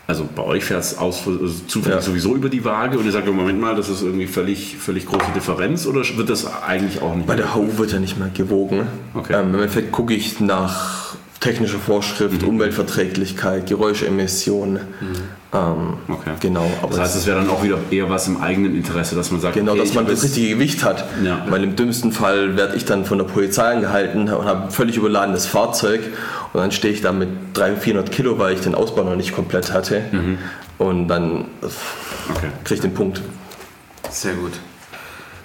also 0.05 0.27
bei 0.35 0.43
euch 0.43 0.65
fährt 0.65 0.81
es 0.81 0.97
aus, 0.97 1.25
also 1.25 1.47
zufällig 1.65 1.99
ja. 1.99 2.01
sowieso 2.01 2.35
über 2.35 2.49
die 2.49 2.65
Waage 2.65 2.97
und 2.99 3.05
ihr 3.05 3.11
sagt, 3.11 3.25
Moment 3.27 3.61
mal, 3.61 3.73
das 3.75 3.87
ist 3.87 4.01
irgendwie 4.01 4.27
völlig, 4.27 4.75
völlig 4.77 5.05
große 5.05 5.31
Differenz 5.33 5.85
oder 5.85 6.01
wird 6.17 6.29
das 6.29 6.45
eigentlich 6.61 7.01
auch 7.01 7.15
nicht 7.15 7.25
Bei 7.25 7.37
der 7.37 7.55
HU 7.55 7.77
wird 7.77 7.93
ja 7.93 7.99
nicht 7.99 8.19
mehr 8.19 8.29
gewogen. 8.29 8.87
Okay. 9.13 9.33
Ähm, 9.33 9.49
Im 9.49 9.55
Endeffekt 9.55 9.93
gucke 9.93 10.13
ich 10.13 10.41
nach 10.41 11.15
technischer 11.43 11.77
Vorschrift, 11.77 12.41
mhm. 12.41 12.47
Umweltverträglichkeit, 12.47 13.67
Geräuschemissionen. 13.67 14.75
Mhm. 14.75 15.15
Ähm, 15.53 15.93
okay. 16.07 16.31
Genau. 16.39 16.65
das 16.89 16.99
heißt, 16.99 17.15
es 17.17 17.27
wäre 17.27 17.41
dann 17.41 17.49
auch 17.49 17.61
wieder 17.61 17.77
eher 17.91 18.09
was 18.09 18.27
im 18.27 18.41
eigenen 18.41 18.75
Interesse, 18.75 19.15
dass 19.15 19.29
man 19.29 19.41
sagt, 19.41 19.55
genau, 19.55 19.73
okay, 19.73 19.81
dass 19.81 19.93
man 19.93 20.07
das 20.07 20.23
richtige 20.23 20.55
Gewicht 20.55 20.85
hat. 20.85 21.05
Ja. 21.21 21.45
Weil 21.49 21.63
im 21.63 21.75
dümmsten 21.75 22.13
Fall 22.13 22.55
werde 22.55 22.77
ich 22.77 22.85
dann 22.85 23.03
von 23.03 23.17
der 23.17 23.25
Polizei 23.25 23.73
angehalten 23.73 24.21
und 24.33 24.45
habe 24.45 24.63
ein 24.63 24.71
völlig 24.71 24.95
überladenes 24.95 25.45
Fahrzeug 25.45 26.01
und 26.53 26.61
dann 26.61 26.71
stehe 26.71 26.93
ich 26.93 27.01
da 27.01 27.11
mit 27.11 27.29
300, 27.55 27.83
400 27.83 28.11
Kilo, 28.11 28.39
weil 28.39 28.53
ich 28.53 28.61
den 28.61 28.73
Ausbau 28.73 29.03
noch 29.03 29.17
nicht 29.17 29.35
komplett 29.35 29.73
hatte. 29.73 30.01
Mhm. 30.11 30.37
Und 30.77 31.09
dann 31.09 31.45
okay. 32.33 32.47
kriege 32.63 32.75
ich 32.75 32.81
den 32.81 32.93
Punkt. 32.93 33.21
Sehr 34.09 34.33
gut. 34.35 34.53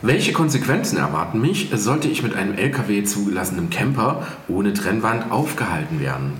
Welche 0.00 0.32
Konsequenzen 0.32 0.96
erwarten 0.96 1.40
mich, 1.40 1.70
sollte 1.74 2.08
ich 2.08 2.22
mit 2.22 2.34
einem 2.34 2.54
LKW 2.54 3.02
zugelassenen 3.02 3.68
Camper 3.68 4.26
ohne 4.46 4.72
Trennwand 4.72 5.32
aufgehalten 5.32 5.98
werden? 5.98 6.34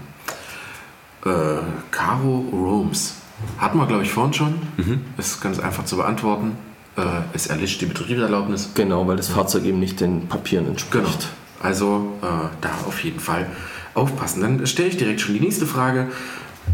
Äh, 1.25 1.61
Caro 1.90 2.44
Romes. 2.53 3.14
Hatten 3.59 3.79
wir, 3.79 3.87
glaube 3.87 4.05
ich, 4.05 4.11
vorhin 4.12 4.33
schon. 4.33 4.55
Mhm. 4.77 5.01
Ist 5.16 5.40
ganz 5.40 5.59
einfach 5.59 5.85
zu 5.85 5.97
beantworten. 5.97 6.57
Äh, 6.97 7.03
es 7.33 7.49
erlischt 7.49 7.81
die 7.81 7.87
Betriebserlaubnis. 7.87 8.71
Genau, 8.75 9.07
weil 9.09 9.16
das 9.16 9.29
Fahrzeug 9.29 9.64
eben 9.64 9.81
nicht 9.81 10.01
den 10.01 10.29
Papieren 10.29 10.68
entspricht. 10.68 11.05
Genau. 11.05 11.68
Also 11.68 12.12
äh, 12.23 12.27
da 12.61 12.71
auf 12.87 13.03
jeden 13.03 13.18
Fall 13.18 13.47
aufpassen. 13.94 14.40
Dann 14.40 14.66
stelle 14.68 14.88
ich 14.88 14.97
direkt 14.97 15.21
schon 15.21 15.35
die 15.35 15.40
nächste 15.40 15.66
Frage. 15.66 16.07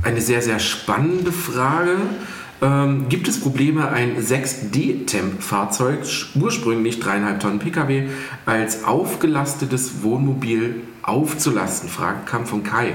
Eine 0.03 0.21
sehr, 0.21 0.43
sehr 0.43 0.59
spannende 0.59 1.33
Frage. 1.33 1.97
Ähm, 2.63 3.09
gibt 3.09 3.29
es 3.29 3.41
Probleme, 3.41 3.89
ein 3.89 4.17
6D-Temp-Fahrzeug, 4.17 6.01
ursprünglich 6.35 6.97
3,5 6.97 7.39
Tonnen 7.39 7.59
Pkw, 7.59 8.09
als 8.47 8.85
aufgelastetes 8.85 10.03
Wohnmobil 10.03 10.83
aufzulasten? 11.03 11.89
Frage 11.89 12.21
kam 12.25 12.47
von 12.47 12.63
Kai. 12.63 12.95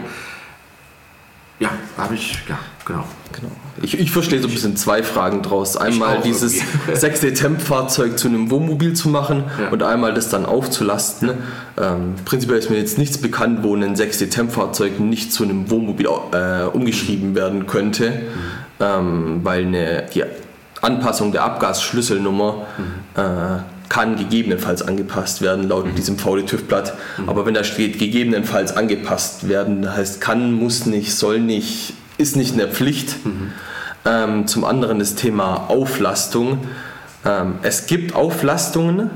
Ja, 1.60 1.72
habe 1.98 2.16
ich, 2.16 2.38
ja, 2.48 2.58
genau. 2.86 3.04
genau. 3.34 3.52
Ich, 3.82 4.00
ich 4.00 4.12
verstehe 4.12 4.42
so 4.42 4.48
ein 4.48 4.54
bisschen 4.54 4.78
zwei 4.78 5.04
Fragen 5.04 5.42
draus. 5.42 5.76
Einmal 5.76 6.22
dieses 6.22 6.62
6D-Temp-Fahrzeug 6.94 8.18
zu 8.18 8.30
einem 8.30 8.50
Wohnmobil 8.50 8.94
zu 8.94 9.10
machen 9.10 9.44
ja. 9.60 9.68
und 9.68 9.84
einmal 9.84 10.14
das 10.14 10.30
dann 10.30 10.46
aufzulasten. 10.46 11.32
Ähm, 11.78 12.16
prinzipiell 12.24 12.60
ist 12.60 12.70
mir 12.70 12.78
jetzt 12.78 12.98
nichts 12.98 13.18
bekannt, 13.18 13.60
wo 13.64 13.76
ein 13.76 13.96
6D-Temp-Fahrzeug 13.96 15.02
nicht 15.02 15.34
zu 15.34 15.44
einem 15.44 15.70
Wohnmobil 15.70 16.08
äh, 16.32 16.64
umgeschrieben 16.64 17.36
werden 17.36 17.68
könnte, 17.68 18.10
mhm. 18.10 18.69
Ähm, 18.80 19.42
weil 19.44 19.66
eine, 19.66 20.06
die 20.14 20.24
Anpassung 20.82 21.32
der 21.32 21.44
Abgasschlüsselnummer 21.44 22.66
mhm. 22.78 23.22
äh, 23.22 23.60
kann 23.90 24.16
gegebenenfalls 24.18 24.84
angepasst 24.84 25.42
werden, 25.42 25.68
laut 25.68 25.88
mhm. 25.88 25.96
diesem 25.96 26.18
VD-TÜV-Blatt. 26.18 26.94
Mhm. 27.18 27.30
Aber 27.30 27.46
wenn 27.46 27.56
da 27.56 27.64
steht, 27.64 28.00
gegebenenfalls 28.00 28.76
angepasst 28.78 29.50
werden, 29.50 29.92
heißt 29.92 30.22
kann, 30.22 30.54
muss 30.54 30.86
nicht, 30.86 31.16
soll 31.16 31.40
nicht, 31.40 31.94
ist 32.18 32.36
nicht 32.36 32.54
eine 32.54 32.68
Pflicht. 32.68 33.26
Mhm. 33.26 33.52
Ähm, 34.06 34.48
zum 34.48 34.64
anderen 34.64 35.00
das 35.00 35.16
Thema 35.16 35.70
Auflastung. 35.70 36.60
Ähm, 37.26 37.56
es 37.64 37.88
gibt 37.88 38.16
Auflastungen, 38.16 39.10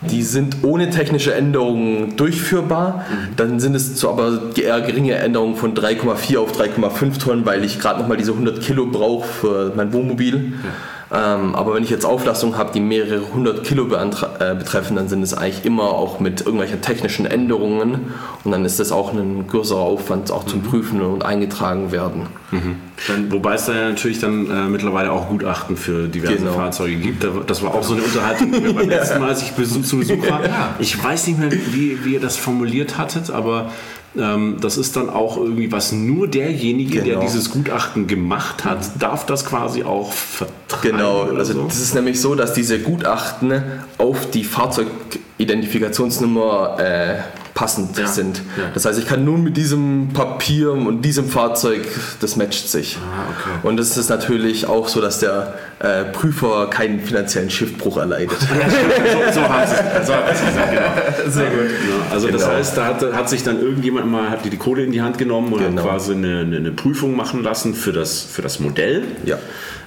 die 0.00 0.22
sind 0.22 0.58
ohne 0.62 0.90
technische 0.90 1.34
Änderungen 1.34 2.16
durchführbar. 2.16 3.04
Mhm. 3.08 3.36
Dann 3.36 3.60
sind 3.60 3.74
es 3.74 3.98
so 3.98 4.10
aber 4.10 4.40
eher 4.56 4.80
geringe 4.80 5.14
Änderungen 5.14 5.56
von 5.56 5.74
3,4 5.74 6.38
auf 6.38 6.52
3,5 6.52 7.18
Tonnen, 7.18 7.46
weil 7.46 7.64
ich 7.64 7.80
gerade 7.80 8.00
nochmal 8.00 8.16
diese 8.16 8.32
100 8.32 8.60
Kilo 8.60 8.86
brauche 8.86 9.26
für 9.26 9.72
mein 9.74 9.92
Wohnmobil. 9.92 10.52
Ja. 10.62 10.70
Ähm, 11.10 11.54
aber 11.54 11.74
wenn 11.74 11.82
ich 11.82 11.90
jetzt 11.90 12.04
Auflastungen 12.04 12.58
habe, 12.58 12.72
die 12.72 12.80
mehrere 12.80 13.32
hundert 13.32 13.64
Kilo 13.64 13.84
äh, 13.84 14.54
betreffen, 14.54 14.96
dann 14.96 15.08
sind 15.08 15.22
es 15.22 15.32
eigentlich 15.32 15.64
immer 15.64 15.84
auch 15.84 16.20
mit 16.20 16.40
irgendwelchen 16.40 16.82
technischen 16.82 17.24
Änderungen 17.24 18.12
und 18.44 18.52
dann 18.52 18.64
ist 18.66 18.78
das 18.78 18.92
auch 18.92 19.14
ein 19.14 19.46
größerer 19.46 19.80
Aufwand 19.80 20.30
auch 20.30 20.44
zum 20.44 20.60
mhm. 20.60 20.64
Prüfen 20.64 21.00
und 21.00 21.24
eingetragen 21.24 21.92
werden. 21.92 22.26
Mhm. 22.50 22.76
Dann, 23.06 23.32
wobei 23.32 23.54
es 23.54 23.64
da 23.66 23.74
ja 23.74 23.88
natürlich 23.88 24.18
dann 24.18 24.50
äh, 24.50 24.68
mittlerweile 24.68 25.10
auch 25.12 25.28
Gutachten 25.28 25.76
für 25.76 26.08
diverse 26.08 26.38
genau. 26.38 26.52
Fahrzeuge 26.52 26.96
gibt. 26.96 27.26
Das 27.46 27.62
war 27.62 27.74
auch 27.74 27.82
so 27.82 27.94
eine 27.94 28.02
Unterhaltung 28.02 28.52
die 28.52 28.62
wir 28.62 28.74
beim 28.74 28.88
letzten 28.90 29.20
Mal, 29.20 29.30
als 29.30 29.42
ich 29.42 29.54
zu 29.54 29.98
Besuch 29.98 30.28
war. 30.28 30.40
Ich 30.78 31.02
weiß 31.02 31.28
nicht 31.28 31.38
mehr, 31.38 31.50
wie, 31.52 32.04
wie 32.04 32.14
ihr 32.14 32.20
das 32.20 32.36
formuliert 32.36 32.98
hattet, 32.98 33.30
aber 33.30 33.70
das 34.14 34.78
ist 34.78 34.96
dann 34.96 35.10
auch 35.10 35.36
irgendwie 35.36 35.70
was, 35.70 35.92
nur 35.92 36.28
derjenige, 36.28 37.02
genau. 37.02 37.04
der 37.04 37.20
dieses 37.20 37.50
Gutachten 37.50 38.06
gemacht 38.06 38.64
hat, 38.64 38.78
darf 38.98 39.26
das 39.26 39.44
quasi 39.44 39.82
auch 39.84 40.12
vertreiben. 40.12 40.96
Genau, 40.96 41.24
also 41.24 41.52
so. 41.52 41.64
das 41.64 41.78
ist 41.78 41.94
nämlich 41.94 42.18
so, 42.20 42.34
dass 42.34 42.54
diese 42.54 42.80
Gutachten 42.80 43.62
auf 43.98 44.30
die 44.30 44.44
Fahrzeugidentifikationsnummer 44.44 46.78
äh, 46.80 47.18
passend 47.58 47.98
ja. 47.98 48.06
sind. 48.06 48.40
Ja. 48.56 48.70
Das 48.72 48.84
heißt, 48.84 49.00
ich 49.00 49.06
kann 49.06 49.24
nur 49.24 49.36
mit 49.36 49.56
diesem 49.56 50.10
Papier 50.14 50.70
und 50.70 51.02
diesem 51.02 51.28
Fahrzeug, 51.28 51.80
das 52.20 52.36
matcht 52.36 52.68
sich. 52.68 52.96
Ah, 52.98 53.24
okay. 53.30 53.66
Und 53.66 53.80
es 53.80 53.96
ist 53.96 54.10
natürlich 54.10 54.66
auch 54.66 54.86
so, 54.86 55.00
dass 55.00 55.18
der 55.18 55.54
äh, 55.80 56.04
Prüfer 56.04 56.68
keinen 56.70 57.00
finanziellen 57.00 57.50
Schiffbruch 57.50 57.96
erleidet. 57.96 58.38
so, 58.38 58.46
so 58.46 59.40
haben 59.40 59.66
sie 59.66 59.74
es 59.74 59.98
gesagt, 59.98 60.38
genau. 60.70 61.30
Sehr 61.30 61.50
gut. 61.50 61.58
Ja, 61.68 62.12
also 62.12 62.28
genau. 62.28 62.38
das 62.38 62.48
heißt, 62.48 62.76
da 62.76 62.84
hat, 62.84 63.12
hat, 63.12 63.28
sich 63.28 63.42
dann 63.42 63.60
irgendjemand 63.60 64.06
mal 64.06 64.30
hat 64.30 64.44
die, 64.44 64.50
die 64.50 64.56
Kohle 64.56 64.84
in 64.84 64.92
die 64.92 65.02
Hand 65.02 65.18
genommen 65.18 65.52
und 65.52 65.58
genau. 65.58 65.82
quasi 65.82 66.12
eine, 66.12 66.42
eine, 66.42 66.70
Prüfung 66.70 67.16
machen 67.16 67.42
lassen 67.42 67.74
für 67.74 67.90
das, 67.90 68.22
für 68.22 68.42
das 68.42 68.60
Modell. 68.60 69.02
Ja. 69.24 69.38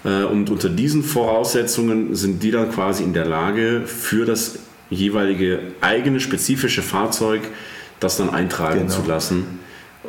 Äh, 0.04 0.26
und 0.26 0.50
unter 0.50 0.68
diesen 0.68 1.04
Voraussetzungen 1.04 2.16
sind 2.16 2.44
die 2.44 2.52
dann 2.52 2.70
quasi 2.70 3.04
in 3.04 3.14
der 3.14 3.26
Lage, 3.26 3.84
für 3.86 4.26
das 4.26 4.56
jeweilige 4.92 5.60
eigene 5.82 6.20
spezifische 6.20 6.84
Fahrzeug 6.84 7.42
das 8.00 8.18
dann 8.18 8.30
eintragen 8.30 8.82
genau. 8.82 8.94
zu 8.94 9.08
lassen. 9.08 9.60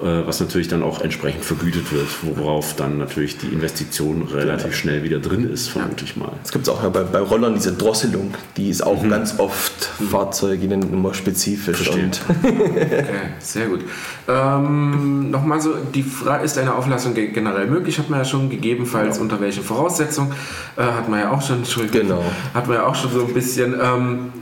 Äh, 0.02 0.26
was 0.26 0.40
natürlich 0.40 0.68
dann 0.68 0.82
auch 0.82 1.00
entsprechend 1.00 1.44
vergütet 1.44 1.92
wird, 1.92 2.08
worauf 2.22 2.74
dann 2.74 2.98
natürlich 2.98 3.38
die 3.38 3.46
Investition 3.46 4.22
relativ 4.22 4.74
schnell 4.74 5.04
wieder 5.04 5.20
drin 5.20 5.48
ist, 5.48 5.68
vermute 5.68 6.04
ich 6.04 6.16
mal. 6.16 6.32
Es 6.42 6.50
gibt 6.50 6.68
auch 6.68 6.82
ja 6.82 6.88
bei, 6.88 7.04
bei 7.04 7.20
Rollern 7.20 7.54
diese 7.54 7.72
Drosselung, 7.72 8.34
die 8.56 8.68
ist 8.68 8.84
auch 8.84 9.02
mhm. 9.02 9.10
ganz 9.10 9.38
oft 9.38 9.90
mhm. 10.00 10.08
Fahrzeuge 10.08 10.66
immer 10.66 11.14
spezifisch. 11.14 11.88
Und 11.88 12.20
okay, 12.42 13.04
sehr 13.38 13.66
gut. 13.66 13.80
Ähm, 14.28 15.30
Nochmal 15.30 15.60
so, 15.60 15.74
die 15.94 16.02
Frage, 16.02 16.44
ist 16.44 16.58
eine 16.58 16.74
Auflassung 16.74 17.14
generell 17.14 17.66
möglich? 17.66 17.98
Hat 17.98 18.10
man 18.10 18.20
ja 18.20 18.24
schon 18.24 18.50
gegebenenfalls 18.50 19.16
ja. 19.16 19.22
unter 19.22 19.40
welchen 19.40 19.62
Voraussetzungen? 19.62 20.32
Äh, 20.76 20.82
hat 20.82 21.08
man 21.08 21.20
ja 21.20 21.30
auch 21.30 21.42
schon, 21.42 21.62
genau. 21.90 22.24
hat 22.54 22.66
man 22.66 22.76
ja 22.78 22.86
auch 22.86 22.94
schon 22.94 23.12
so 23.12 23.24
ein 23.26 23.32
bisschen. 23.32 23.74
Ähm, 23.80 24.32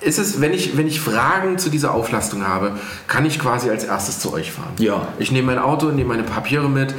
ist 0.00 0.18
es, 0.18 0.40
wenn 0.40 0.52
ich, 0.52 0.76
wenn 0.76 0.86
ich 0.86 1.00
Fragen 1.00 1.58
zu 1.58 1.70
dieser 1.70 1.92
Auflastung 1.92 2.46
habe, 2.46 2.72
kann 3.06 3.26
ich 3.26 3.38
quasi 3.38 3.70
als 3.70 3.84
erstes 3.84 4.20
zu 4.20 4.32
euch 4.32 4.52
fahren? 4.52 4.72
Ja. 4.78 5.08
Ich 5.18 5.32
nehme 5.32 5.48
mein 5.48 5.58
Auto, 5.58 5.86
nehme 5.86 6.10
meine 6.10 6.22
Papiere 6.22 6.68
mit, 6.68 6.94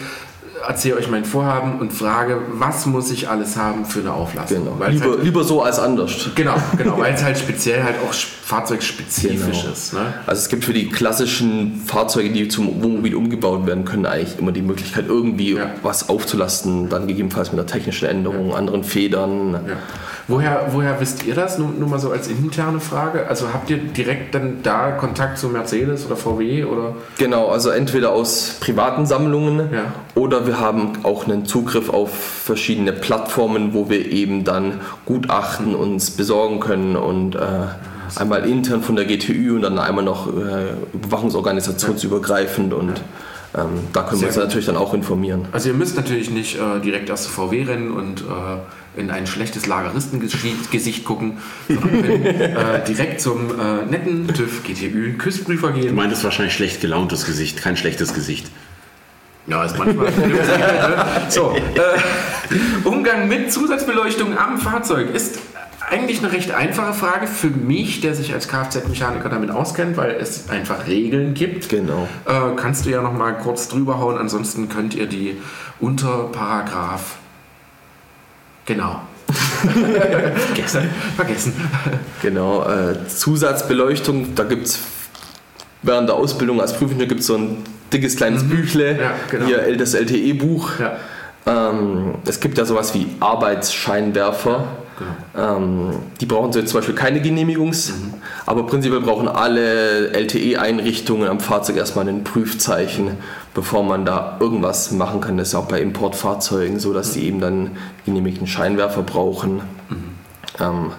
erzähle 0.67 0.97
euch 0.97 1.09
mein 1.09 1.23
Vorhaben 1.23 1.79
und 1.79 1.93
frage, 1.93 2.41
was 2.51 2.85
muss 2.85 3.09
ich 3.11 3.29
alles 3.29 3.55
haben 3.55 3.85
für 3.85 3.99
eine 3.99 4.13
Auflastung? 4.13 4.65
Genau. 4.65 4.89
Lieber, 4.89 5.11
halt, 5.11 5.23
lieber 5.23 5.43
so 5.43 5.63
als 5.63 5.79
anders. 5.79 6.29
Genau, 6.35 6.55
genau 6.77 6.97
weil 6.99 7.13
es 7.13 7.23
halt 7.23 7.37
speziell 7.37 7.83
halt 7.83 7.95
auch 8.07 8.13
fahrzeugspezifisch 8.13 9.61
genau. 9.61 9.73
ist. 9.73 9.93
Ne? 9.93 10.13
Also 10.25 10.41
es 10.41 10.49
gibt 10.49 10.65
für 10.65 10.73
die 10.73 10.89
klassischen 10.89 11.81
Fahrzeuge, 11.85 12.31
die 12.31 12.47
zum 12.47 12.83
Wohnmobil 12.83 13.15
umgebaut 13.15 13.65
werden 13.65 13.85
können, 13.85 14.05
eigentlich 14.05 14.37
immer 14.39 14.51
die 14.51 14.61
Möglichkeit, 14.61 15.05
irgendwie 15.07 15.53
ja. 15.53 15.71
was 15.83 16.09
aufzulasten, 16.09 16.89
dann 16.89 17.07
gegebenenfalls 17.07 17.51
mit 17.51 17.59
einer 17.59 17.67
technischen 17.67 18.07
Änderung, 18.07 18.49
ja. 18.49 18.55
anderen 18.55 18.83
Federn. 18.83 19.53
Ja. 19.53 19.77
Woher, 20.29 20.67
woher 20.71 20.99
wisst 20.99 21.25
ihr 21.25 21.33
das? 21.33 21.57
Nur, 21.57 21.69
nur 21.69 21.89
mal 21.89 21.99
so 21.99 22.11
als 22.11 22.27
interne 22.27 22.79
Frage. 22.79 23.27
Also 23.27 23.51
habt 23.51 23.71
ihr 23.71 23.77
direkt 23.77 24.35
dann 24.35 24.61
da 24.61 24.91
Kontakt 24.91 25.39
zu 25.39 25.49
Mercedes 25.49 26.05
oder 26.05 26.15
VW 26.15 26.65
oder? 26.65 26.93
Genau, 27.17 27.47
also 27.47 27.71
entweder 27.71 28.11
aus 28.11 28.57
privaten 28.59 29.07
Sammlungen 29.07 29.73
ja. 29.73 29.91
oder 30.13 30.45
wir 30.45 30.59
haben 30.59 30.99
auch 31.01 31.25
einen 31.25 31.47
Zugriff 31.47 31.89
auf 31.89 32.13
verschiedene 32.13 32.93
Plattformen, 32.93 33.73
wo 33.73 33.89
wir 33.89 34.11
eben 34.11 34.43
dann 34.43 34.81
Gutachten 35.07 35.73
uns 35.73 36.11
besorgen 36.11 36.59
können 36.59 36.95
und 36.95 37.33
äh, 37.33 37.39
einmal 38.15 38.47
intern 38.47 38.83
von 38.83 38.95
der 38.95 39.05
GTÜ 39.05 39.55
und 39.55 39.63
dann 39.63 39.79
einmal 39.79 40.03
noch 40.03 40.27
äh, 40.27 40.73
überwachungsorganisationsübergreifend 40.93 42.75
und 42.75 43.01
ähm, 43.57 43.79
da 43.93 44.03
können 44.03 44.19
Sehr 44.19 44.21
wir 44.21 44.27
uns 44.27 44.35
gut. 44.35 44.43
natürlich 44.43 44.65
dann 44.67 44.77
auch 44.77 44.93
informieren. 44.93 45.47
Also 45.51 45.69
ihr 45.69 45.75
müsst 45.75 45.95
natürlich 45.95 46.29
nicht 46.29 46.59
äh, 46.59 46.79
direkt 46.81 47.09
erst 47.09 47.23
zu 47.23 47.29
VW 47.31 47.63
rennen 47.63 47.91
und 47.91 48.21
äh, 48.21 48.23
in 48.99 49.09
ein 49.09 49.25
schlechtes 49.27 49.65
Lageristengesicht 49.65 51.05
gucken, 51.05 51.37
sondern 51.67 52.01
können 52.01 52.25
äh, 52.25 52.83
direkt 52.87 53.21
zum 53.21 53.59
äh, 53.59 53.85
netten 53.89 54.27
TÜV 54.27 54.63
GTÜ 54.63 55.13
Küssprüfer 55.17 55.71
gehen. 55.71 55.87
Du 55.87 55.93
meintest 55.93 56.23
wahrscheinlich 56.23 56.53
schlecht 56.53 56.81
gelauntes 56.81 57.25
Gesicht, 57.25 57.61
kein 57.61 57.77
schlechtes 57.77 58.13
Gesicht. 58.13 58.51
Ja, 59.47 59.63
ist 59.63 59.77
manchmal. 59.77 60.11
so, 61.29 61.55
äh, 61.55 62.87
Umgang 62.87 63.27
mit 63.27 63.51
Zusatzbeleuchtung 63.51 64.37
am 64.37 64.59
Fahrzeug 64.59 65.13
ist 65.13 65.39
eigentlich 65.89 66.19
eine 66.19 66.31
recht 66.31 66.51
einfache 66.51 66.93
Frage 66.93 67.27
für 67.27 67.49
mich, 67.49 68.01
der 68.01 68.13
sich 68.13 68.33
als 68.33 68.47
Kfz-Mechaniker 68.47 69.29
damit 69.29 69.49
auskennt, 69.49 69.97
weil 69.97 70.11
es 70.11 70.49
einfach 70.49 70.87
Regeln 70.87 71.33
gibt. 71.33 71.69
Genau. 71.69 72.07
Äh, 72.25 72.55
kannst 72.55 72.85
du 72.85 72.91
ja 72.91 73.01
noch 73.01 73.13
mal 73.13 73.31
kurz 73.37 73.67
drüber 73.69 73.99
hauen, 73.99 74.17
ansonsten 74.17 74.69
könnt 74.69 74.93
ihr 74.93 75.07
die 75.07 75.37
unter 75.79 76.29
Paragraph 76.31 77.18
Genau. 78.69 79.01
vergessen. 80.45 80.89
vergessen. 81.15 81.53
Genau. 82.21 82.63
Äh, 82.63 83.07
Zusatzbeleuchtung, 83.07 84.35
da 84.35 84.43
gibt 84.43 84.67
es 84.67 84.79
während 85.81 86.07
der 86.07 86.15
Ausbildung 86.15 86.61
als 86.61 86.73
Prüfende 86.73 87.07
gibt 87.07 87.21
es 87.21 87.27
so 87.27 87.35
ein 87.35 87.57
dickes 87.91 88.15
kleines 88.15 88.43
mhm. 88.43 88.49
Büchle, 88.49 88.99
ja, 88.99 89.11
genau. 89.31 89.45
hier 89.47 89.75
das 89.75 89.95
LTE-Buch. 89.95 90.69
Ja. 90.79 90.97
Ähm, 91.47 92.13
es 92.27 92.39
gibt 92.39 92.59
ja 92.59 92.65
sowas 92.65 92.93
wie 92.93 93.07
Arbeitsscheinwerfer. 93.19 94.67
Genau. 95.33 95.57
Ähm, 95.57 95.89
die 96.21 96.27
brauchen 96.27 96.53
so 96.53 96.61
zum 96.61 96.79
Beispiel 96.79 96.93
keine 96.93 97.21
Genehmigungs, 97.21 97.89
mhm. 97.89 98.13
aber 98.45 98.67
prinzipiell 98.67 99.01
brauchen 99.01 99.27
alle 99.27 100.11
LTE-Einrichtungen 100.11 101.27
am 101.27 101.39
Fahrzeug 101.39 101.77
erstmal 101.77 102.07
ein 102.07 102.23
Prüfzeichen, 102.23 103.17
bevor 103.53 103.83
man 103.83 104.05
da 104.05 104.37
irgendwas 104.39 104.91
machen 104.91 105.21
kann. 105.21 105.37
Das 105.37 105.49
ist 105.49 105.55
auch 105.55 105.67
bei 105.67 105.81
Importfahrzeugen 105.81 106.79
so, 106.79 106.93
dass 106.93 107.13
die 107.13 107.25
eben 107.25 107.39
dann 107.39 107.71
genehmigten 108.05 108.47
Scheinwerfer 108.47 109.03
brauchen. 109.03 109.61
Mhm. 109.89 110.03
Ähm, 110.59 110.91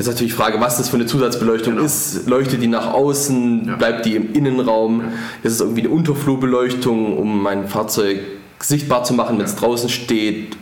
Jetzt 0.00 0.06
ist 0.06 0.14
natürlich 0.14 0.32
die 0.32 0.38
Frage, 0.38 0.60
was 0.60 0.78
das 0.78 0.88
für 0.88 0.96
eine 0.96 1.04
Zusatzbeleuchtung 1.04 1.74
genau. 1.74 1.84
ist. 1.84 2.26
Leuchtet 2.26 2.62
die 2.62 2.68
nach 2.68 2.94
außen? 2.94 3.66
Ja. 3.66 3.76
Bleibt 3.76 4.06
die 4.06 4.16
im 4.16 4.32
Innenraum? 4.32 5.02
Ja. 5.02 5.06
Ist 5.42 5.52
es 5.52 5.60
irgendwie 5.60 5.82
eine 5.82 5.90
Unterflurbeleuchtung, 5.90 7.18
um 7.18 7.42
mein 7.42 7.68
Fahrzeug 7.68 8.18
sichtbar 8.60 9.04
zu 9.04 9.12
machen, 9.12 9.38
wenn 9.38 9.44
es 9.44 9.52
ja. 9.52 9.58
draußen 9.58 9.90
steht? 9.90 10.56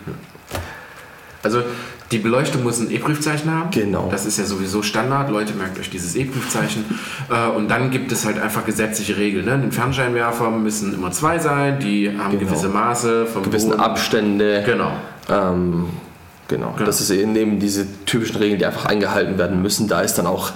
Also 1.45 1.63
die 2.11 2.19
Beleuchtung 2.19 2.63
muss 2.63 2.81
ein 2.81 2.91
E-Prüfzeichen 2.91 3.51
haben. 3.51 3.71
Genau. 3.71 4.09
Das 4.11 4.25
ist 4.25 4.39
ja 4.39 4.45
sowieso 4.45 4.83
Standard. 4.83 5.31
Leute, 5.31 5.53
merkt 5.53 5.79
euch 5.79 5.91
dieses 5.91 6.15
E-Prüfzeichen. 6.17 6.85
Äh, 7.31 7.49
und 7.49 7.69
dann 7.69 7.91
gibt 7.91 8.11
es 8.13 8.25
halt 8.25 8.41
einfach 8.41 8.65
gesetzliche 8.65 9.17
Regeln. 9.19 9.45
Ne? 9.45 9.59
Den 9.59 9.73
Fernscheinwerfer 9.73 10.51
müssen 10.51 10.95
immer 10.95 11.11
zwei 11.11 11.39
sein. 11.39 11.79
Die 11.81 12.09
haben 12.09 12.39
genau. 12.39 12.51
gewisse 12.51 12.69
Maße. 12.69 13.27
Vom 13.27 13.43
Gewissen 13.43 13.71
Boden. 13.71 13.81
Abstände. 13.81 14.63
Genau. 14.65 14.93
Ähm, 15.29 15.91
genau. 16.49 16.73
genau. 16.73 16.87
Das 16.87 17.03
ist 17.03 17.11
eben 17.11 17.59
diese 17.59 17.87
typischen 18.07 18.37
Regeln, 18.37 18.59
die 18.59 18.65
einfach 18.65 18.87
eingehalten 18.87 19.37
werden 19.37 19.61
müssen. 19.61 19.87
Da 19.89 20.01
ist 20.01 20.15
dann 20.15 20.27
auch 20.27 20.53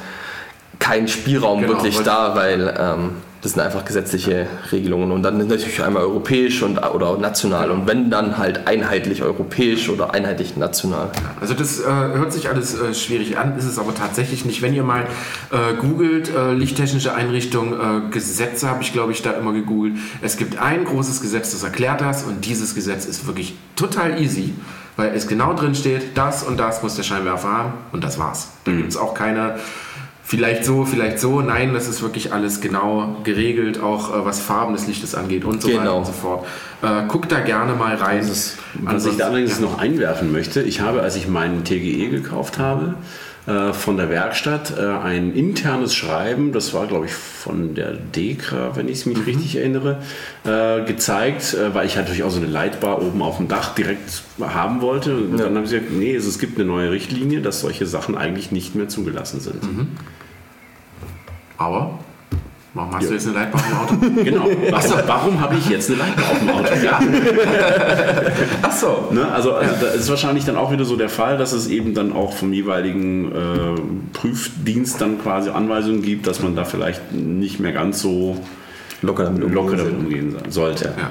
kein 0.79 1.07
Spielraum 1.07 1.61
genau, 1.61 1.75
wirklich 1.75 2.01
da, 2.01 2.35
weil 2.35 2.75
ähm, 2.79 3.11
das 3.43 3.53
sind 3.53 3.61
einfach 3.61 3.85
gesetzliche 3.85 4.47
Regelungen 4.71 5.11
und 5.11 5.25
dann 5.25 5.37
natürlich 5.39 5.83
einmal 5.83 6.05
europäisch 6.05 6.63
und, 6.63 6.79
oder 6.79 7.19
national 7.19 7.73
und 7.73 7.89
wenn 7.89 8.09
dann 8.09 8.39
halt 8.39 8.69
einheitlich 8.69 9.25
europäisch 9.25 9.89
oder 9.89 10.15
einheitlich 10.15 10.57
national. 10.57 11.11
Also 11.41 11.55
das 11.55 11.81
äh, 11.81 11.85
hört 11.85 12.33
sich 12.33 12.49
alles 12.49 12.81
äh, 12.81 12.95
schwierig 12.95 13.37
an, 13.39 13.59
ist 13.59 13.65
es 13.65 13.81
aber 13.81 13.97
tatsächlich 13.97 14.45
nicht. 14.45 14.63
Wenn 14.63 14.75
ihr 14.75 14.85
mal 14.85 15.09
äh, 15.51 15.75
googelt, 15.75 16.31
äh, 16.33 16.53
lichttechnische 16.53 17.15
Einrichtung, 17.15 17.73
äh, 17.73 18.11
Gesetze 18.13 18.71
habe 18.71 18.85
ich 18.85 18.93
glaube 18.93 19.11
ich 19.11 19.23
da 19.23 19.33
immer 19.33 19.53
gegoogelt. 19.53 19.95
Es 20.21 20.37
gibt 20.37 20.59
ein 20.59 20.85
großes 20.85 21.21
Gesetz, 21.21 21.51
das 21.51 21.65
erklärt 21.65 22.01
das 22.01 22.23
und 22.23 22.45
dieses 22.45 22.77
Gesetz 22.77 23.07
ist 23.07 23.27
wirklich 23.27 23.57
total 23.75 24.23
easy, 24.23 24.55
weil 24.97 25.17
es 25.17 25.27
genau 25.27 25.53
drin 25.55 25.75
steht, 25.75 26.17
das 26.17 26.45
und 26.45 26.61
das 26.61 26.85
muss 26.85 26.95
der 26.95 27.03
Scheinwerfer 27.03 27.49
haben 27.49 27.73
und 27.91 28.05
das 28.05 28.21
war's. 28.21 28.53
Da 28.65 28.71
mhm. 28.71 28.77
gibt 28.79 28.91
es 28.91 28.97
auch 28.97 29.15
keine 29.15 29.57
vielleicht 30.33 30.65
so, 30.65 30.87
vielleicht 30.87 31.21
so. 31.21 31.43
Nein, 31.43 31.75
das 31.75 31.89
ist 31.89 32.01
wirklich 32.01 32.33
alles 32.33 32.63
genau 32.63 33.17
geregelt, 33.23 33.79
auch 33.83 34.17
äh, 34.17 34.25
was 34.25 34.41
Farben 34.41 34.73
des 34.73 34.87
Lichtes 34.87 35.15
angeht 35.15 35.45
und 35.45 35.61
so 35.61 35.69
genau. 35.69 35.81
weiter 35.81 35.95
und 35.95 36.07
so 36.07 36.13
fort. 36.13 36.47
Äh, 36.81 37.07
guckt 37.07 37.31
da 37.31 37.41
gerne 37.41 37.75
mal 37.75 37.97
rein. 37.97 38.21
Ist, 38.21 38.57
was 38.81 39.05
ich 39.05 39.19
da 39.19 39.27
allerdings 39.27 39.57
ja. 39.57 39.67
noch 39.67 39.79
einwerfen 39.79 40.33
möchte, 40.33 40.63
ich 40.63 40.81
habe, 40.81 41.03
als 41.03 41.17
ich 41.17 41.29
meinen 41.29 41.65
TGE 41.65 42.09
gekauft 42.09 42.59
habe, 42.59 42.95
äh, 43.47 43.75
von 43.75 43.99
der 43.99 44.09
Werkstatt 44.09 44.73
äh, 44.79 44.87
ein 44.87 45.35
internes 45.35 45.95
Schreiben, 45.95 46.53
das 46.53 46.73
war 46.73 46.87
glaube 46.87 47.07
ich 47.07 47.13
von 47.13 47.75
der 47.75 47.93
DEKRA, 47.93 48.75
wenn 48.75 48.89
ich 48.89 49.05
mich 49.05 49.19
mhm. 49.19 49.25
richtig 49.25 49.57
erinnere, 49.57 49.99
äh, 50.45 50.83
gezeigt, 50.87 51.53
äh, 51.53 51.75
weil 51.75 51.87
ich 51.87 51.97
natürlich 51.97 52.23
auch 52.23 52.31
so 52.31 52.39
eine 52.39 52.47
Leitbar 52.47 53.03
oben 53.03 53.21
auf 53.21 53.37
dem 53.37 53.49
Dach 53.49 53.75
direkt 53.75 54.23
haben 54.41 54.81
wollte. 54.81 55.15
Und 55.15 55.39
ja. 55.39 55.45
dann 55.45 55.57
haben 55.59 55.67
sie 55.67 55.77
gesagt, 55.77 55.93
nee, 55.93 56.15
es, 56.15 56.39
gibt 56.39 56.57
eine 56.57 56.67
neue 56.67 56.91
Richtlinie, 56.91 57.43
dass 57.43 57.61
solche 57.61 57.85
Sachen 57.85 58.17
eigentlich 58.17 58.51
nicht 58.51 58.75
mehr 58.75 58.89
zugelassen 58.89 59.41
sind. 59.41 59.63
Mhm. 59.63 59.89
Aber 61.59 61.99
Warum 62.75 62.95
hast 62.95 63.03
ja. 63.03 63.09
du 63.09 63.15
jetzt 63.15 63.27
eine 63.27 63.37
Leitbar 63.37 63.61
auf 63.61 63.89
dem 63.89 63.99
Auto? 63.99 64.23
genau. 64.25 64.49
Was, 64.71 65.07
warum 65.07 65.41
habe 65.41 65.57
ich 65.57 65.69
jetzt 65.69 65.91
eine 65.91 65.99
Leitbar 65.99 66.31
auf 66.31 66.39
dem 66.39 66.49
Auto? 66.49 66.73
Ja. 66.83 67.01
Ach 68.63 68.73
so. 68.73 69.09
Ne? 69.11 69.31
Also, 69.31 69.53
also 69.53 69.75
ja. 69.75 69.81
da 69.81 69.87
ist 69.89 70.09
wahrscheinlich 70.09 70.47
dann 70.47 70.57
auch 70.57 70.73
wieder 70.73 70.87
so 70.87 70.97
der 70.97 71.11
Fall, 71.11 71.37
dass 71.37 71.53
es 71.53 71.69
eben 71.69 71.93
dann 71.93 72.13
auch 72.13 72.33
vom 72.33 72.53
jeweiligen 72.53 73.31
äh, 73.31 73.81
Prüfdienst 74.15 75.01
dann 75.01 75.21
quasi 75.21 75.51
Anweisungen 75.51 76.03
gibt, 76.03 76.27
dass 76.27 76.41
man 76.41 76.57
da 76.57 76.65
vielleicht 76.65 77.13
nicht 77.13 77.61
mehr 77.61 77.73
ganz 77.73 78.01
so 78.01 78.39
locker 79.03 79.25
damit 79.25 79.45
umgehen, 79.45 79.55
locker 79.55 79.77
damit 79.77 79.95
umgehen 79.95 80.37
sollte. 80.49 80.95
Ja. 80.97 81.11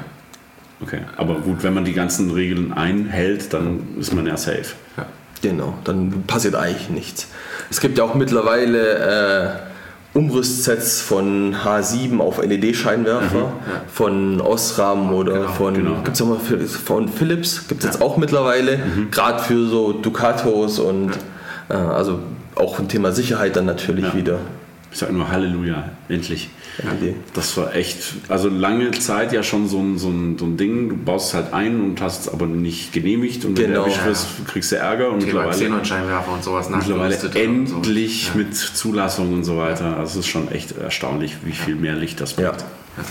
Okay, 0.82 1.02
aber 1.16 1.36
gut, 1.36 1.62
wenn 1.62 1.76
man 1.76 1.86
die 1.86 1.94
ganzen 1.94 2.32
Regeln 2.32 2.74
einhält, 2.74 3.54
dann 3.54 3.82
ist 4.00 4.16
man 4.16 4.26
ja 4.26 4.36
safe. 4.36 4.74
Ja. 4.98 5.06
Genau, 5.44 5.76
dann 5.84 6.24
passiert 6.26 6.56
eigentlich 6.56 6.90
nichts. 6.90 7.28
Es 7.70 7.80
gibt 7.80 8.00
ja 8.00 8.04
auch 8.04 8.16
mittlerweile 8.16 9.68
äh, 9.68 9.71
Umrüstsets 10.14 11.02
von 11.02 11.56
H7 11.56 12.20
auf 12.20 12.44
LED-Scheinwerfer, 12.44 13.38
mhm, 13.38 13.44
ja. 13.44 13.82
von 13.88 14.42
Osram 14.42 15.14
oder 15.14 15.34
genau, 15.34 15.48
von, 15.48 15.74
genau. 15.74 16.02
gibt's 16.04 16.22
auch 16.22 16.28
mal 16.28 16.40
von 16.40 17.08
Philips, 17.08 17.68
gibt 17.70 17.82
es 17.82 17.86
ja. 17.86 17.92
jetzt 17.94 18.02
auch 18.02 18.18
mittlerweile, 18.18 18.78
mhm. 18.78 19.10
gerade 19.10 19.42
für 19.42 19.68
so 19.68 19.94
Ducatos 19.94 20.80
und 20.80 21.12
ja. 21.70 21.76
äh, 21.76 21.94
also 21.94 22.20
auch 22.56 22.78
ein 22.80 22.90
Thema 22.90 23.14
Sicherheit 23.14 23.56
dann 23.56 23.66
natürlich 23.66 24.14
wieder. 24.14 24.40
Ich 24.92 24.98
sage 24.98 25.14
nur 25.14 25.30
Halleluja, 25.30 25.90
endlich. 26.10 26.50
Ja, 26.84 26.92
das 27.34 27.56
war 27.56 27.74
echt, 27.76 28.14
also 28.28 28.50
lange 28.50 28.92
Zeit 28.92 29.32
ja 29.32 29.42
schon 29.42 29.70
so 29.70 29.80
ein, 29.80 29.98
so, 29.98 30.10
ein, 30.10 30.38
so 30.38 30.46
ein 30.46 30.58
Ding, 30.58 30.90
du 30.90 30.98
baust 30.98 31.30
es 31.30 31.34
halt 31.34 31.54
ein 31.54 31.80
und 31.82 32.02
hast 32.02 32.22
es 32.22 32.34
aber 32.34 32.46
nicht 32.46 32.92
genehmigt 32.92 33.46
und 33.46 33.56
genau. 33.56 33.68
wenn 33.68 33.74
du 33.74 33.80
erwischt 33.82 34.06
wirst, 34.06 34.28
kriegst 34.48 34.72
du 34.72 34.76
Ärger 34.78 35.12
und 35.12 35.22
Thema 35.22 35.48
mittlerweile, 35.48 35.86
Scheinwerfer 35.86 36.34
und 36.34 36.44
sowas 36.44 36.70
mittlerweile 36.70 37.16
endlich 37.36 38.32
so. 38.34 38.38
ja. 38.38 38.44
mit 38.44 38.56
Zulassung 38.56 39.34
und 39.34 39.44
so 39.46 39.58
weiter. 39.58 39.98
Also 39.98 40.20
es 40.20 40.26
ist 40.26 40.32
schon 40.32 40.52
echt 40.52 40.78
erstaunlich, 40.78 41.38
wie 41.46 41.54
viel 41.54 41.76
mehr 41.76 41.96
Licht 41.96 42.20
das 42.20 42.34
bringt. 42.34 42.66
Ja. 43.00 43.06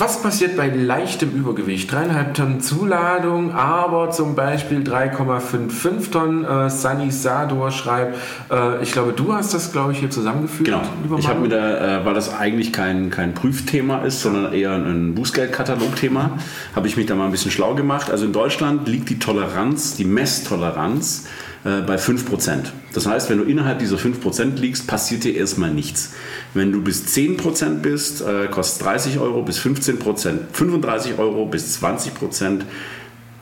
Was 0.00 0.22
passiert 0.22 0.56
bei 0.56 0.68
leichtem 0.68 1.30
Übergewicht? 1.30 1.90
Dreieinhalb 1.90 2.34
Tonnen 2.34 2.60
Zuladung, 2.60 3.52
aber 3.52 4.10
zum 4.10 4.34
Beispiel 4.34 4.80
3,55 4.80 6.10
Tonnen. 6.10 6.44
Äh, 6.44 6.70
Sunny 6.70 7.10
Sador 7.10 7.70
schreibt, 7.70 8.16
äh, 8.50 8.82
ich 8.82 8.92
glaube, 8.92 9.12
du 9.12 9.32
hast 9.32 9.54
das, 9.54 9.72
glaube 9.72 9.92
ich, 9.92 9.98
hier 9.98 10.10
zusammengeführt. 10.10 10.68
Genau. 10.68 10.82
Ich 11.18 11.28
habe 11.28 11.40
mir 11.40 11.48
da, 11.48 12.00
äh, 12.00 12.04
weil 12.04 12.14
das 12.14 12.34
eigentlich 12.34 12.72
kein, 12.72 13.10
kein 13.10 13.34
Prüfthema 13.34 14.02
ist, 14.02 14.22
sondern 14.22 14.52
eher 14.52 14.72
ein 14.72 15.14
Bußgeldkatalogthema, 15.14 16.30
habe 16.76 16.86
ich 16.86 16.96
mich 16.96 17.06
da 17.06 17.14
mal 17.14 17.26
ein 17.26 17.30
bisschen 17.30 17.50
schlau 17.50 17.74
gemacht. 17.74 18.10
Also 18.10 18.26
in 18.26 18.32
Deutschland 18.32 18.86
liegt 18.88 19.08
die 19.08 19.18
Toleranz, 19.18 19.96
die 19.96 20.04
Messtoleranz 20.04 21.26
äh, 21.64 21.80
bei 21.82 21.96
5%. 21.96 22.66
Das 22.94 23.06
heißt, 23.06 23.30
wenn 23.30 23.38
du 23.38 23.44
innerhalb 23.44 23.78
dieser 23.78 23.96
5% 23.96 24.56
liegst, 24.56 24.86
passiert 24.86 25.24
dir 25.24 25.34
erstmal 25.34 25.72
nichts. 25.72 26.12
Wenn 26.54 26.72
du 26.72 26.82
bis 26.82 27.04
10% 27.06 27.80
bist, 27.80 28.20
äh, 28.20 28.46
kostet 28.46 28.86
30 28.86 29.18
Euro, 29.18 29.42
bis 29.42 29.58
15% 29.58 30.38
35 30.52 31.18
Euro, 31.18 31.46
bis 31.46 31.82
20% 31.82 32.62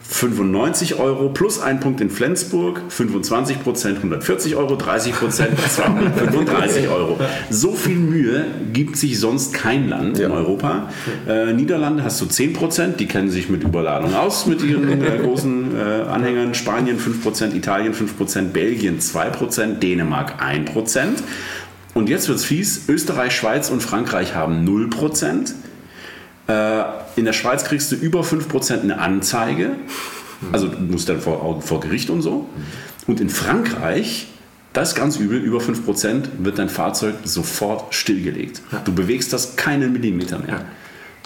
95 0.08 0.98
Euro 0.98 1.28
plus 1.28 1.60
ein 1.60 1.80
Punkt 1.80 2.00
in 2.00 2.10
Flensburg, 2.10 2.80
25 2.88 3.62
Prozent 3.62 3.96
140 3.98 4.54
Euro, 4.56 4.76
30 4.76 5.12
Prozent 5.12 5.58
235 5.68 6.88
Euro. 6.88 7.18
So 7.50 7.72
viel 7.72 7.96
Mühe 7.96 8.44
gibt 8.72 8.96
sich 8.96 9.18
sonst 9.18 9.52
kein 9.52 9.88
Land 9.88 10.18
ja. 10.18 10.26
in 10.26 10.32
Europa. 10.32 10.90
Äh, 11.28 11.52
Niederlande 11.52 12.04
hast 12.04 12.20
du 12.20 12.26
10 12.26 12.52
Prozent, 12.52 13.00
die 13.00 13.06
kennen 13.06 13.30
sich 13.30 13.48
mit 13.48 13.64
Überladung 13.64 14.14
aus, 14.14 14.46
mit 14.46 14.62
ihren 14.62 15.02
äh, 15.02 15.18
großen 15.18 15.76
äh, 15.76 16.08
Anhängern. 16.08 16.54
Spanien 16.54 16.98
5 16.98 17.22
Prozent, 17.22 17.54
Italien 17.54 17.92
5 17.92 18.16
Prozent, 18.16 18.52
Belgien 18.52 19.00
2 19.00 19.30
Prozent, 19.30 19.82
Dänemark 19.82 20.42
1 20.42 20.70
Prozent. 20.70 21.22
Und 21.94 22.08
jetzt 22.08 22.28
wird 22.28 22.38
es 22.38 22.44
fies, 22.44 22.88
Österreich, 22.88 23.34
Schweiz 23.34 23.70
und 23.70 23.82
Frankreich 23.82 24.34
haben 24.34 24.64
0 24.64 24.90
Prozent. 24.90 25.54
Äh, 26.48 26.82
in 27.16 27.24
der 27.24 27.32
Schweiz 27.32 27.64
kriegst 27.64 27.90
du 27.92 27.96
über 27.96 28.20
5% 28.20 28.82
eine 28.82 28.98
Anzeige. 28.98 29.72
Also 30.52 30.68
du 30.68 30.78
musst 30.78 31.08
dann 31.08 31.20
vor, 31.20 31.62
vor 31.62 31.80
Gericht 31.80 32.10
und 32.10 32.22
so. 32.22 32.46
Und 33.06 33.20
in 33.20 33.30
Frankreich, 33.30 34.28
das 34.72 34.90
ist 34.90 34.94
ganz 34.94 35.16
übel, 35.16 35.38
über 35.38 35.58
5% 35.58 36.24
wird 36.38 36.58
dein 36.58 36.68
Fahrzeug 36.68 37.14
sofort 37.24 37.94
stillgelegt. 37.94 38.62
Du 38.84 38.94
bewegst 38.94 39.32
das 39.32 39.56
keinen 39.56 39.92
Millimeter 39.92 40.38
mehr. 40.38 40.64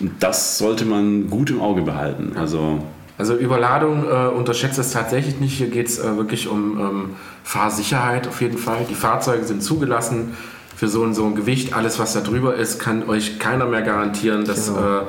Und 0.01 0.13
das 0.21 0.59
sollte 0.59 0.85
man 0.85 1.29
gut 1.29 1.51
im 1.51 1.61
Auge 1.61 1.83
behalten. 1.83 2.37
Also 2.37 2.83
also 3.21 3.37
Überladung 3.37 4.05
äh, 4.09 4.29
unterschätzt 4.29 4.79
es 4.79 4.93
tatsächlich 4.93 5.41
nicht. 5.41 5.59
Hier 5.59 5.69
geht 5.69 5.89
es 5.89 5.99
äh, 5.99 6.17
wirklich 6.17 6.49
um 6.49 6.81
ähm, 6.81 7.11
Fahrsicherheit 7.45 8.27
auf 8.27 8.41
jeden 8.41 8.57
Fall. 8.57 8.87
Die 8.89 8.95
Fahrzeuge 8.95 9.45
sind 9.45 9.63
zugelassen 9.63 10.39
für 10.77 10.89
so 10.89 11.05
ein, 11.05 11.15
so 11.15 11.25
ein 11.27 11.35
Gewicht. 11.35 11.75
Alles, 11.75 11.99
was 11.99 12.13
da 12.13 12.21
drüber 12.21 12.55
ist, 12.55 12.79
kann 12.79 13.09
euch 13.09 13.39
keiner 13.39 13.67
mehr 13.67 13.83
garantieren, 13.83 14.45
dass 14.45 14.69
genau. 14.69 15.01
äh, 15.01 15.03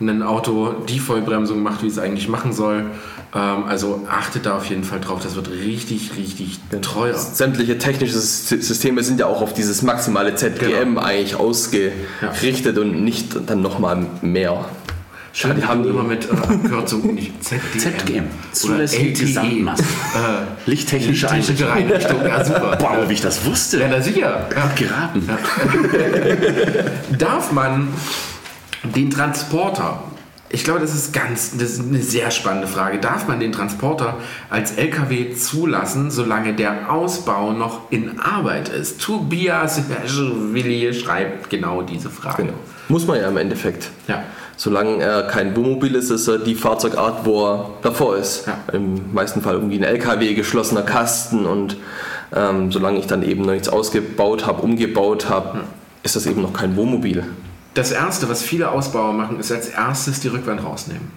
ein 0.00 0.22
Auto 0.22 0.74
die 0.88 0.98
Vollbremsung 0.98 1.62
macht, 1.62 1.82
wie 1.82 1.86
es 1.86 1.98
eigentlich 1.98 2.28
machen 2.28 2.52
soll. 2.52 2.86
Ähm, 3.34 3.64
also 3.64 4.06
achtet 4.10 4.46
da 4.46 4.56
auf 4.56 4.66
jeden 4.66 4.84
Fall 4.84 5.00
drauf. 5.00 5.20
Das 5.22 5.36
wird 5.36 5.50
richtig, 5.50 6.16
richtig 6.16 6.58
teuer. 6.80 7.14
Sämtliche 7.14 7.78
technische 7.78 8.18
Systeme 8.18 9.02
sind 9.02 9.20
ja 9.20 9.26
auch 9.26 9.40
auf 9.40 9.54
dieses 9.54 9.82
maximale 9.82 10.34
ZGM 10.34 10.94
genau. 10.94 11.00
eigentlich 11.00 11.36
ausgerichtet 11.36 12.76
ja. 12.76 12.82
und 12.82 13.04
nicht 13.04 13.48
dann 13.48 13.62
nochmal 13.62 14.06
mehr. 14.20 14.64
Schade, 15.34 15.54
die 15.54 15.64
haben 15.64 15.88
immer 15.88 16.02
mit 16.02 16.26
äh, 16.26 16.32
Abkürzung 16.32 17.14
nicht 17.14 17.42
ZGM. 17.42 17.78
ZGM. 17.78 18.24
Zulässige 18.52 19.12
Gesamtmasse. 19.12 19.82
Äh, 19.82 20.70
Lichttechnische 20.70 21.30
Einrichtung. 21.30 21.70
Einrichtung. 21.70 22.26
Ja, 22.26 22.44
super. 22.44 22.76
Boah, 22.78 23.08
wie 23.08 23.14
ich 23.14 23.22
das 23.22 23.44
wusste. 23.46 23.80
Ja, 23.80 23.88
na 23.88 24.02
sicher. 24.02 24.46
Ja. 24.54 24.70
Geraten. 24.76 25.26
Ja. 25.26 25.38
Darf 27.18 27.50
man 27.52 27.88
den 28.94 29.08
Transporter, 29.08 30.02
ich 30.50 30.64
glaube, 30.64 30.80
das 30.80 30.94
ist 30.94 31.14
ganz, 31.14 31.52
das 31.56 31.70
ist 31.70 31.80
eine 31.80 32.02
sehr 32.02 32.30
spannende 32.30 32.68
Frage. 32.68 32.98
Darf 32.98 33.26
man 33.26 33.40
den 33.40 33.52
Transporter 33.52 34.18
als 34.50 34.72
LKW 34.72 35.32
zulassen, 35.32 36.10
solange 36.10 36.52
der 36.52 36.92
Ausbau 36.92 37.54
noch 37.54 37.90
in 37.90 38.20
Arbeit 38.20 38.68
ist? 38.68 39.00
Tobias 39.00 39.80
Willi 40.52 40.92
schreibt 40.92 41.48
genau 41.48 41.80
diese 41.80 42.10
Frage. 42.10 42.42
Genau. 42.42 42.58
Muss 42.88 43.06
man 43.06 43.18
ja 43.18 43.28
im 43.28 43.38
Endeffekt. 43.38 43.88
Ja 44.08 44.24
solange 44.62 45.02
er 45.02 45.24
kein 45.24 45.56
Wohnmobil 45.56 45.96
ist, 45.96 46.10
ist 46.10 46.28
er 46.28 46.38
die 46.38 46.54
Fahrzeugart, 46.54 47.24
wo 47.26 47.46
er 47.46 47.70
davor 47.82 48.16
ist. 48.16 48.46
Ja. 48.46 48.58
Im 48.72 49.12
meisten 49.12 49.42
Fall 49.42 49.54
irgendwie 49.54 49.76
ein 49.76 49.82
LKW, 49.82 50.34
geschlossener 50.34 50.82
Kasten 50.82 51.46
und 51.46 51.76
ähm, 52.32 52.70
solange 52.70 53.00
ich 53.00 53.08
dann 53.08 53.24
eben 53.24 53.42
noch 53.42 53.50
nichts 53.50 53.68
ausgebaut 53.68 54.46
habe, 54.46 54.62
umgebaut 54.62 55.28
habe, 55.28 55.54
hm. 55.54 55.60
ist 56.04 56.14
das 56.14 56.26
eben 56.26 56.42
noch 56.42 56.52
kein 56.52 56.76
Wohnmobil. 56.76 57.24
Das 57.74 57.90
Erste, 57.90 58.28
was 58.28 58.44
viele 58.44 58.70
Ausbauer 58.70 59.12
machen, 59.12 59.40
ist 59.40 59.50
als 59.50 59.68
erstes 59.68 60.20
die 60.20 60.28
Rückwand 60.28 60.62
rausnehmen. 60.62 61.10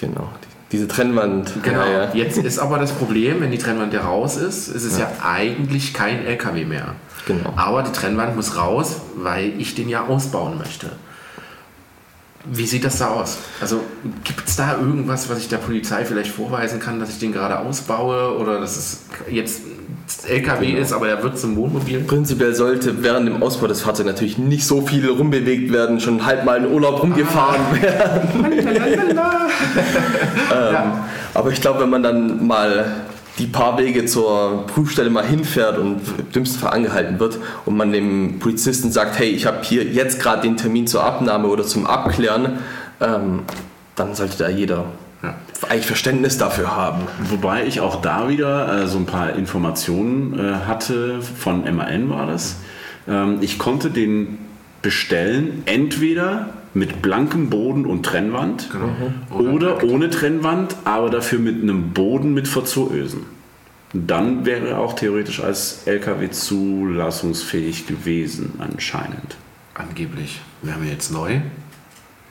Genau, 0.00 0.28
diese 0.72 0.88
Trennwand. 0.88 1.62
Genau. 1.62 1.78
Ja, 1.78 2.06
ja. 2.06 2.10
Jetzt 2.12 2.38
ist 2.38 2.58
aber 2.58 2.78
das 2.80 2.90
Problem, 2.90 3.40
wenn 3.40 3.52
die 3.52 3.58
Trennwand 3.58 3.92
ja 3.92 4.00
raus 4.00 4.36
ist, 4.36 4.66
ist 4.66 4.82
es 4.82 4.98
ja, 4.98 5.04
ja 5.04 5.24
eigentlich 5.24 5.94
kein 5.94 6.26
LKW 6.26 6.64
mehr. 6.64 6.96
Genau. 7.28 7.52
Aber 7.54 7.84
die 7.84 7.92
Trennwand 7.92 8.34
muss 8.34 8.56
raus, 8.56 8.96
weil 9.14 9.52
ich 9.60 9.76
den 9.76 9.88
ja 9.88 10.06
ausbauen 10.06 10.58
möchte. 10.58 10.90
Wie 12.44 12.66
sieht 12.66 12.84
das 12.84 12.98
da 12.98 13.08
aus? 13.08 13.38
Also 13.60 13.80
gibt 14.24 14.48
es 14.48 14.56
da 14.56 14.78
irgendwas, 14.78 15.28
was 15.28 15.38
ich 15.38 15.48
der 15.48 15.56
Polizei 15.56 16.04
vielleicht 16.04 16.30
vorweisen 16.30 16.78
kann, 16.78 17.00
dass 17.00 17.10
ich 17.10 17.18
den 17.18 17.32
gerade 17.32 17.58
ausbaue 17.58 18.38
oder 18.38 18.60
dass 18.60 18.76
es 18.76 19.00
jetzt 19.28 19.62
LKW 20.26 20.66
genau. 20.66 20.80
ist, 20.80 20.92
aber 20.92 21.08
er 21.08 21.22
wird 21.22 21.38
zum 21.38 21.56
Wohnmobil? 21.56 22.00
Prinzipiell 22.00 22.54
sollte 22.54 23.02
während 23.02 23.28
dem 23.28 23.42
Ausbau 23.42 23.66
des 23.66 23.82
Fahrzeugs 23.82 24.06
natürlich 24.06 24.38
nicht 24.38 24.64
so 24.66 24.86
viel 24.86 25.08
rumbewegt 25.08 25.72
werden, 25.72 26.00
schon 26.00 26.24
halb 26.24 26.44
mal 26.44 26.64
in 26.64 26.72
Urlaub 26.72 27.02
rumgefahren 27.02 27.60
ah. 27.60 27.82
werden. 27.82 28.28
ähm, 30.54 30.92
aber 31.34 31.50
ich 31.50 31.60
glaube, 31.60 31.80
wenn 31.80 31.90
man 31.90 32.02
dann 32.02 32.46
mal 32.46 32.86
die 33.38 33.46
paar 33.46 33.78
Wege 33.78 34.04
zur 34.06 34.66
Prüfstelle 34.66 35.10
mal 35.10 35.24
hinfährt 35.24 35.78
und 35.78 36.00
Fall 36.60 36.72
angehalten 36.72 37.20
wird 37.20 37.38
und 37.66 37.76
man 37.76 37.92
dem 37.92 38.38
Polizisten 38.38 38.90
sagt, 38.90 39.18
hey, 39.18 39.28
ich 39.28 39.46
habe 39.46 39.58
hier 39.62 39.84
jetzt 39.84 40.20
gerade 40.20 40.42
den 40.42 40.56
Termin 40.56 40.86
zur 40.86 41.04
Abnahme 41.04 41.48
oder 41.48 41.64
zum 41.64 41.86
Abklären, 41.86 42.58
ähm, 43.00 43.42
dann 43.94 44.14
sollte 44.14 44.38
da 44.38 44.48
jeder 44.48 44.86
ja. 45.22 45.34
eigentlich 45.68 45.86
Verständnis 45.86 46.38
dafür 46.38 46.74
haben. 46.74 47.02
Wobei 47.30 47.66
ich 47.66 47.80
auch 47.80 48.00
da 48.00 48.28
wieder 48.28 48.82
äh, 48.82 48.86
so 48.86 48.98
ein 48.98 49.06
paar 49.06 49.34
Informationen 49.34 50.38
äh, 50.38 50.66
hatte, 50.66 51.20
von 51.22 51.62
MAN 51.74 52.10
war 52.10 52.26
das. 52.26 52.56
Ähm, 53.06 53.38
ich 53.40 53.58
konnte 53.58 53.90
den 53.90 54.38
bestellen, 54.82 55.62
entweder 55.66 56.50
mit 56.78 57.02
blankem 57.02 57.50
Boden 57.50 57.84
und 57.84 58.04
Trennwand 58.04 58.70
genau. 58.70 58.86
Mhm. 58.86 59.46
oder, 59.46 59.76
oder 59.76 59.84
ohne 59.84 60.10
Trennwand, 60.10 60.76
aber 60.84 61.10
dafür 61.10 61.38
mit 61.38 61.62
einem 61.62 61.92
Boden 61.92 62.32
mit 62.34 62.48
Verzurösen. 62.48 63.26
Dann 63.92 64.44
wäre 64.44 64.68
er 64.68 64.80
auch 64.80 64.94
theoretisch 64.94 65.42
als 65.42 65.86
LKW 65.86 66.30
zulassungsfähig 66.30 67.86
gewesen, 67.86 68.54
anscheinend. 68.58 69.36
Angeblich. 69.74 70.40
Wären 70.62 70.82
wir 70.82 70.90
jetzt 70.90 71.10
neu? 71.10 71.40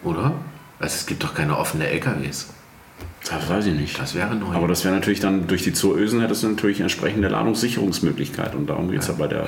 Oder? 0.03 0.33
Also 0.79 0.95
es 0.95 1.05
gibt 1.05 1.23
doch 1.23 1.33
keine 1.33 1.57
offenen 1.57 1.87
LKWs. 1.87 2.49
Das 3.29 3.49
weiß 3.49 3.65
ich 3.65 3.73
nicht. 3.73 3.99
Das 3.99 4.15
wäre 4.15 4.35
neu. 4.35 4.53
Aber 4.53 4.67
das 4.67 4.83
wäre 4.85 4.93
natürlich 4.93 5.19
dann 5.19 5.47
durch 5.47 5.63
die 5.63 5.73
Zurösen 5.73 6.21
hättest 6.21 6.43
du 6.43 6.49
natürlich 6.49 6.79
entsprechende 6.79 7.27
Ladungssicherungsmöglichkeit 7.27 8.55
und 8.55 8.67
darum 8.69 8.91
geht 8.91 9.01
es 9.01 9.07
ja. 9.07 9.13
ja 9.13 9.19
bei 9.19 9.27
der 9.27 9.47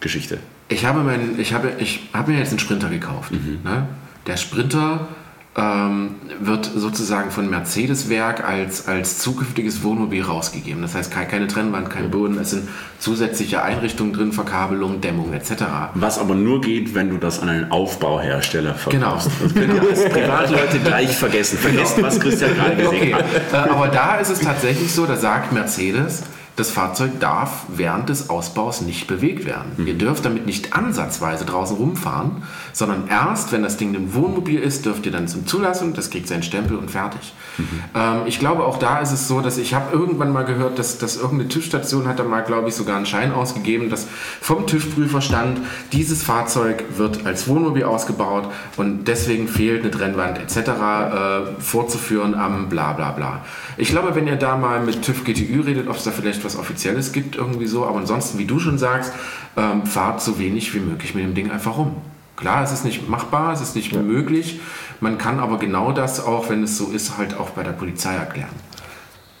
Geschichte. 0.00 0.38
Ich 0.68 0.84
habe, 0.84 1.00
mein, 1.00 1.38
ich 1.38 1.52
habe, 1.52 1.72
ich 1.78 2.08
habe 2.12 2.32
mir 2.32 2.38
jetzt 2.38 2.50
einen 2.50 2.58
Sprinter 2.58 2.88
gekauft. 2.88 3.32
Mhm. 3.32 3.60
Ne? 3.62 3.86
Der 4.26 4.36
Sprinter 4.36 5.08
ähm, 5.56 6.16
wird 6.40 6.70
sozusagen 6.74 7.30
von 7.30 7.48
Mercedes-Werk 7.48 8.46
als, 8.46 8.88
als 8.88 9.18
zukünftiges 9.18 9.82
Wohnmobil 9.82 10.22
rausgegeben. 10.22 10.82
Das 10.82 10.94
heißt, 10.94 11.10
keine 11.10 11.46
Trennwand, 11.46 11.88
kein 11.88 12.10
Boden, 12.10 12.38
es 12.38 12.50
sind 12.50 12.68
zusätzliche 12.98 13.62
Einrichtungen 13.62 14.12
drin, 14.12 14.32
Verkabelung, 14.32 15.00
Dämmung 15.00 15.32
etc. 15.32 15.64
Was 15.94 16.18
aber 16.18 16.34
nur 16.34 16.60
geht, 16.60 16.94
wenn 16.94 17.08
du 17.08 17.16
das 17.16 17.40
an 17.40 17.48
einen 17.48 17.70
Aufbauhersteller 17.70 18.74
verkaufst. 18.74 19.30
Genau. 19.30 19.44
Das 19.44 19.54
können 19.54 19.76
ja 19.76 19.82
als 19.88 20.04
Privatleute 20.10 20.78
gleich 20.80 21.16
vergessen. 21.16 21.58
Vergesst, 21.58 22.02
was 22.02 22.20
Christian 22.20 22.54
gerade 22.54 22.76
gesagt 22.76 22.96
okay. 23.00 23.14
hat. 23.14 23.24
Äh, 23.52 23.70
aber 23.70 23.88
da 23.88 24.16
ist 24.16 24.30
es 24.30 24.40
tatsächlich 24.40 24.92
so, 24.92 25.06
da 25.06 25.16
sagt 25.16 25.52
Mercedes, 25.52 26.24
das 26.56 26.70
Fahrzeug 26.70 27.20
darf 27.20 27.64
während 27.68 28.08
des 28.08 28.30
Ausbaus 28.30 28.80
nicht 28.80 29.06
bewegt 29.06 29.44
werden. 29.44 29.72
Mhm. 29.76 29.86
Ihr 29.86 29.94
dürft 29.94 30.24
damit 30.24 30.46
nicht 30.46 30.72
ansatzweise 30.72 31.44
draußen 31.44 31.76
rumfahren, 31.76 32.42
sondern 32.72 33.08
erst, 33.08 33.52
wenn 33.52 33.62
das 33.62 33.76
Ding 33.76 33.94
ein 33.94 34.14
Wohnmobil 34.14 34.58
ist, 34.58 34.86
dürft 34.86 35.04
ihr 35.04 35.12
dann 35.12 35.28
zum 35.28 35.46
Zulassung, 35.46 35.92
das 35.92 36.10
kriegt 36.10 36.28
seinen 36.28 36.42
Stempel 36.42 36.78
und 36.78 36.90
fertig. 36.90 37.34
Mhm. 37.58 37.68
Ähm, 37.94 38.20
ich 38.24 38.38
glaube, 38.38 38.64
auch 38.64 38.78
da 38.78 39.00
ist 39.00 39.12
es 39.12 39.28
so, 39.28 39.42
dass 39.42 39.58
ich 39.58 39.74
habe 39.74 39.94
irgendwann 39.94 40.32
mal 40.32 40.44
gehört, 40.44 40.78
dass, 40.78 40.96
dass 40.96 41.16
irgendeine 41.16 41.50
TÜV-Station 41.50 42.08
hat 42.08 42.18
da 42.18 42.24
mal, 42.24 42.40
glaube 42.40 42.70
ich, 42.70 42.74
sogar 42.74 42.96
einen 42.96 43.06
Schein 43.06 43.32
ausgegeben, 43.32 43.90
dass 43.90 44.06
vom 44.40 44.66
TÜV-Prüfer 44.66 45.20
stand, 45.20 45.60
dieses 45.92 46.22
Fahrzeug 46.22 46.84
wird 46.96 47.26
als 47.26 47.48
Wohnmobil 47.48 47.84
ausgebaut 47.84 48.50
und 48.78 49.08
deswegen 49.08 49.46
fehlt 49.46 49.82
eine 49.82 49.90
Trennwand 49.90 50.38
etc. 50.38 50.56
Äh, 50.56 51.60
vorzuführen 51.60 52.34
am 52.34 52.70
bla 52.70 52.94
bla 52.94 53.10
bla. 53.10 53.44
Ich 53.76 53.88
glaube, 53.90 54.14
wenn 54.14 54.26
ihr 54.26 54.36
da 54.36 54.56
mal 54.56 54.80
mit 54.80 55.02
TÜV 55.02 55.24
GTÜ 55.24 55.60
redet, 55.60 55.88
ob 55.88 55.96
es 55.96 56.04
da 56.04 56.10
vielleicht 56.10 56.45
was 56.46 56.56
Offizielles 56.56 57.12
gibt, 57.12 57.36
irgendwie 57.36 57.66
so. 57.66 57.84
Aber 57.84 57.98
ansonsten, 57.98 58.38
wie 58.38 58.46
du 58.46 58.58
schon 58.58 58.78
sagst, 58.78 59.12
ähm, 59.56 59.84
fahrt 59.84 60.22
so 60.22 60.38
wenig 60.38 60.72
wie 60.74 60.80
möglich 60.80 61.14
mit 61.14 61.24
dem 61.24 61.34
Ding 61.34 61.50
einfach 61.50 61.76
rum. 61.76 61.96
Klar, 62.36 62.62
es 62.62 62.72
ist 62.72 62.84
nicht 62.84 63.08
machbar, 63.08 63.52
es 63.52 63.60
ist 63.60 63.76
nicht 63.76 63.92
ja. 63.92 64.00
möglich. 64.00 64.60
Man 65.00 65.18
kann 65.18 65.40
aber 65.40 65.58
genau 65.58 65.92
das 65.92 66.24
auch, 66.24 66.48
wenn 66.48 66.62
es 66.62 66.78
so 66.78 66.88
ist, 66.88 67.18
halt 67.18 67.34
auch 67.34 67.50
bei 67.50 67.62
der 67.62 67.72
Polizei 67.72 68.14
erklären. 68.14 68.54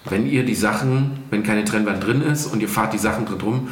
Wenn 0.08 0.26
ihr 0.26 0.44
die 0.44 0.54
Sachen, 0.54 1.24
wenn 1.30 1.42
keine 1.42 1.64
Trennwand 1.64 2.04
drin 2.04 2.22
ist 2.22 2.46
und 2.46 2.60
ihr 2.60 2.68
fahrt 2.68 2.92
die 2.92 2.98
Sachen 2.98 3.26
drin 3.26 3.40
rum, 3.40 3.68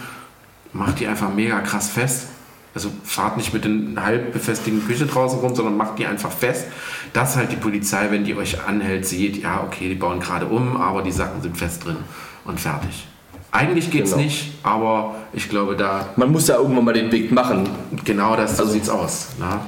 macht 0.72 1.00
die 1.00 1.06
einfach 1.06 1.32
mega 1.32 1.60
krass 1.60 1.88
fest. 1.88 2.28
Also 2.74 2.90
fahrt 3.04 3.36
nicht 3.36 3.54
mit 3.54 3.64
den 3.64 4.02
halb 4.02 4.32
befestigten 4.32 4.84
Küche 4.84 5.06
draußen 5.06 5.38
rum, 5.38 5.54
sondern 5.54 5.76
macht 5.76 5.98
die 6.00 6.06
einfach 6.06 6.32
fest, 6.32 6.66
dass 7.12 7.36
halt 7.36 7.52
die 7.52 7.56
Polizei, 7.56 8.10
wenn 8.10 8.24
die 8.24 8.34
euch 8.34 8.64
anhält, 8.64 9.06
sieht, 9.06 9.40
ja, 9.40 9.62
okay, 9.62 9.88
die 9.88 9.94
bauen 9.94 10.18
gerade 10.18 10.46
um, 10.46 10.76
aber 10.76 11.02
die 11.02 11.12
Sachen 11.12 11.40
sind 11.40 11.56
fest 11.56 11.84
drin 11.84 11.98
und 12.44 12.58
fertig. 12.58 13.06
Eigentlich 13.54 13.88
geht 13.88 14.06
es 14.06 14.10
genau. 14.10 14.24
nicht, 14.24 14.50
aber 14.64 15.14
ich 15.32 15.48
glaube, 15.48 15.76
da. 15.76 16.08
Man 16.16 16.32
muss 16.32 16.48
ja 16.48 16.56
irgendwann 16.56 16.86
mal 16.86 16.92
den 16.92 17.12
Weg 17.12 17.30
machen. 17.30 17.68
Genau 18.04 18.34
das, 18.34 18.56
so 18.56 18.64
also, 18.64 18.74
sieht's 18.74 18.88
aus. 18.88 19.28
Na? 19.38 19.64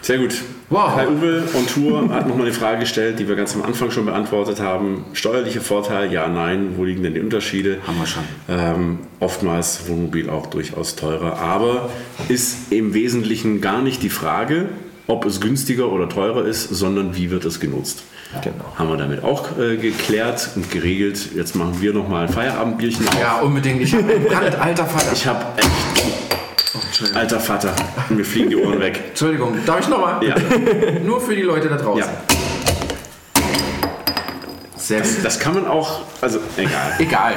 Sehr 0.00 0.18
gut. 0.18 0.34
Wow. 0.70 0.96
Kai 0.96 1.06
Uwe 1.06 1.44
on 1.54 1.66
Tour 1.68 2.08
hat 2.12 2.26
nochmal 2.26 2.46
eine 2.46 2.54
Frage 2.54 2.80
gestellt, 2.80 3.20
die 3.20 3.28
wir 3.28 3.36
ganz 3.36 3.54
am 3.54 3.62
Anfang 3.62 3.92
schon 3.92 4.06
beantwortet 4.06 4.58
haben. 4.58 5.04
Steuerliche 5.12 5.60
Vorteil, 5.60 6.12
ja, 6.12 6.26
nein. 6.26 6.74
Wo 6.76 6.84
liegen 6.84 7.04
denn 7.04 7.14
die 7.14 7.20
Unterschiede? 7.20 7.78
Haben 7.86 7.98
wir 7.98 8.06
schon. 8.06 8.24
Ähm, 8.48 8.98
oftmals 9.20 9.88
Wohnmobil 9.88 10.28
auch 10.28 10.46
durchaus 10.46 10.96
teurer. 10.96 11.38
Aber 11.38 11.90
ist 12.28 12.72
im 12.72 12.92
Wesentlichen 12.92 13.60
gar 13.60 13.82
nicht 13.82 14.02
die 14.02 14.10
Frage, 14.10 14.68
ob 15.06 15.26
es 15.26 15.40
günstiger 15.40 15.92
oder 15.92 16.08
teurer 16.08 16.44
ist, 16.44 16.64
sondern 16.70 17.14
wie 17.14 17.30
wird 17.30 17.44
es 17.44 17.60
genutzt. 17.60 18.02
Genau. 18.42 18.64
Haben 18.76 18.90
wir 18.90 18.96
damit 18.96 19.24
auch 19.24 19.58
äh, 19.58 19.76
geklärt 19.76 20.50
und 20.54 20.70
geregelt. 20.70 21.34
Jetzt 21.34 21.56
machen 21.56 21.80
wir 21.80 21.92
nochmal 21.92 22.26
ein 22.26 22.32
Feierabendbierchen 22.32 23.06
auf. 23.08 23.20
Ja, 23.20 23.40
unbedingt. 23.40 23.82
Ich 23.82 23.92
habe 23.94 24.60
alter 24.60 24.86
Vater. 24.86 25.12
Ich 25.12 25.26
habe 25.26 25.44
echt 25.56 25.70
Alter 27.14 27.40
Vater, 27.40 27.74
mir 28.10 28.24
fliegen 28.24 28.50
die 28.50 28.56
Ohren 28.56 28.78
weg. 28.78 29.00
Entschuldigung, 29.08 29.56
darf 29.64 29.80
ich 29.80 29.88
nochmal? 29.88 30.22
Ja. 30.24 30.34
Nur 31.04 31.20
für 31.20 31.34
die 31.34 31.42
Leute 31.42 31.68
da 31.68 31.76
draußen. 31.76 32.00
Ja. 32.00 32.29
Sehr 34.90 34.98
das, 34.98 35.22
das 35.22 35.38
kann 35.38 35.54
man 35.54 35.68
auch, 35.68 36.00
also 36.20 36.40
egal. 36.56 36.72
Egal. 36.98 37.34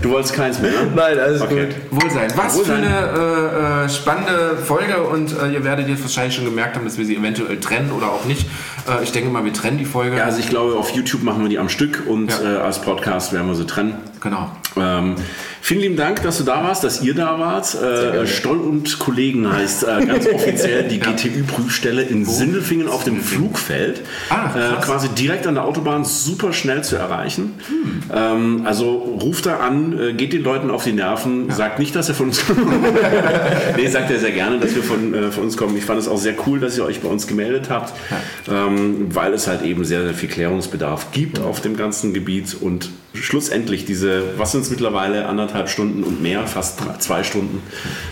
Du 0.00 0.08
wolltest 0.08 0.32
keins 0.32 0.58
mehr, 0.58 0.70
ne? 0.70 0.90
Nein, 0.94 1.18
alles 1.18 1.42
okay. 1.42 1.66
gut. 1.66 2.02
Wohlsein. 2.02 2.32
Was 2.34 2.56
Wohlsein. 2.56 2.82
für 2.82 2.88
eine 2.88 3.82
äh, 3.82 3.84
äh, 3.84 3.88
spannende 3.90 4.56
Folge 4.56 5.02
und 5.02 5.38
äh, 5.38 5.52
ihr 5.52 5.64
werdet 5.64 5.86
jetzt 5.88 6.00
wahrscheinlich 6.00 6.34
schon 6.34 6.46
gemerkt 6.46 6.74
haben, 6.74 6.86
dass 6.86 6.96
wir 6.96 7.04
sie 7.04 7.14
eventuell 7.14 7.60
trennen 7.60 7.92
oder 7.92 8.06
auch 8.06 8.24
nicht. 8.24 8.46
Äh, 8.88 9.02
ich 9.02 9.12
denke 9.12 9.28
mal, 9.28 9.44
wir 9.44 9.52
trennen 9.52 9.76
die 9.76 9.84
Folge. 9.84 10.16
Ja, 10.16 10.24
also 10.24 10.38
ich 10.38 10.48
glaube, 10.48 10.76
auf 10.76 10.88
YouTube 10.92 11.22
machen 11.22 11.42
wir 11.42 11.50
die 11.50 11.58
am 11.58 11.68
Stück 11.68 12.04
und 12.06 12.30
ja. 12.30 12.54
Äh, 12.54 12.56
als 12.60 12.80
Podcast 12.80 13.34
werden 13.34 13.48
wir 13.48 13.54
sie 13.54 13.66
trennen. 13.66 13.96
Genau. 14.20 14.50
Ähm, 14.76 15.16
Vielen 15.64 15.80
lieben 15.80 15.96
Dank, 15.96 16.20
dass 16.22 16.38
du 16.38 16.44
da 16.44 16.64
warst, 16.64 16.82
dass 16.82 17.02
ihr 17.02 17.14
da 17.14 17.38
wart. 17.38 17.80
Äh, 17.80 18.26
Stoll 18.26 18.58
und 18.58 18.98
Kollegen 18.98 19.50
heißt 19.50 19.84
äh, 19.84 20.06
ganz 20.06 20.26
offiziell 20.34 20.88
die 20.88 20.98
ja. 20.98 21.12
GTÜ-Prüfstelle 21.12 22.02
in? 22.02 22.24
Sindelfingen 22.24 22.88
auf 22.88 23.04
dem 23.04 23.20
Flugfeld. 23.20 24.00
Ah, 24.28 24.50
äh, 24.56 24.80
quasi 24.82 25.08
direkt 25.10 25.46
an 25.46 25.54
der 25.54 25.64
Autobahn, 25.64 26.04
super 26.04 26.52
schnell 26.52 26.82
zu 26.82 26.96
erreichen. 26.96 27.54
Hm. 27.68 28.02
Ähm, 28.12 28.62
also 28.66 28.90
ruft 29.22 29.46
da 29.46 29.58
an, 29.58 29.96
äh, 29.96 30.12
geht 30.14 30.32
den 30.32 30.42
Leuten 30.42 30.68
auf 30.68 30.82
die 30.82 30.94
Nerven, 30.94 31.48
ja. 31.48 31.54
sagt 31.54 31.78
nicht, 31.78 31.94
dass 31.94 32.08
ihr 32.08 32.16
von 32.16 32.26
uns 32.26 32.44
kommt. 32.46 32.58
nee, 33.76 33.86
sagt 33.86 34.10
er 34.10 34.18
sehr 34.18 34.32
gerne, 34.32 34.58
dass 34.58 34.74
wir 34.74 34.82
von, 34.82 35.14
äh, 35.14 35.30
von 35.30 35.44
uns 35.44 35.56
kommen. 35.56 35.76
Ich 35.76 35.84
fand 35.84 36.00
es 36.00 36.08
auch 36.08 36.18
sehr 36.18 36.34
cool, 36.44 36.58
dass 36.58 36.76
ihr 36.76 36.84
euch 36.84 37.02
bei 37.02 37.08
uns 37.08 37.28
gemeldet 37.28 37.70
habt, 37.70 37.94
ja. 38.10 38.66
ähm, 38.66 39.14
weil 39.14 39.32
es 39.32 39.46
halt 39.46 39.62
eben 39.62 39.84
sehr, 39.84 40.02
sehr 40.02 40.14
viel 40.14 40.28
Klärungsbedarf 40.28 41.12
gibt 41.12 41.38
auf 41.38 41.60
dem 41.60 41.76
ganzen 41.76 42.12
Gebiet 42.12 42.56
und 42.60 42.90
schlussendlich 43.14 43.84
diese, 43.84 44.38
was 44.38 44.52
sind 44.52 44.62
es 44.62 44.70
mittlerweile, 44.70 45.26
anderthalb 45.26 45.68
Stunden 45.68 46.02
und 46.02 46.22
mehr, 46.22 46.46
fast 46.46 46.80
zwei 47.00 47.24
Stunden 47.24 47.62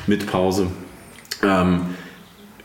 mit 0.06 0.26
Pause. 0.26 0.66
Ähm, 1.42 1.82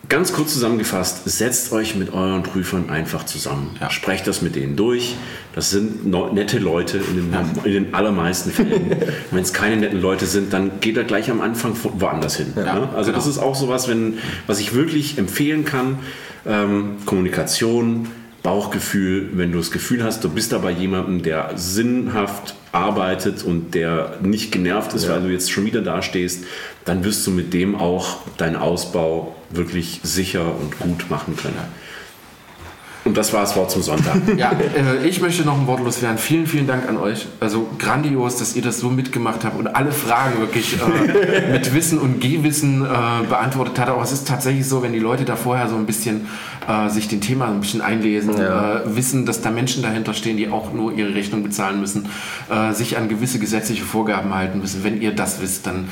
ganz 0.09 0.33
kurz 0.33 0.53
zusammengefasst, 0.53 1.21
setzt 1.25 1.71
euch 1.71 1.95
mit 1.95 2.13
euren 2.13 2.43
Prüfern 2.43 2.89
einfach 2.89 3.25
zusammen. 3.25 3.75
Ja. 3.79 3.89
Sprecht 3.89 4.27
das 4.27 4.41
mit 4.41 4.55
denen 4.55 4.75
durch. 4.75 5.15
Das 5.53 5.69
sind 5.69 6.05
nette 6.05 6.59
Leute 6.59 6.97
in 6.97 7.15
den, 7.15 7.33
ja. 7.33 7.45
in 7.63 7.71
den 7.71 7.93
allermeisten 7.93 8.51
Fällen. 8.51 8.95
wenn 9.31 9.41
es 9.41 9.53
keine 9.53 9.77
netten 9.77 10.01
Leute 10.01 10.25
sind, 10.25 10.53
dann 10.53 10.79
geht 10.81 10.97
er 10.97 11.03
gleich 11.03 11.31
am 11.31 11.41
Anfang 11.41 11.75
woanders 11.83 12.35
hin. 12.35 12.53
Ja, 12.55 12.75
ne? 12.75 12.89
Also 12.95 13.11
genau. 13.11 13.17
das 13.17 13.27
ist 13.27 13.37
auch 13.37 13.55
sowas, 13.55 13.87
wenn, 13.87 14.19
was 14.47 14.59
ich 14.59 14.73
wirklich 14.73 15.17
empfehlen 15.17 15.65
kann. 15.65 15.99
Ähm, 16.45 16.97
Kommunikation, 17.05 18.07
Bauchgefühl, 18.45 19.31
wenn 19.33 19.51
du 19.51 19.57
das 19.57 19.71
Gefühl 19.71 20.03
hast, 20.03 20.23
du 20.23 20.29
bist 20.29 20.53
aber 20.53 20.69
jemandem, 20.69 21.23
der 21.23 21.53
sinnhaft 21.55 22.53
arbeitet 22.71 23.41
und 23.41 23.73
der 23.73 24.19
nicht 24.21 24.51
genervt 24.51 24.93
ist, 24.93 25.05
ja. 25.05 25.09
weil 25.09 25.23
du 25.23 25.29
jetzt 25.29 25.51
schon 25.51 25.65
wieder 25.65 25.81
dastehst, 25.81 26.43
dann 26.85 27.03
wirst 27.03 27.25
du 27.25 27.31
mit 27.31 27.55
dem 27.55 27.73
auch 27.73 28.17
deinen 28.37 28.55
Ausbau 28.55 29.35
wirklich 29.49 30.01
sicher 30.03 30.45
und 30.59 30.77
gut 30.77 31.09
machen 31.09 31.35
können. 31.35 31.55
Und 33.05 33.15
das 33.15 33.31
war 33.33 33.41
das 33.41 33.55
Wort 33.55 33.69
zum 33.69 33.83
Sonntag. 33.83 34.15
Ja, 34.37 34.51
äh, 34.51 35.07
ich 35.07 35.21
möchte 35.21 35.43
noch 35.43 35.57
ein 35.57 35.67
Wort 35.67 35.79
loswerden. 35.79 36.17
Vielen, 36.17 36.47
vielen 36.47 36.65
Dank 36.65 36.89
an 36.89 36.97
euch. 36.97 37.27
Also 37.39 37.67
grandios, 37.77 38.37
dass 38.37 38.55
ihr 38.55 38.63
das 38.63 38.79
so 38.79 38.89
mitgemacht 38.89 39.45
habt 39.45 39.57
und 39.57 39.67
alle 39.67 39.91
Fragen 39.91 40.39
wirklich 40.39 40.75
äh, 40.75 41.51
mit 41.51 41.73
Wissen 41.73 41.99
und 41.99 42.19
Gehwissen 42.19 42.83
äh, 42.83 43.27
beantwortet 43.29 43.79
habt. 43.79 43.89
Aber 43.89 44.01
es 44.01 44.11
ist 44.11 44.27
tatsächlich 44.27 44.67
so, 44.67 44.81
wenn 44.81 44.91
die 44.91 44.99
Leute 44.99 45.23
da 45.23 45.35
vorher 45.35 45.69
so 45.69 45.75
ein 45.75 45.85
bisschen 45.85 46.27
äh, 46.67 46.89
sich 46.89 47.07
den 47.07 47.21
Thema 47.21 47.47
ein 47.47 47.59
bisschen 47.59 47.81
einlesen, 47.81 48.37
ja. 48.37 48.77
Äh, 48.77 48.95
wissen, 48.95 49.27
dass 49.27 49.41
da 49.41 49.51
Menschen 49.51 49.83
dahinter 49.83 50.15
stehen, 50.15 50.35
die 50.35 50.49
auch 50.49 50.73
nur 50.73 50.91
ihre 50.93 51.13
Rechnung 51.13 51.43
bezahlen 51.43 51.79
müssen, 51.79 52.09
äh, 52.49 52.73
sich 52.73 52.97
an 52.97 53.07
gewisse 53.07 53.37
gesetzliche 53.37 53.83
Vorgaben 53.83 54.33
halten 54.33 54.59
müssen. 54.59 54.83
Wenn 54.83 54.99
ihr 54.99 55.11
das 55.11 55.41
wisst, 55.41 55.67
dann 55.67 55.89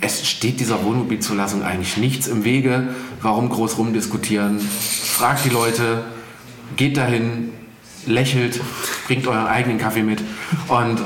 es 0.00 0.28
steht 0.28 0.60
dieser 0.60 0.84
Wohnmobilzulassung 0.84 1.62
eigentlich 1.62 1.96
nichts 1.96 2.26
im 2.26 2.44
Wege. 2.44 2.88
Warum 3.22 3.48
groß 3.48 3.78
rumdiskutieren? 3.78 4.58
Fragt 4.60 5.44
die 5.44 5.50
Leute, 5.50 6.02
geht 6.76 6.96
dahin, 6.96 7.52
lächelt, 8.06 8.60
bringt 9.06 9.26
euren 9.26 9.46
eigenen 9.46 9.78
Kaffee 9.78 10.02
mit 10.02 10.20
und 10.68 11.00
äh, 11.00 11.02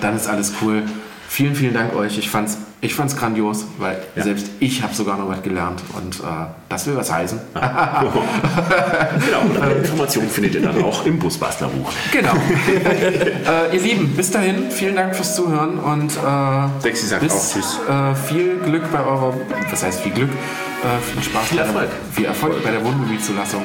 dann 0.00 0.16
ist 0.16 0.28
alles 0.28 0.54
cool. 0.62 0.82
Vielen, 1.28 1.54
vielen 1.54 1.74
Dank 1.74 1.94
euch. 1.94 2.16
Ich 2.16 2.30
fand's, 2.30 2.56
ich 2.80 2.94
fand's 2.94 3.14
grandios, 3.14 3.66
weil 3.76 4.00
ja. 4.16 4.22
selbst 4.22 4.48
ich 4.60 4.82
habe 4.82 4.94
sogar 4.94 5.18
noch 5.18 5.28
was 5.28 5.42
gelernt 5.42 5.82
und 5.94 6.20
äh, 6.20 6.22
das 6.70 6.86
will 6.86 6.96
was 6.96 7.12
heißen. 7.12 7.38
genau, 7.54 9.40
und 9.44 9.60
alle 9.60 9.74
Informationen 9.74 10.30
findet 10.30 10.54
ihr 10.54 10.62
dann 10.62 10.82
auch 10.82 11.04
im 11.04 11.18
Busbastlerbuch. 11.18 11.92
Genau. 12.12 12.32
äh, 12.32 13.76
ihr 13.76 13.82
Lieben, 13.82 14.16
bis 14.16 14.30
dahin, 14.30 14.70
vielen 14.70 14.96
Dank 14.96 15.14
fürs 15.14 15.36
Zuhören 15.36 15.78
und 15.78 16.16
äh, 16.16 16.82
Dexi 16.82 17.06
sagt 17.06 17.22
bis, 17.22 17.32
auch 17.32 17.52
Tschüss. 17.52 17.78
Äh, 17.86 18.14
viel 18.14 18.56
Glück 18.64 18.90
bei 18.90 19.00
eurer, 19.00 19.34
was 19.70 19.82
heißt 19.82 20.00
viel 20.00 20.12
Glück, 20.12 20.30
äh, 20.30 21.12
viel 21.12 21.22
Spaß, 21.22 21.48
viel 21.48 21.58
Erfolg. 21.58 21.88
viel 22.12 22.24
Erfolg 22.24 22.64
bei 22.64 22.70
der 22.70 22.82
Wohnmobilzulassung. 22.82 23.64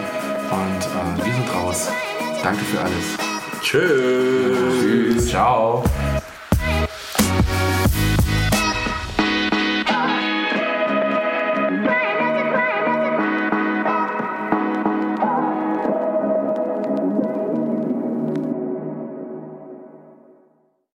Und 0.54 0.84
äh, 0.86 1.26
wir 1.26 1.34
sind 1.34 1.56
raus. 1.56 1.90
Danke 2.44 2.64
für 2.66 2.80
alles. 2.80 3.18
Tschüss. 3.62 4.82
Tschüss. 4.82 5.30
Ciao. 5.30 5.84